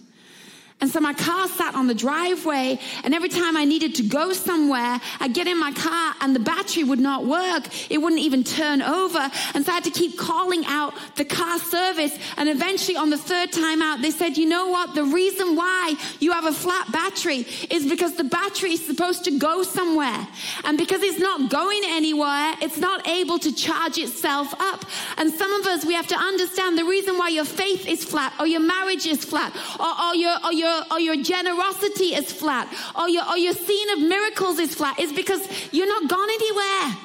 And 0.83 0.91
so 0.91 0.99
my 0.99 1.13
car 1.13 1.47
sat 1.47 1.75
on 1.75 1.87
the 1.87 1.95
driveway, 1.95 2.77
and 3.05 3.13
every 3.13 3.29
time 3.29 3.55
I 3.55 3.63
needed 3.63 3.95
to 3.95 4.03
go 4.03 4.33
somewhere, 4.33 4.99
I'd 5.21 5.33
get 5.33 5.47
in 5.47 5.57
my 5.57 5.71
car 5.71 6.13
and 6.19 6.35
the 6.35 6.41
battery 6.41 6.83
would 6.83 6.99
not 6.99 7.25
work. 7.25 7.69
It 7.89 7.99
wouldn't 7.99 8.21
even 8.21 8.43
turn 8.43 8.81
over. 8.81 9.31
And 9.53 9.65
so 9.65 9.71
I 9.71 9.75
had 9.75 9.85
to 9.85 9.91
keep 9.91 10.17
calling 10.17 10.65
out 10.65 10.93
the 11.15 11.23
car 11.23 11.57
service. 11.59 12.19
And 12.35 12.49
eventually, 12.49 12.97
on 12.97 13.09
the 13.09 13.17
third 13.17 13.53
time 13.53 13.81
out, 13.81 14.01
they 14.01 14.11
said, 14.11 14.35
You 14.35 14.45
know 14.45 14.67
what? 14.67 14.93
The 14.93 15.05
reason 15.05 15.55
why 15.55 15.95
you 16.19 16.33
have 16.33 16.47
a 16.47 16.51
flat 16.51 16.91
battery 16.91 17.45
is 17.71 17.87
because 17.87 18.17
the 18.17 18.25
battery 18.25 18.73
is 18.73 18.85
supposed 18.85 19.23
to 19.23 19.39
go 19.39 19.63
somewhere. 19.63 20.27
And 20.65 20.77
because 20.77 21.01
it's 21.01 21.19
not 21.19 21.49
going 21.49 21.81
anywhere, 21.85 22.55
it's 22.61 22.77
not 22.77 23.07
able 23.07 23.39
to 23.39 23.55
charge 23.55 23.97
itself 23.97 24.53
up. 24.59 24.83
And 25.17 25.31
some 25.31 25.53
of 25.53 25.65
us, 25.65 25.85
we 25.85 25.93
have 25.93 26.07
to 26.07 26.17
understand 26.17 26.77
the 26.77 26.83
reason 26.83 27.17
why 27.17 27.29
your 27.29 27.45
faith 27.45 27.87
is 27.87 28.03
flat, 28.03 28.33
or 28.37 28.47
your 28.47 28.59
marriage 28.59 29.05
is 29.05 29.23
flat, 29.23 29.55
or, 29.79 30.09
or 30.09 30.15
your, 30.15 30.35
or 30.43 30.51
your 30.51 30.72
your, 30.73 30.83
or 30.91 30.99
your 30.99 31.23
generosity 31.23 32.15
is 32.15 32.31
flat, 32.31 32.67
or 32.97 33.09
your, 33.09 33.27
or 33.29 33.37
your 33.37 33.53
scene 33.53 33.89
of 33.91 33.99
miracles 33.99 34.59
is 34.59 34.73
flat, 34.75 34.99
is 34.99 35.13
because 35.13 35.47
you're 35.71 35.87
not 35.87 36.09
gone 36.09 36.29
anywhere. 36.29 36.97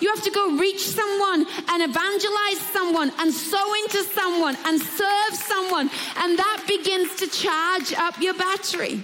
You 0.00 0.08
have 0.08 0.24
to 0.24 0.30
go 0.30 0.56
reach 0.56 0.80
someone 0.80 1.46
and 1.68 1.82
evangelize 1.82 2.60
someone 2.72 3.12
and 3.18 3.32
sow 3.32 3.74
into 3.84 4.02
someone 4.04 4.56
and 4.64 4.80
serve 4.80 5.34
someone, 5.34 5.90
and 6.16 6.38
that 6.38 6.64
begins 6.66 7.16
to 7.16 7.26
charge 7.26 7.92
up 7.94 8.20
your 8.20 8.34
battery. 8.34 9.02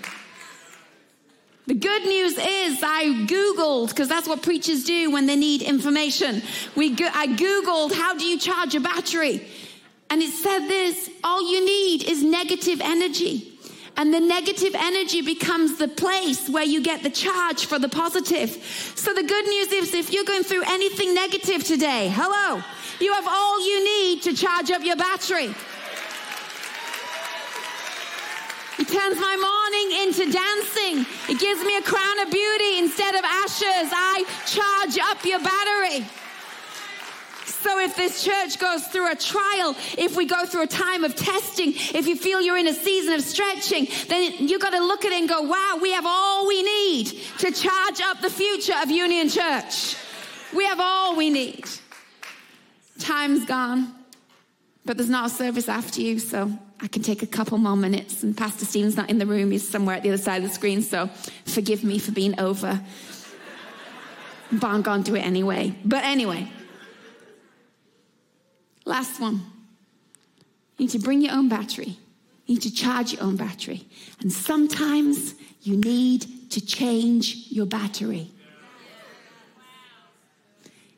The 1.66 1.74
good 1.74 2.04
news 2.04 2.34
is 2.34 2.82
I 2.82 3.26
Googled, 3.26 3.88
because 3.88 4.08
that's 4.08 4.28
what 4.28 4.40
preachers 4.40 4.84
do 4.84 5.10
when 5.10 5.26
they 5.26 5.36
need 5.36 5.62
information. 5.62 6.40
We 6.76 6.94
go, 6.94 7.08
I 7.12 7.26
Googled, 7.26 7.92
how 7.92 8.14
do 8.14 8.24
you 8.24 8.38
charge 8.38 8.74
a 8.76 8.80
battery? 8.80 9.46
And 10.08 10.22
it 10.22 10.30
said 10.30 10.68
this 10.68 11.10
all 11.24 11.42
you 11.52 11.64
need 11.64 12.04
is 12.04 12.22
negative 12.22 12.80
energy. 12.80 13.55
And 13.98 14.12
the 14.12 14.20
negative 14.20 14.74
energy 14.74 15.22
becomes 15.22 15.78
the 15.78 15.88
place 15.88 16.50
where 16.50 16.64
you 16.64 16.82
get 16.82 17.02
the 17.02 17.10
charge 17.10 17.64
for 17.64 17.78
the 17.78 17.88
positive. 17.88 18.50
So 18.94 19.14
the 19.14 19.22
good 19.22 19.46
news 19.46 19.72
is 19.72 19.94
if 19.94 20.12
you're 20.12 20.24
going 20.24 20.42
through 20.42 20.64
anything 20.66 21.14
negative 21.14 21.64
today, 21.64 22.12
hello, 22.14 22.62
you 23.00 23.12
have 23.14 23.26
all 23.26 23.66
you 23.66 23.84
need 23.84 24.22
to 24.24 24.34
charge 24.34 24.70
up 24.70 24.84
your 24.84 24.96
battery. 24.96 25.54
It 28.78 28.88
turns 28.88 29.18
my 29.18 29.36
mourning 29.40 30.02
into 30.04 30.30
dancing. 30.30 31.06
It 31.32 31.40
gives 31.40 31.64
me 31.64 31.78
a 31.78 31.82
crown 31.82 32.18
of 32.20 32.30
beauty 32.30 32.78
instead 32.78 33.14
of 33.14 33.24
ashes. 33.24 33.88
I 33.90 34.24
charge 34.44 34.98
up 34.98 35.24
your 35.24 35.40
battery. 35.40 36.06
So 37.62 37.80
if 37.80 37.96
this 37.96 38.22
church 38.22 38.58
goes 38.58 38.86
through 38.86 39.10
a 39.10 39.16
trial, 39.16 39.74
if 39.98 40.16
we 40.16 40.26
go 40.26 40.44
through 40.44 40.62
a 40.62 40.66
time 40.66 41.04
of 41.04 41.14
testing, 41.16 41.72
if 41.74 42.06
you 42.06 42.14
feel 42.14 42.40
you're 42.40 42.58
in 42.58 42.68
a 42.68 42.74
season 42.74 43.14
of 43.14 43.22
stretching, 43.22 43.88
then 44.08 44.48
you've 44.48 44.60
got 44.60 44.70
to 44.70 44.80
look 44.80 45.04
at 45.04 45.12
it 45.12 45.20
and 45.20 45.28
go, 45.28 45.42
wow, 45.42 45.78
we 45.80 45.92
have 45.92 46.04
all 46.06 46.46
we 46.46 46.62
need 46.62 47.06
to 47.38 47.50
charge 47.50 48.00
up 48.02 48.20
the 48.20 48.30
future 48.30 48.74
of 48.82 48.90
Union 48.90 49.28
Church. 49.28 49.96
We 50.54 50.64
have 50.64 50.80
all 50.80 51.16
we 51.16 51.30
need. 51.30 51.64
Time's 52.98 53.44
gone, 53.46 53.94
but 54.84 54.96
there's 54.96 55.10
not 55.10 55.26
a 55.26 55.34
service 55.34 55.68
after 55.68 56.00
you, 56.00 56.18
so 56.18 56.52
I 56.80 56.88
can 56.88 57.02
take 57.02 57.22
a 57.22 57.26
couple 57.26 57.58
more 57.58 57.76
minutes. 57.76 58.22
And 58.22 58.36
Pastor 58.36 58.64
Stephen's 58.64 58.96
not 58.96 59.10
in 59.10 59.18
the 59.18 59.26
room, 59.26 59.50
he's 59.50 59.68
somewhere 59.68 59.96
at 59.96 60.02
the 60.02 60.10
other 60.10 60.22
side 60.22 60.42
of 60.42 60.48
the 60.48 60.54
screen, 60.54 60.82
so 60.82 61.08
forgive 61.44 61.82
me 61.82 61.98
for 61.98 62.12
being 62.12 62.38
over. 62.38 62.80
But 64.52 64.68
I'm 64.68 64.82
going 64.82 65.02
to 65.02 65.10
do 65.10 65.16
it 65.16 65.26
anyway. 65.26 65.74
But 65.84 66.04
anyway. 66.04 66.52
Last 68.86 69.20
one. 69.20 69.42
You 70.78 70.86
need 70.86 70.90
to 70.90 70.98
bring 71.00 71.20
your 71.20 71.34
own 71.34 71.48
battery. 71.48 71.98
You 72.46 72.54
need 72.54 72.62
to 72.62 72.72
charge 72.72 73.12
your 73.12 73.22
own 73.22 73.36
battery. 73.36 73.84
And 74.20 74.32
sometimes 74.32 75.34
you 75.62 75.76
need 75.76 76.50
to 76.50 76.64
change 76.64 77.48
your 77.50 77.66
battery. 77.66 78.30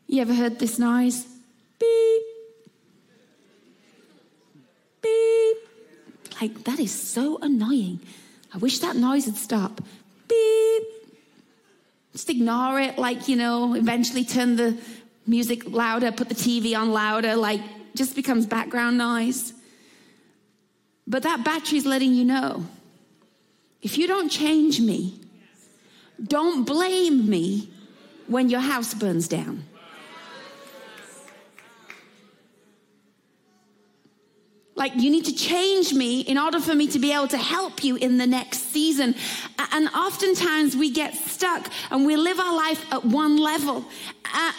You 0.06 0.20
ever 0.20 0.34
heard 0.34 0.58
this 0.58 0.78
noise? 0.78 1.26
Beep. 1.78 2.22
Beep. 5.00 5.56
Like, 6.40 6.64
that 6.64 6.78
is 6.78 6.92
so 6.92 7.38
annoying. 7.40 8.00
I 8.54 8.58
wish 8.58 8.80
that 8.80 8.96
noise 8.96 9.26
would 9.26 9.36
stop. 9.36 9.80
Beep. 10.28 10.82
Just 12.12 12.28
ignore 12.28 12.80
it, 12.80 12.98
like, 12.98 13.28
you 13.28 13.36
know, 13.36 13.74
eventually 13.74 14.24
turn 14.24 14.56
the 14.56 14.76
music 15.26 15.70
louder, 15.70 16.12
put 16.12 16.28
the 16.28 16.34
TV 16.34 16.76
on 16.76 16.92
louder, 16.92 17.34
like, 17.34 17.60
just 17.98 18.14
becomes 18.14 18.46
background 18.46 18.96
noise. 18.96 19.52
But 21.06 21.24
that 21.24 21.44
battery's 21.44 21.84
letting 21.84 22.14
you 22.14 22.24
know 22.24 22.66
if 23.82 23.98
you 23.98 24.06
don't 24.06 24.28
change 24.28 24.80
me, 24.80 25.20
don't 26.22 26.64
blame 26.64 27.28
me 27.28 27.70
when 28.26 28.48
your 28.48 28.60
house 28.60 28.94
burns 28.94 29.28
down. 29.28 29.64
Like, 34.78 34.94
you 34.94 35.10
need 35.10 35.24
to 35.24 35.34
change 35.34 35.92
me 35.92 36.20
in 36.20 36.38
order 36.38 36.60
for 36.60 36.72
me 36.72 36.86
to 36.88 37.00
be 37.00 37.12
able 37.12 37.26
to 37.28 37.36
help 37.36 37.82
you 37.82 37.96
in 37.96 38.16
the 38.16 38.28
next 38.28 38.70
season. 38.70 39.16
And 39.72 39.88
oftentimes 39.88 40.76
we 40.76 40.90
get 40.92 41.14
stuck 41.14 41.68
and 41.90 42.06
we 42.06 42.16
live 42.16 42.38
our 42.38 42.56
life 42.56 42.84
at 42.92 43.04
one 43.04 43.36
level 43.38 43.84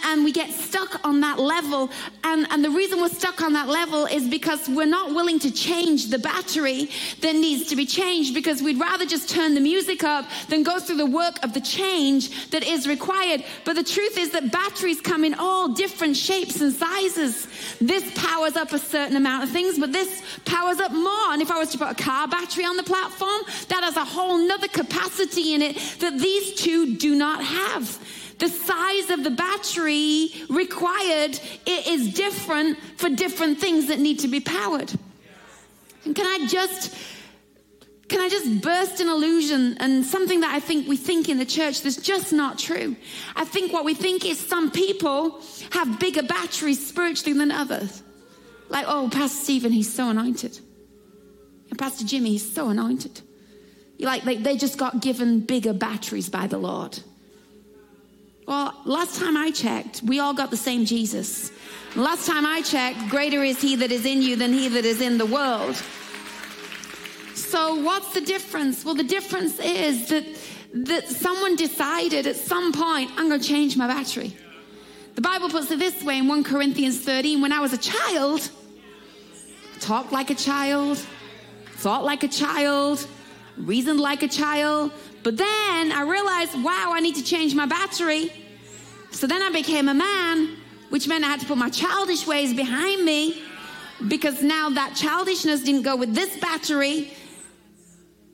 and 0.04 0.24
we 0.24 0.32
get 0.32 0.52
stuck 0.52 1.06
on 1.06 1.22
that 1.22 1.40
level. 1.40 1.90
And, 2.24 2.48
and 2.52 2.64
the 2.64 2.70
reason 2.70 3.00
we're 3.00 3.10
stuck 3.10 3.42
on 3.42 3.54
that 3.54 3.70
level 3.70 4.06
is 4.06 4.28
because 4.28 4.68
we're 4.68 4.86
not 4.86 5.14
willing 5.14 5.40
to 5.40 5.52
change 5.52 6.10
the 6.10 6.20
battery 6.20 6.90
that 7.22 7.34
needs 7.34 7.70
to 7.70 7.76
be 7.76 7.86
changed 7.86 8.34
because 8.34 8.62
we'd 8.62 8.80
rather 8.80 9.06
just 9.06 9.30
turn 9.30 9.56
the 9.56 9.62
music 9.62 10.04
up 10.04 10.26
than 10.50 10.64
go 10.64 10.80
through 10.80 10.98
the 10.98 11.06
work 11.06 11.42
of 11.44 11.54
the 11.54 11.62
change 11.62 12.50
that 12.50 12.64
is 12.64 12.88
required. 12.88 13.44
But 13.64 13.76
the 13.76 13.84
truth 13.84 14.18
is 14.18 14.32
that 14.32 14.52
batteries 14.52 15.02
come 15.02 15.24
in 15.24 15.36
all 15.36 15.70
different 15.70 16.18
shapes 16.18 16.62
and 16.62 16.74
sizes. 16.74 17.48
This 17.80 18.12
powers 18.16 18.56
up 18.56 18.74
a 18.74 18.80
certain 18.80 19.16
amount 19.16 19.44
of 19.44 19.50
things, 19.50 19.80
but 19.80 19.94
this 19.94 20.09
this 20.10 20.40
powers 20.46 20.80
up 20.80 20.92
more. 20.92 21.32
And 21.32 21.42
if 21.42 21.52
I 21.52 21.58
was 21.58 21.72
to 21.72 21.78
put 21.78 21.90
a 21.90 21.96
car 21.96 22.28
battery 22.28 22.66
on 22.66 22.78
the 22.78 22.84
platform, 22.84 23.42
that 23.70 23.84
has 23.84 23.98
a 23.98 24.06
whole 24.06 24.38
nother 24.38 24.68
capacity 24.68 25.54
in 25.54 25.62
it 25.62 25.76
that 26.00 26.20
these 26.20 26.56
two 26.56 26.96
do 26.98 27.16
not 27.16 27.44
have. 27.44 28.00
The 28.40 28.50
size 28.50 29.10
of 29.10 29.24
the 29.24 29.32
battery 29.32 30.30
required 30.50 31.40
is 31.66 32.14
different 32.14 32.78
for 32.98 33.10
different 33.10 33.60
things 33.60 33.88
that 33.88 34.00
need 34.00 34.20
to 34.20 34.28
be 34.28 34.40
powered. 34.40 34.92
And 36.06 36.16
can 36.16 36.26
I 36.26 36.48
just 36.48 36.96
can 38.08 38.22
I 38.22 38.28
just 38.28 38.62
burst 38.62 39.02
an 39.02 39.08
illusion 39.08 39.78
and 39.80 40.04
something 40.04 40.40
that 40.40 40.52
I 40.52 40.60
think 40.60 40.88
we 40.88 40.98
think 40.98 41.30
in 41.30 41.38
the 41.38 41.46
church 41.46 41.84
that's 41.84 41.98
just 41.98 42.34
not 42.34 42.58
true? 42.58 42.96
I 43.36 43.46
think 43.46 43.72
what 43.72 43.86
we 43.86 43.94
think 43.94 44.26
is 44.26 44.40
some 44.40 44.72
people 44.72 45.44
have 45.72 46.00
bigger 46.00 46.24
batteries 46.24 46.84
spiritually 46.88 47.38
than 47.38 47.52
others. 47.52 48.02
Like, 48.70 48.86
oh, 48.88 49.10
Pastor 49.12 49.44
Stephen, 49.44 49.72
he's 49.72 49.92
so 49.92 50.10
anointed. 50.10 50.60
And 51.70 51.78
Pastor 51.78 52.06
Jimmy, 52.06 52.32
he's 52.32 52.54
so 52.54 52.70
anointed. 52.70 53.22
Like, 54.00 54.26
like 54.26 54.44
they 54.44 54.56
just 54.56 54.78
got 54.78 55.02
given 55.02 55.42
bigger 55.42 55.74
batteries 55.74 56.30
by 56.30 56.48
the 56.48 56.58
Lord. 56.58 57.00
Well, 58.48 58.74
last 58.86 59.20
time 59.20 59.38
I 59.38 59.52
checked, 59.52 60.02
we 60.04 60.20
all 60.20 60.34
got 60.34 60.50
the 60.50 60.58
same 60.58 60.86
Jesus. 60.86 61.52
Last 61.96 62.28
time 62.28 62.46
I 62.46 62.62
checked, 62.62 63.10
greater 63.10 63.44
is 63.44 63.62
he 63.62 63.76
that 63.76 63.92
is 63.92 64.06
in 64.06 64.22
you 64.22 64.36
than 64.36 64.54
he 64.54 64.68
that 64.70 64.86
is 64.86 65.02
in 65.02 65.18
the 65.18 65.26
world. 65.26 65.76
So, 67.36 67.76
what's 67.76 68.14
the 68.14 68.22
difference? 68.22 68.86
Well, 68.86 68.96
the 68.96 69.04
difference 69.04 69.60
is 69.60 70.10
that, 70.10 70.26
that 70.74 71.08
someone 71.08 71.56
decided 71.56 72.28
at 72.28 72.36
some 72.36 72.74
point, 72.74 73.12
I'm 73.18 73.28
going 73.28 73.42
to 73.42 73.48
change 73.48 73.78
my 73.78 73.88
battery. 73.88 74.36
The 75.16 75.22
Bible 75.22 75.50
puts 75.50 75.70
it 75.72 75.80
this 75.80 76.04
way 76.04 76.18
in 76.18 76.28
1 76.28 76.44
Corinthians 76.44 77.00
13 77.02 77.42
when 77.42 77.52
I 77.52 77.60
was 77.60 77.74
a 77.74 77.78
child, 77.78 78.50
talked 79.80 80.12
like 80.12 80.30
a 80.30 80.36
child, 80.36 80.98
thought 81.78 82.04
like 82.04 82.24
a 82.24 82.28
child, 82.28 83.08
reasoned 83.58 84.00
like 84.00 84.24
a 84.24 84.28
child, 84.28 84.92
But 85.22 85.36
then 85.36 85.92
I 85.92 86.04
realized, 86.04 86.64
wow, 86.64 86.92
I 86.94 87.02
need 87.02 87.16
to 87.16 87.24
change 87.24 87.54
my 87.54 87.66
battery. 87.66 88.32
So 89.12 89.28
then 89.28 89.42
I 89.42 89.50
became 89.50 89.90
a 89.90 89.94
man, 89.94 90.56
which 90.90 91.08
meant 91.08 91.26
I 91.26 91.28
had 91.28 91.42
to 91.42 91.46
put 91.46 91.58
my 91.58 91.70
childish 91.70 92.26
ways 92.26 92.54
behind 92.54 93.04
me 93.04 93.44
because 94.08 94.42
now 94.42 94.70
that 94.70 94.96
childishness 94.96 95.62
didn't 95.64 95.82
go 95.82 95.96
with 95.96 96.16
this 96.16 96.40
battery. 96.40 97.12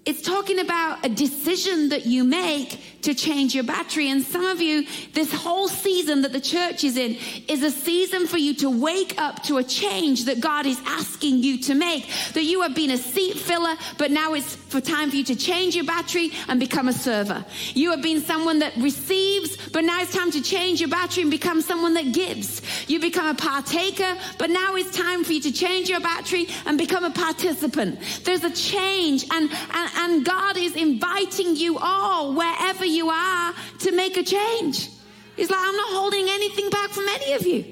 It's 0.05 0.21
talking 0.21 0.59
about 0.59 1.03
a 1.03 1.09
decision 1.09 1.89
that 1.89 2.05
you 2.05 2.23
make 2.23 2.79
to 3.05 3.15
change 3.15 3.55
your 3.55 3.63
battery. 3.63 4.09
And 4.09 4.21
some 4.21 4.45
of 4.45 4.61
you, 4.61 4.85
this 5.13 5.31
whole 5.33 5.67
season 5.67 6.21
that 6.23 6.31
the 6.31 6.39
church 6.39 6.83
is 6.83 6.97
in 6.97 7.17
is 7.47 7.63
a 7.63 7.71
season 7.71 8.27
for 8.27 8.37
you 8.37 8.53
to 8.55 8.69
wake 8.69 9.19
up 9.19 9.41
to 9.43 9.57
a 9.57 9.63
change 9.63 10.25
that 10.25 10.39
God 10.39 10.65
is 10.65 10.79
asking 10.85 11.43
you 11.43 11.59
to 11.61 11.73
make. 11.73 12.07
That 12.33 12.43
you 12.43 12.61
have 12.61 12.75
been 12.75 12.91
a 12.91 12.97
seat 12.97 13.37
filler, 13.37 13.75
but 13.97 14.11
now 14.11 14.33
it's 14.33 14.55
for 14.55 14.81
time 14.81 15.09
for 15.09 15.15
you 15.15 15.23
to 15.25 15.35
change 15.35 15.75
your 15.75 15.85
battery 15.85 16.31
and 16.49 16.59
become 16.59 16.87
a 16.87 16.93
server. 16.93 17.43
You 17.73 17.91
have 17.91 18.01
been 18.01 18.21
someone 18.21 18.59
that 18.59 18.75
receives, 18.77 19.69
but 19.69 19.83
now 19.83 20.01
it's 20.01 20.13
time 20.13 20.31
to 20.31 20.41
change 20.41 20.81
your 20.81 20.89
battery 20.89 21.23
and 21.23 21.31
become 21.31 21.61
someone 21.61 21.95
that 21.95 22.11
gives. 22.11 22.61
You 22.89 22.99
become 22.99 23.27
a 23.27 23.35
partaker, 23.35 24.17
but 24.37 24.49
now 24.49 24.75
it's 24.75 24.95
time 24.95 25.23
for 25.23 25.33
you 25.33 25.41
to 25.41 25.51
change 25.51 25.89
your 25.89 25.99
battery 25.99 26.47
and 26.65 26.77
become 26.77 27.03
a 27.03 27.11
participant. 27.11 27.99
There's 28.23 28.43
a 28.43 28.51
change 28.51 29.25
and, 29.31 29.49
and 29.51 29.94
and 29.95 30.25
God 30.25 30.57
is 30.57 30.75
inviting 30.75 31.55
you 31.55 31.77
all, 31.77 32.33
wherever 32.33 32.85
you 32.85 33.09
are, 33.09 33.53
to 33.79 33.91
make 33.91 34.17
a 34.17 34.23
change. 34.23 34.89
He's 35.35 35.49
like, 35.49 35.59
I'm 35.61 35.75
not 35.75 35.89
holding 35.91 36.27
anything 36.29 36.69
back 36.69 36.89
from 36.89 37.07
any 37.09 37.33
of 37.33 37.45
you. 37.45 37.65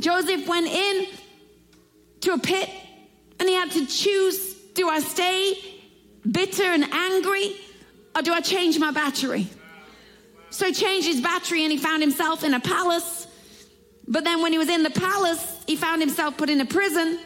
Joseph 0.00 0.46
went 0.48 0.66
in 0.66 1.06
to 2.22 2.32
a 2.32 2.38
pit 2.38 2.70
and 3.38 3.48
he 3.48 3.54
had 3.54 3.70
to 3.72 3.86
choose 3.86 4.54
do 4.74 4.88
I 4.88 5.00
stay 5.00 5.56
bitter 6.28 6.64
and 6.64 6.84
angry 6.92 7.56
or 8.16 8.22
do 8.22 8.32
I 8.32 8.40
change 8.40 8.78
my 8.78 8.90
battery? 8.90 9.48
So 10.50 10.66
he 10.66 10.72
changed 10.72 11.06
his 11.06 11.20
battery 11.20 11.62
and 11.62 11.72
he 11.72 11.78
found 11.78 12.02
himself 12.02 12.44
in 12.44 12.54
a 12.54 12.60
palace. 12.60 13.26
But 14.06 14.24
then 14.24 14.42
when 14.42 14.52
he 14.52 14.58
was 14.58 14.68
in 14.68 14.82
the 14.82 14.90
palace, 14.90 15.62
he 15.66 15.76
found 15.76 16.00
himself 16.00 16.36
put 16.36 16.50
in 16.50 16.60
a 16.60 16.66
prison. 16.66 17.18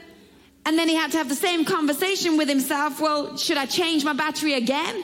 And 0.68 0.78
then 0.78 0.86
he 0.86 0.94
had 0.94 1.10
to 1.12 1.16
have 1.16 1.30
the 1.30 1.34
same 1.34 1.64
conversation 1.64 2.36
with 2.36 2.46
himself. 2.46 3.00
Well, 3.00 3.38
should 3.38 3.56
I 3.56 3.64
change 3.64 4.04
my 4.04 4.12
battery 4.12 4.52
again? 4.52 5.02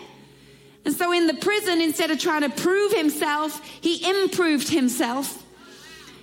And 0.85 0.95
so 0.95 1.11
in 1.11 1.27
the 1.27 1.33
prison, 1.33 1.81
instead 1.81 2.11
of 2.11 2.19
trying 2.19 2.43
to 2.43 2.51
prove 2.51 2.93
himself, 2.93 3.67
he 3.81 4.07
improved 4.07 4.69
himself. 4.69 5.43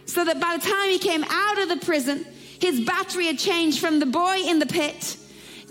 So 0.06 0.24
that 0.24 0.40
by 0.40 0.58
the 0.58 0.64
time 0.64 0.90
he 0.90 1.00
came 1.00 1.24
out 1.28 1.58
of 1.58 1.70
the 1.70 1.78
prison, 1.84 2.24
his 2.60 2.82
battery 2.82 3.26
had 3.26 3.40
changed 3.40 3.80
from 3.80 3.98
the 3.98 4.06
boy 4.06 4.44
in 4.46 4.60
the 4.60 4.68
pit 4.68 5.18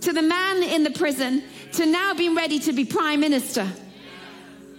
to 0.01 0.13
the 0.13 0.23
man 0.23 0.65
in 0.65 0.83
the 0.83 0.91
prison 0.91 1.45
to 1.75 1.87
now 1.87 2.13
being 2.13 2.35
ready 2.35 2.59
to 2.59 2.73
be 2.73 2.85
prime 2.85 3.21
minister 3.21 3.69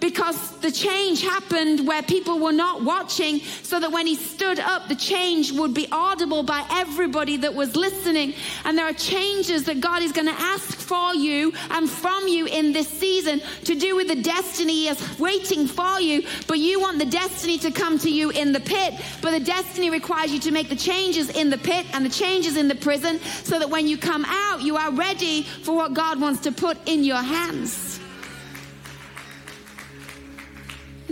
because 0.02 0.50
the 0.58 0.70
change 0.72 1.22
happened 1.22 1.86
where 1.86 2.02
people 2.02 2.40
were 2.40 2.52
not 2.52 2.82
watching, 2.82 3.38
so 3.62 3.78
that 3.78 3.92
when 3.92 4.04
he 4.04 4.16
stood 4.16 4.58
up, 4.58 4.88
the 4.88 4.96
change 4.96 5.52
would 5.52 5.72
be 5.72 5.86
audible 5.92 6.42
by 6.42 6.66
everybody 6.72 7.36
that 7.36 7.54
was 7.54 7.76
listening. 7.76 8.34
And 8.64 8.76
there 8.76 8.84
are 8.84 8.92
changes 8.92 9.62
that 9.66 9.80
God 9.80 10.02
is 10.02 10.10
going 10.10 10.26
to 10.26 10.40
ask 10.40 10.76
for 10.76 11.14
you 11.14 11.52
and 11.70 11.88
from 11.88 12.26
you 12.26 12.46
in 12.46 12.72
this 12.72 12.88
season 12.88 13.40
to 13.64 13.76
do 13.76 13.94
with 13.94 14.08
the 14.08 14.20
destiny 14.20 14.72
He 14.72 14.88
is 14.88 15.18
waiting 15.20 15.68
for 15.68 16.00
you. 16.00 16.26
But 16.48 16.58
you 16.58 16.80
want 16.80 16.98
the 16.98 17.06
destiny 17.06 17.56
to 17.58 17.70
come 17.70 17.96
to 18.00 18.10
you 18.10 18.30
in 18.30 18.52
the 18.52 18.60
pit, 18.60 18.94
but 19.20 19.30
the 19.30 19.44
destiny 19.44 19.88
requires 19.88 20.32
you 20.32 20.40
to 20.40 20.50
make 20.50 20.68
the 20.68 20.74
changes 20.74 21.30
in 21.30 21.48
the 21.48 21.58
pit 21.58 21.86
and 21.92 22.04
the 22.04 22.10
changes 22.10 22.56
in 22.56 22.66
the 22.66 22.74
prison 22.74 23.20
so 23.44 23.56
that 23.60 23.70
when 23.70 23.86
you 23.86 23.96
come 23.96 24.24
out, 24.26 24.62
you 24.62 24.76
are 24.76 24.90
ready 24.90 25.44
for 25.44 25.76
what 25.76 25.94
God 25.94 26.20
wants 26.20 26.40
to 26.40 26.50
put 26.50 26.76
in 26.88 27.04
your 27.04 27.22
hands. 27.22 28.01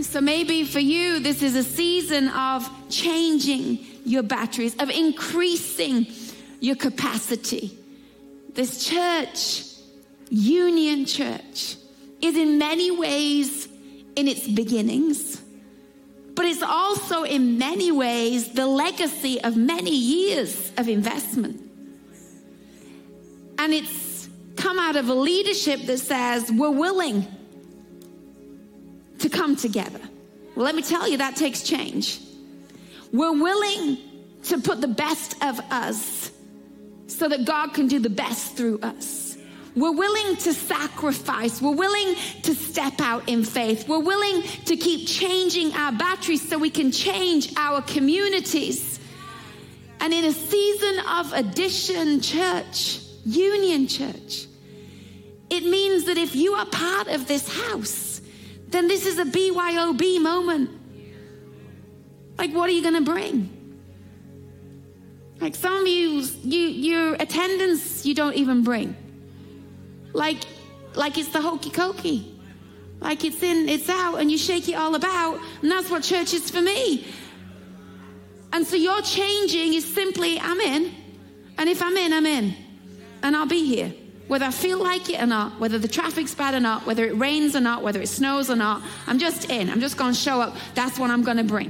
So 0.03 0.19
maybe 0.19 0.65
for 0.65 0.79
you, 0.79 1.19
this 1.19 1.41
is 1.41 1.55
a 1.55 1.63
season 1.63 2.27
of 2.29 2.69
changing 2.89 3.79
your 4.03 4.23
batteries, 4.23 4.75
of 4.77 4.89
increasing 4.89 6.07
your 6.59 6.75
capacity. 6.75 7.77
This 8.53 8.85
church, 8.85 9.63
Union 10.29 11.05
Church, 11.05 11.75
is 12.21 12.35
in 12.35 12.57
many 12.57 12.91
ways 12.91 13.67
in 14.15 14.27
its 14.27 14.47
beginnings, 14.47 15.41
but 16.35 16.45
it's 16.45 16.61
also 16.61 17.23
in 17.23 17.57
many 17.57 17.91
ways 17.91 18.53
the 18.53 18.67
legacy 18.67 19.41
of 19.41 19.55
many 19.55 19.95
years 19.95 20.71
of 20.77 20.89
investment. 20.89 21.61
And 23.57 23.73
it's 23.73 24.27
come 24.55 24.79
out 24.79 24.95
of 24.95 25.07
a 25.09 25.13
leadership 25.13 25.81
that 25.83 25.99
says, 25.99 26.51
we're 26.51 26.71
willing 26.71 27.27
to 29.21 29.29
come 29.29 29.55
together. 29.55 30.01
Well, 30.55 30.65
let 30.65 30.75
me 30.75 30.81
tell 30.81 31.07
you, 31.07 31.17
that 31.17 31.35
takes 31.35 31.63
change. 31.63 32.19
We're 33.11 33.31
willing 33.31 33.97
to 34.43 34.59
put 34.59 34.81
the 34.81 34.87
best 34.87 35.41
of 35.43 35.59
us 35.71 36.31
so 37.07 37.27
that 37.29 37.45
God 37.45 37.73
can 37.73 37.87
do 37.87 37.99
the 37.99 38.09
best 38.09 38.55
through 38.55 38.79
us. 38.81 39.37
We're 39.75 39.93
willing 39.93 40.35
to 40.37 40.53
sacrifice. 40.53 41.61
We're 41.61 41.75
willing 41.75 42.15
to 42.43 42.53
step 42.53 42.99
out 42.99 43.29
in 43.29 43.45
faith. 43.45 43.87
We're 43.87 43.99
willing 43.99 44.41
to 44.65 44.75
keep 44.75 45.07
changing 45.07 45.73
our 45.73 45.93
batteries 45.93 46.47
so 46.47 46.57
we 46.57 46.69
can 46.69 46.91
change 46.91 47.53
our 47.55 47.81
communities. 47.81 48.99
And 50.01 50.13
in 50.13 50.25
a 50.25 50.33
season 50.33 51.05
of 51.07 51.31
addition, 51.33 52.21
church, 52.21 52.99
union 53.23 53.87
church, 53.87 54.47
it 55.49 55.63
means 55.63 56.05
that 56.05 56.17
if 56.17 56.35
you 56.35 56.53
are 56.53 56.65
part 56.65 57.07
of 57.07 57.27
this 57.27 57.47
house, 57.47 58.10
then 58.71 58.87
this 58.87 59.05
is 59.05 59.19
a 59.19 59.25
BYOB 59.25 60.21
moment. 60.21 60.69
Like, 62.37 62.53
what 62.53 62.69
are 62.69 62.73
you 62.73 62.81
going 62.81 62.95
to 62.95 63.11
bring? 63.11 63.57
Like 65.39 65.55
some 65.55 65.81
of 65.81 65.87
you, 65.87 66.23
you, 66.43 66.59
your 66.59 67.13
attendance, 67.15 68.05
you 68.05 68.13
don't 68.13 68.35
even 68.35 68.63
bring. 68.63 68.95
Like, 70.13 70.37
like 70.93 71.17
it's 71.17 71.29
the 71.29 71.41
hokey 71.41 71.71
cokey. 71.71 72.27
Like 72.99 73.25
it's 73.25 73.41
in, 73.41 73.67
it's 73.67 73.89
out, 73.89 74.17
and 74.17 74.31
you 74.31 74.37
shake 74.37 74.69
it 74.69 74.75
all 74.75 74.93
about, 74.93 75.39
and 75.63 75.71
that's 75.71 75.89
what 75.89 76.03
church 76.03 76.35
is 76.35 76.51
for 76.51 76.61
me. 76.61 77.07
And 78.53 78.67
so 78.67 78.75
your 78.75 79.01
changing 79.01 79.73
is 79.73 79.91
simply, 79.91 80.39
I'm 80.39 80.59
in, 80.59 80.91
and 81.57 81.67
if 81.67 81.81
I'm 81.81 81.97
in, 81.97 82.13
I'm 82.13 82.27
in, 82.27 82.53
and 83.23 83.35
I'll 83.35 83.47
be 83.47 83.65
here 83.65 83.91
whether 84.31 84.45
I 84.45 84.51
feel 84.51 84.81
like 84.81 85.09
it 85.09 85.21
or 85.21 85.25
not, 85.25 85.59
whether 85.59 85.77
the 85.77 85.89
traffic's 85.89 86.33
bad 86.33 86.53
or 86.53 86.61
not, 86.61 86.85
whether 86.85 87.03
it 87.03 87.17
rains 87.17 87.53
or 87.53 87.59
not, 87.59 87.83
whether 87.83 88.01
it 88.01 88.07
snows 88.07 88.49
or 88.49 88.55
not, 88.55 88.81
I'm 89.05 89.19
just 89.19 89.49
in. 89.49 89.69
I'm 89.69 89.81
just 89.81 89.97
going 89.97 90.13
to 90.13 90.17
show 90.17 90.39
up. 90.39 90.55
That's 90.73 90.97
what 90.97 91.09
I'm 91.09 91.21
going 91.21 91.35
to 91.35 91.43
bring. 91.43 91.69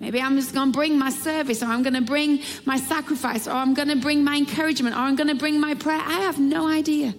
Maybe 0.00 0.20
I'm 0.20 0.36
just 0.36 0.52
going 0.52 0.70
to 0.70 0.76
bring 0.76 0.98
my 0.98 1.08
service, 1.08 1.62
or 1.62 1.66
I'm 1.68 1.82
going 1.82 1.94
to 1.94 2.02
bring 2.02 2.42
my 2.66 2.76
sacrifice, 2.76 3.48
or 3.48 3.52
I'm 3.52 3.72
going 3.72 3.88
to 3.88 3.96
bring 3.96 4.22
my 4.22 4.36
encouragement, 4.36 4.96
or 4.96 4.98
I'm 4.98 5.16
going 5.16 5.28
to 5.28 5.34
bring 5.34 5.58
my 5.58 5.72
prayer. 5.72 6.02
I 6.04 6.20
have 6.20 6.38
no 6.38 6.68
idea. 6.68 7.14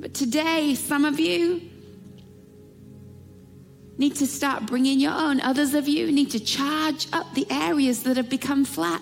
But 0.00 0.14
today, 0.14 0.74
some 0.74 1.04
of 1.04 1.20
you 1.20 1.62
need 3.98 4.16
to 4.16 4.26
start 4.26 4.66
bringing 4.66 4.98
your 4.98 5.12
own. 5.12 5.40
Others 5.42 5.74
of 5.74 5.86
you 5.86 6.10
need 6.10 6.32
to 6.32 6.40
charge 6.40 7.06
up 7.12 7.34
the 7.34 7.46
areas 7.50 8.02
that 8.02 8.16
have 8.16 8.28
become 8.28 8.64
flat. 8.64 9.00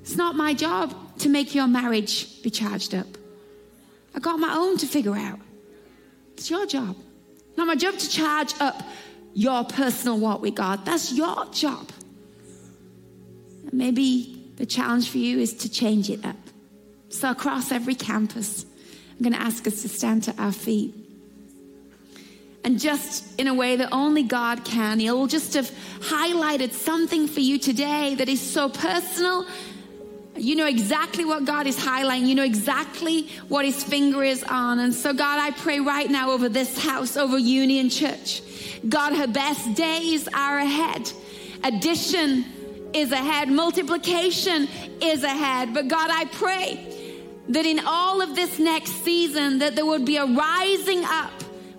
It's 0.00 0.16
not 0.16 0.34
my 0.34 0.54
job 0.54 0.94
to 1.18 1.28
make 1.28 1.54
your 1.54 1.66
marriage 1.66 2.42
be 2.42 2.50
charged 2.50 2.94
up. 2.94 3.06
I 4.14 4.18
got 4.18 4.38
my 4.38 4.54
own 4.54 4.76
to 4.78 4.86
figure 4.86 5.16
out. 5.16 5.38
It's 6.32 6.50
your 6.50 6.66
job. 6.66 6.96
Not 7.56 7.66
my 7.66 7.76
job 7.76 7.98
to 7.98 8.08
charge 8.08 8.54
up 8.60 8.82
your 9.34 9.64
personal 9.64 10.18
walk 10.18 10.40
with 10.40 10.54
God. 10.54 10.84
That's 10.84 11.12
your 11.12 11.46
job. 11.52 11.90
And 13.64 13.74
maybe 13.74 14.52
the 14.56 14.66
challenge 14.66 15.10
for 15.10 15.18
you 15.18 15.38
is 15.38 15.54
to 15.58 15.68
change 15.68 16.10
it 16.10 16.24
up. 16.24 16.36
So, 17.10 17.30
across 17.30 17.72
every 17.72 17.94
campus, 17.94 18.64
I'm 18.64 19.22
going 19.22 19.32
to 19.32 19.40
ask 19.40 19.66
us 19.66 19.82
to 19.82 19.88
stand 19.88 20.24
to 20.24 20.34
our 20.42 20.52
feet. 20.52 20.94
And 22.62 22.78
just 22.78 23.38
in 23.40 23.48
a 23.48 23.54
way 23.54 23.76
that 23.76 23.88
only 23.90 24.22
God 24.22 24.64
can, 24.64 25.00
He'll 25.00 25.26
just 25.26 25.54
have 25.54 25.70
highlighted 26.00 26.72
something 26.72 27.26
for 27.26 27.40
you 27.40 27.58
today 27.58 28.14
that 28.16 28.28
is 28.28 28.40
so 28.40 28.68
personal 28.68 29.46
you 30.40 30.56
know 30.56 30.66
exactly 30.66 31.24
what 31.24 31.44
God 31.44 31.66
is 31.66 31.76
highlighting. 31.76 32.26
You 32.26 32.34
know 32.34 32.44
exactly 32.44 33.28
what 33.48 33.64
His 33.64 33.82
finger 33.82 34.24
is 34.24 34.42
on. 34.44 34.78
And 34.78 34.94
so, 34.94 35.12
God, 35.12 35.38
I 35.38 35.50
pray 35.50 35.80
right 35.80 36.10
now 36.10 36.30
over 36.30 36.48
this 36.48 36.82
house, 36.82 37.16
over 37.16 37.38
Union 37.38 37.90
Church. 37.90 38.42
God, 38.88 39.14
her 39.14 39.26
best 39.26 39.74
days 39.74 40.28
are 40.28 40.58
ahead. 40.58 41.12
Addition 41.62 42.44
is 42.94 43.12
ahead. 43.12 43.50
Multiplication 43.50 44.68
is 45.02 45.22
ahead. 45.22 45.74
But 45.74 45.88
God, 45.88 46.10
I 46.10 46.24
pray 46.24 46.86
that 47.50 47.66
in 47.66 47.80
all 47.84 48.22
of 48.22 48.34
this 48.34 48.58
next 48.58 48.92
season, 49.04 49.58
that 49.58 49.74
there 49.76 49.86
would 49.86 50.04
be 50.04 50.16
a 50.16 50.24
rising 50.24 51.04
up 51.04 51.32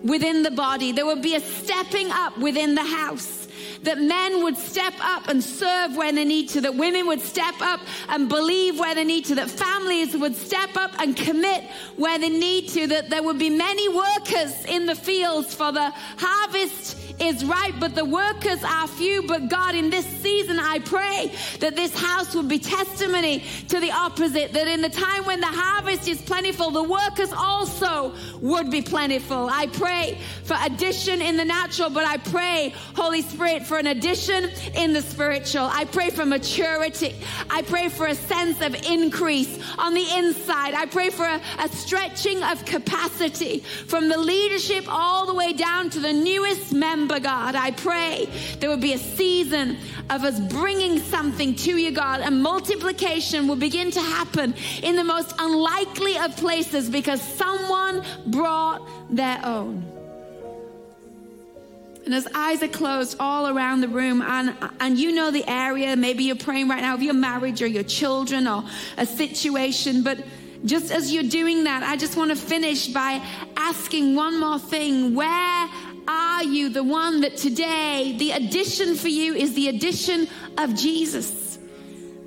within 0.04 0.44
the 0.44 0.52
body. 0.52 0.92
There 0.92 1.06
would 1.06 1.22
be 1.22 1.36
a 1.36 1.40
stepping 1.40 2.12
up 2.12 2.38
within 2.38 2.76
the 2.76 2.84
house 2.84 3.41
that 3.84 4.00
men 4.00 4.44
would 4.44 4.58
step 4.58 4.94
up 5.00 5.28
and 5.28 5.44
serve 5.44 5.96
where 5.96 6.12
they 6.12 6.26
need 6.26 6.50
to, 6.50 6.62
that 6.62 6.76
women 6.76 7.08
would 7.08 7.22
step 7.22 7.56
up 7.62 7.80
and 8.10 8.30
believe 8.30 8.80
where 8.80 8.96
they 8.96 9.04
need 9.04 9.26
to, 9.26 9.36
that 9.36 9.50
families 9.50 10.16
would 10.16 10.36
step 10.36 10.76
up 10.76 10.92
and 11.00 11.16
commit 11.16 11.64
where 11.96 12.20
they 12.20 12.30
need 12.30 12.68
to, 12.70 12.88
that 12.88 13.10
there 13.10 13.24
would 13.24 13.40
be 13.40 13.50
many 13.50 13.90
workers 13.90 14.66
in 14.66 14.86
the 14.86 14.96
fields 14.96 15.54
for 15.54 15.72
the 15.72 15.92
harvest 16.18 17.11
is 17.20 17.44
right, 17.46 17.74
but 17.80 17.96
the 17.96 18.06
workers 18.06 18.64
are 18.64 18.88
few. 18.88 19.24
But 19.24 19.50
God, 19.50 19.76
in 19.76 19.90
this 19.90 20.06
season, 20.06 20.60
I 20.60 20.80
pray 20.80 21.32
that 21.60 21.76
this 21.76 21.94
house 21.96 22.36
would 22.36 22.48
be 22.48 22.60
testimony 22.60 23.44
to 23.70 23.80
the 23.80 23.92
opposite, 23.92 24.54
that 24.54 24.68
in 24.68 24.82
the 24.82 24.90
time 24.90 25.26
when 25.26 25.40
the 25.40 25.48
harvest 25.48 26.08
is 26.08 26.22
plentiful, 26.22 26.72
the 26.72 26.84
workers 26.84 27.32
also 27.34 28.14
would 28.40 28.70
be 28.70 28.82
plentiful. 28.82 29.50
I 29.50 29.68
pray 29.68 30.18
for 30.44 30.58
addition 30.64 31.22
in 31.22 31.38
the 31.38 31.46
natural, 31.46 31.90
but 31.90 32.06
I 32.06 32.18
pray, 32.18 32.74
Holy 32.96 33.22
Spirit, 33.22 33.66
for 33.66 33.78
an 33.78 33.88
addition 33.88 34.50
in 34.76 34.94
the 34.94 35.02
spiritual. 35.02 35.68
I 35.72 35.86
pray 35.86 36.10
for 36.10 36.26
maturity. 36.26 37.16
I 37.50 37.62
pray 37.64 37.90
for 37.90 38.08
a 38.08 38.16
sense 38.16 38.62
of 38.62 38.76
increase 38.86 39.60
on 39.78 39.94
the 39.94 40.06
inside. 40.18 40.74
I 40.74 40.86
pray 40.86 41.10
for 41.10 41.26
a, 41.26 41.42
a 41.60 41.68
stretching 41.70 42.44
of 42.44 42.64
capacity 42.66 43.60
from 43.88 44.10
the 44.10 44.18
leadership 44.18 44.86
all 44.88 45.26
the 45.26 45.34
way 45.34 45.54
down 45.54 45.90
to 45.92 46.00
the 46.00 46.14
newest 46.14 46.74
member 46.74 47.01
remember, 47.02 47.20
God, 47.20 47.56
I 47.56 47.72
pray 47.72 48.30
there 48.60 48.70
would 48.70 48.82
be 48.82 48.94
a 48.94 48.98
season 48.98 49.78
of 50.10 50.24
us 50.24 50.40
bringing 50.40 51.00
something 51.00 51.56
to 51.56 51.78
you, 51.78 51.92
God, 51.92 52.22
and 52.22 52.44
multiplication 52.44 53.48
will 53.48 53.56
begin 53.56 53.90
to 53.92 54.00
happen 54.00 54.54
in 54.84 54.96
the 54.96 55.04
most 55.04 55.34
unlikely 55.40 56.18
of 56.20 56.36
places 56.38 56.90
because 56.90 57.20
someone 57.22 58.04
brought 58.28 58.88
their 59.10 59.44
own. 59.44 59.84
And 62.06 62.14
as 62.14 62.28
eyes 62.36 62.62
are 62.62 62.68
closed 62.68 63.18
all 63.20 63.48
around 63.48 63.82
the 63.82 63.88
room, 63.88 64.22
and, 64.22 64.56
and 64.80 64.98
you 65.00 65.12
know 65.12 65.32
the 65.32 65.48
area, 65.48 65.96
maybe 65.96 66.24
you're 66.24 66.36
praying 66.36 66.68
right 66.68 66.82
now 66.82 66.94
of 66.94 67.02
your 67.02 67.14
marriage 67.14 67.62
or 67.62 67.68
your 67.68 67.84
children 67.84 68.48
or 68.48 68.64
a 68.98 69.06
situation, 69.08 70.04
but 70.04 70.20
just 70.66 70.92
as 70.92 71.12
you're 71.12 71.24
doing 71.24 71.64
that, 71.64 71.82
I 71.82 71.98
just 71.98 72.16
want 72.16 72.30
to 72.30 72.36
finish 72.36 72.88
by 72.88 73.22
asking 73.58 74.16
one 74.16 74.40
more 74.40 74.60
thing. 74.60 75.16
Where 75.16 75.70
are 76.08 76.44
you 76.44 76.70
the 76.70 76.84
one 76.84 77.22
that 77.22 77.38
today 77.38 78.16
the 78.18 78.32
addition 78.32 78.96
for 78.96 79.08
you 79.08 79.34
is 79.36 79.54
the 79.54 79.68
addition 79.70 80.28
of 80.58 80.76
Jesus? 80.76 81.60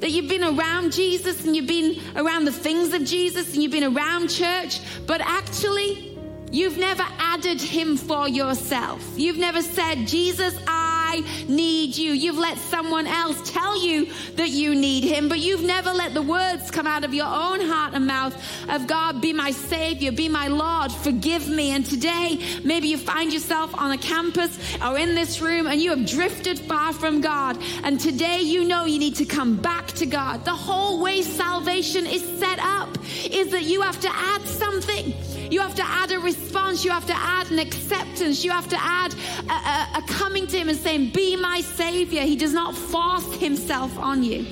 That 0.00 0.10
you've 0.10 0.28
been 0.28 0.44
around 0.44 0.92
Jesus 0.92 1.44
and 1.44 1.56
you've 1.56 1.66
been 1.66 2.00
around 2.16 2.44
the 2.44 2.52
things 2.52 2.92
of 2.92 3.04
Jesus 3.04 3.54
and 3.54 3.62
you've 3.62 3.72
been 3.72 3.96
around 3.96 4.28
church, 4.28 4.80
but 5.06 5.20
actually, 5.20 6.18
you've 6.50 6.78
never 6.78 7.04
added 7.18 7.60
him 7.60 7.96
for 7.96 8.28
yourself. 8.28 9.02
You've 9.16 9.38
never 9.38 9.62
said, 9.62 10.06
Jesus, 10.06 10.54
I 10.66 10.83
I 11.14 11.44
need 11.48 11.96
you. 11.96 12.12
You've 12.12 12.38
let 12.38 12.58
someone 12.58 13.06
else 13.06 13.52
tell 13.52 13.80
you 13.80 14.08
that 14.34 14.50
you 14.50 14.74
need 14.74 15.04
him, 15.04 15.28
but 15.28 15.38
you've 15.38 15.62
never 15.62 15.92
let 15.92 16.12
the 16.12 16.22
words 16.22 16.70
come 16.70 16.86
out 16.86 17.04
of 17.04 17.14
your 17.14 17.26
own 17.26 17.60
heart 17.60 17.94
and 17.94 18.06
mouth 18.06 18.34
of 18.68 18.86
God, 18.86 19.20
be 19.20 19.32
my 19.32 19.52
Savior, 19.52 20.10
be 20.10 20.28
my 20.28 20.48
Lord, 20.48 20.90
forgive 20.90 21.48
me. 21.48 21.70
And 21.70 21.86
today, 21.86 22.40
maybe 22.64 22.88
you 22.88 22.98
find 22.98 23.32
yourself 23.32 23.74
on 23.76 23.92
a 23.92 23.98
campus 23.98 24.58
or 24.82 24.98
in 24.98 25.14
this 25.14 25.40
room 25.40 25.66
and 25.66 25.80
you 25.80 25.90
have 25.90 26.06
drifted 26.06 26.58
far 26.58 26.92
from 26.92 27.20
God. 27.20 27.58
And 27.84 28.00
today 28.00 28.40
you 28.40 28.64
know 28.64 28.84
you 28.84 28.98
need 28.98 29.16
to 29.16 29.24
come 29.24 29.56
back 29.56 29.86
to 29.92 30.06
God. 30.06 30.44
The 30.44 30.54
whole 30.54 31.00
way 31.00 31.22
salvation 31.22 32.06
is 32.06 32.22
set 32.38 32.58
up 32.58 32.88
is 33.24 33.52
that 33.52 33.62
you 33.62 33.82
have 33.82 34.00
to 34.00 34.10
add 34.10 34.42
something. 34.42 35.14
You 35.54 35.60
have 35.60 35.76
to 35.76 35.86
add 35.86 36.10
a 36.10 36.18
response. 36.18 36.84
You 36.84 36.90
have 36.90 37.06
to 37.06 37.16
add 37.16 37.48
an 37.52 37.60
acceptance. 37.60 38.44
You 38.44 38.50
have 38.50 38.68
to 38.70 38.76
add 38.76 39.14
a, 39.48 39.52
a, 39.52 39.98
a 39.98 40.02
coming 40.08 40.48
to 40.48 40.58
Him 40.58 40.68
and 40.68 40.76
saying, 40.76 41.10
Be 41.10 41.36
my 41.36 41.60
Savior. 41.60 42.22
He 42.22 42.34
does 42.34 42.52
not 42.52 42.74
force 42.74 43.36
Himself 43.36 43.96
on 43.96 44.24
you. 44.24 44.46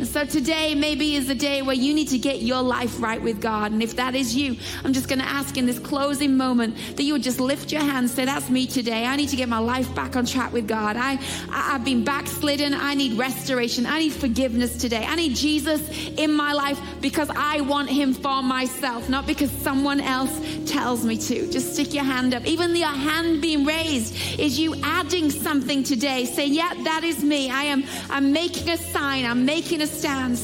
And 0.00 0.08
so 0.08 0.24
today 0.24 0.74
maybe 0.74 1.14
is 1.14 1.26
the 1.26 1.34
day 1.34 1.60
where 1.60 1.76
you 1.76 1.92
need 1.92 2.08
to 2.08 2.16
get 2.16 2.40
your 2.40 2.62
life 2.62 3.02
right 3.02 3.20
with 3.20 3.38
God. 3.38 3.70
And 3.72 3.82
if 3.82 3.96
that 3.96 4.14
is 4.14 4.34
you, 4.34 4.56
I'm 4.82 4.94
just 4.94 5.08
going 5.08 5.18
to 5.18 5.26
ask 5.26 5.58
in 5.58 5.66
this 5.66 5.78
closing 5.78 6.38
moment 6.38 6.74
that 6.96 7.02
you 7.02 7.12
would 7.12 7.22
just 7.22 7.38
lift 7.38 7.70
your 7.70 7.82
hands, 7.82 8.14
say, 8.14 8.24
That's 8.24 8.48
me 8.48 8.66
today. 8.66 9.04
I 9.04 9.16
need 9.16 9.28
to 9.28 9.36
get 9.36 9.50
my 9.50 9.58
life 9.58 9.94
back 9.94 10.16
on 10.16 10.24
track 10.24 10.54
with 10.54 10.66
God. 10.66 10.96
I, 10.96 11.18
I, 11.50 11.72
have 11.72 11.84
been 11.84 12.02
backslidden. 12.02 12.72
I 12.72 12.94
need 12.94 13.18
restoration. 13.18 13.84
I 13.84 13.98
need 13.98 14.14
forgiveness 14.14 14.78
today. 14.78 15.04
I 15.06 15.16
need 15.16 15.36
Jesus 15.36 15.86
in 16.16 16.32
my 16.32 16.54
life 16.54 16.80
because 17.02 17.28
I 17.36 17.60
want 17.60 17.90
Him 17.90 18.14
for 18.14 18.42
myself, 18.42 19.10
not 19.10 19.26
because 19.26 19.50
someone 19.50 20.00
else 20.00 20.32
tells 20.64 21.04
me 21.04 21.18
to. 21.18 21.52
Just 21.52 21.74
stick 21.74 21.92
your 21.92 22.04
hand 22.04 22.32
up. 22.32 22.46
Even 22.46 22.74
your 22.74 22.88
hand 22.88 23.42
being 23.42 23.66
raised 23.66 24.40
is 24.40 24.58
you 24.58 24.76
adding 24.82 25.30
something 25.30 25.82
today, 25.84 26.24
Say, 26.24 26.46
Yeah, 26.46 26.72
that 26.84 27.04
is 27.04 27.22
me. 27.22 27.50
I 27.50 27.64
am 27.64 27.84
I'm 28.08 28.32
making 28.32 28.70
a 28.70 28.78
sign. 28.78 29.26
I'm 29.26 29.44
making 29.44 29.82
a 29.82 29.89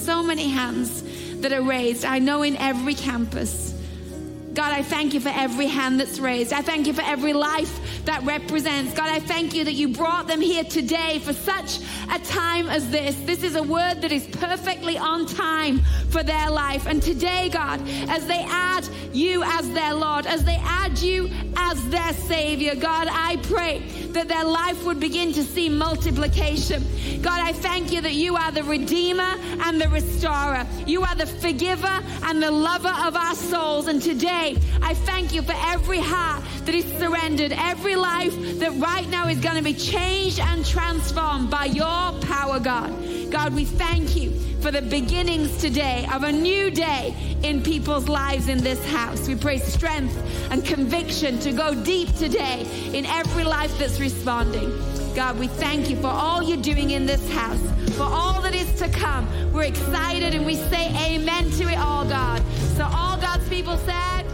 So 0.07 0.23
many 0.23 0.49
hands 0.49 1.03
that 1.41 1.53
are 1.53 1.63
raised. 1.63 2.05
I 2.05 2.19
know 2.19 2.43
in 2.43 2.57
every 2.57 2.95
campus. 2.95 3.73
God, 4.55 4.73
I 4.73 4.83
thank 4.83 5.13
you 5.13 5.21
for 5.21 5.29
every 5.29 5.67
hand 5.67 6.01
that's 6.01 6.19
raised. 6.19 6.53
I 6.53 6.63
thank 6.63 6.87
you 6.87 6.95
for 6.95 7.03
every 7.03 7.35
life 7.35 8.05
that 8.07 8.23
represents. 8.23 8.95
God, 8.95 9.11
I 9.11 9.21
thank 9.21 9.55
you 9.55 9.65
that 9.65 9.75
you 9.75 9.89
brought 9.89 10.29
them 10.29 10.41
here 10.41 10.65
today 10.65 11.19
for 11.19 11.35
such 11.35 11.79
a 12.11 12.19
time 12.21 12.69
as 12.69 12.91
this. 12.91 13.15
This 13.27 13.43
is 13.43 13.55
a 13.55 13.63
word 13.63 14.01
that 14.01 14.13
is 14.13 14.27
perfectly 14.27 14.97
on 14.97 15.27
time 15.27 15.81
for 16.09 16.23
their 16.23 16.51
life. 16.51 16.87
And 16.87 17.03
today, 17.03 17.51
God, 17.51 17.81
as 18.09 18.27
they 18.27 18.45
add 18.49 18.89
you 19.13 19.43
as 19.45 19.71
their 19.73 19.93
Lord, 19.93 20.27
as 20.27 20.45
they 20.45 20.59
add 20.63 20.99
you 20.99 21.31
as 21.57 21.91
their 21.91 22.15
Savior, 22.15 22.75
God, 22.75 23.09
I 23.11 23.37
pray 23.43 23.83
that 24.17 24.29
their 24.29 24.45
life 24.45 24.83
would 24.85 24.99
begin 24.99 25.31
to 25.35 25.45
see 25.45 25.69
multiplication. 25.69 26.83
God, 27.21 27.39
I 27.43 27.53
thank 27.53 27.93
you 27.93 28.01
that 28.01 28.15
you 28.15 28.35
are 28.35 28.51
the 28.51 28.65
Redeemer 28.65 29.35
and 29.61 29.79
the 29.79 29.91
Restorer. 29.91 30.67
You 30.87 31.03
are 31.03 31.15
the 31.15 31.27
forgiver 31.27 32.03
and 32.23 32.43
the 32.43 32.51
lover 32.51 32.95
of 33.07 33.15
our 33.15 33.35
souls. 33.35 33.89
And 33.89 34.01
today, 34.01 34.57
I 34.81 34.95
thank 34.95 35.35
you 35.35 35.43
for 35.43 35.55
every 35.55 36.01
heart 36.01 36.43
that 36.65 36.75
is 36.75 36.87
surrendered, 36.99 37.53
every 37.53 37.95
life 37.97 38.35
that 38.59 38.73
right 38.79 39.07
now 39.11 39.29
is 39.29 39.39
going 39.39 39.57
to 39.57 39.63
be 39.63 39.75
changed 39.75 40.41
and 40.41 40.65
transformed 40.65 41.51
by 41.51 41.67
your 41.67 42.19
power, 42.23 42.59
God. 42.59 42.91
God, 43.31 43.55
we 43.55 43.67
thank 43.67 44.17
you 44.17 44.33
for 44.67 44.73
the 44.73 44.83
beginnings 44.83 45.57
today 45.59 46.09
of 46.13 46.25
a 46.25 46.33
new 46.33 46.73
day 46.73 47.15
in 47.45 47.63
people's 47.63 48.09
lives 48.09 48.49
in 48.49 48.59
this 48.59 48.85
house. 48.87 49.29
We 49.29 49.37
pray 49.37 49.61
strength 49.61 50.21
and 50.51 50.65
conviction 50.65 51.39
to 51.39 51.53
go 51.53 51.73
deep 51.85 52.13
today 52.17 52.67
in 52.93 53.07
every 53.07 53.45
life 53.45 53.79
that's 53.79 54.01
responding. 54.01 54.77
God, 55.15 55.39
we 55.39 55.47
thank 55.47 55.89
you 55.89 55.95
for 55.95 56.09
all 56.09 56.43
you're 56.43 56.57
doing 56.57 56.91
in 56.91 57.07
this 57.07 57.31
house, 57.31 57.61
for 57.93 58.03
all 58.03 58.43
that 58.43 58.57
is 58.57 58.77
to 58.81 58.89
come. 58.89 59.29
We're 59.53 59.63
excited 59.63 60.35
and 60.35 60.45
we 60.45 60.57
say 60.57 61.15
amen 61.15 61.49
to 61.53 61.69
it 61.71 61.79
all, 61.79 62.05
God. 62.05 62.43
So, 62.77 62.91
all 62.93 63.17
God's 63.19 63.49
people 63.49 63.77
said, 63.79 64.25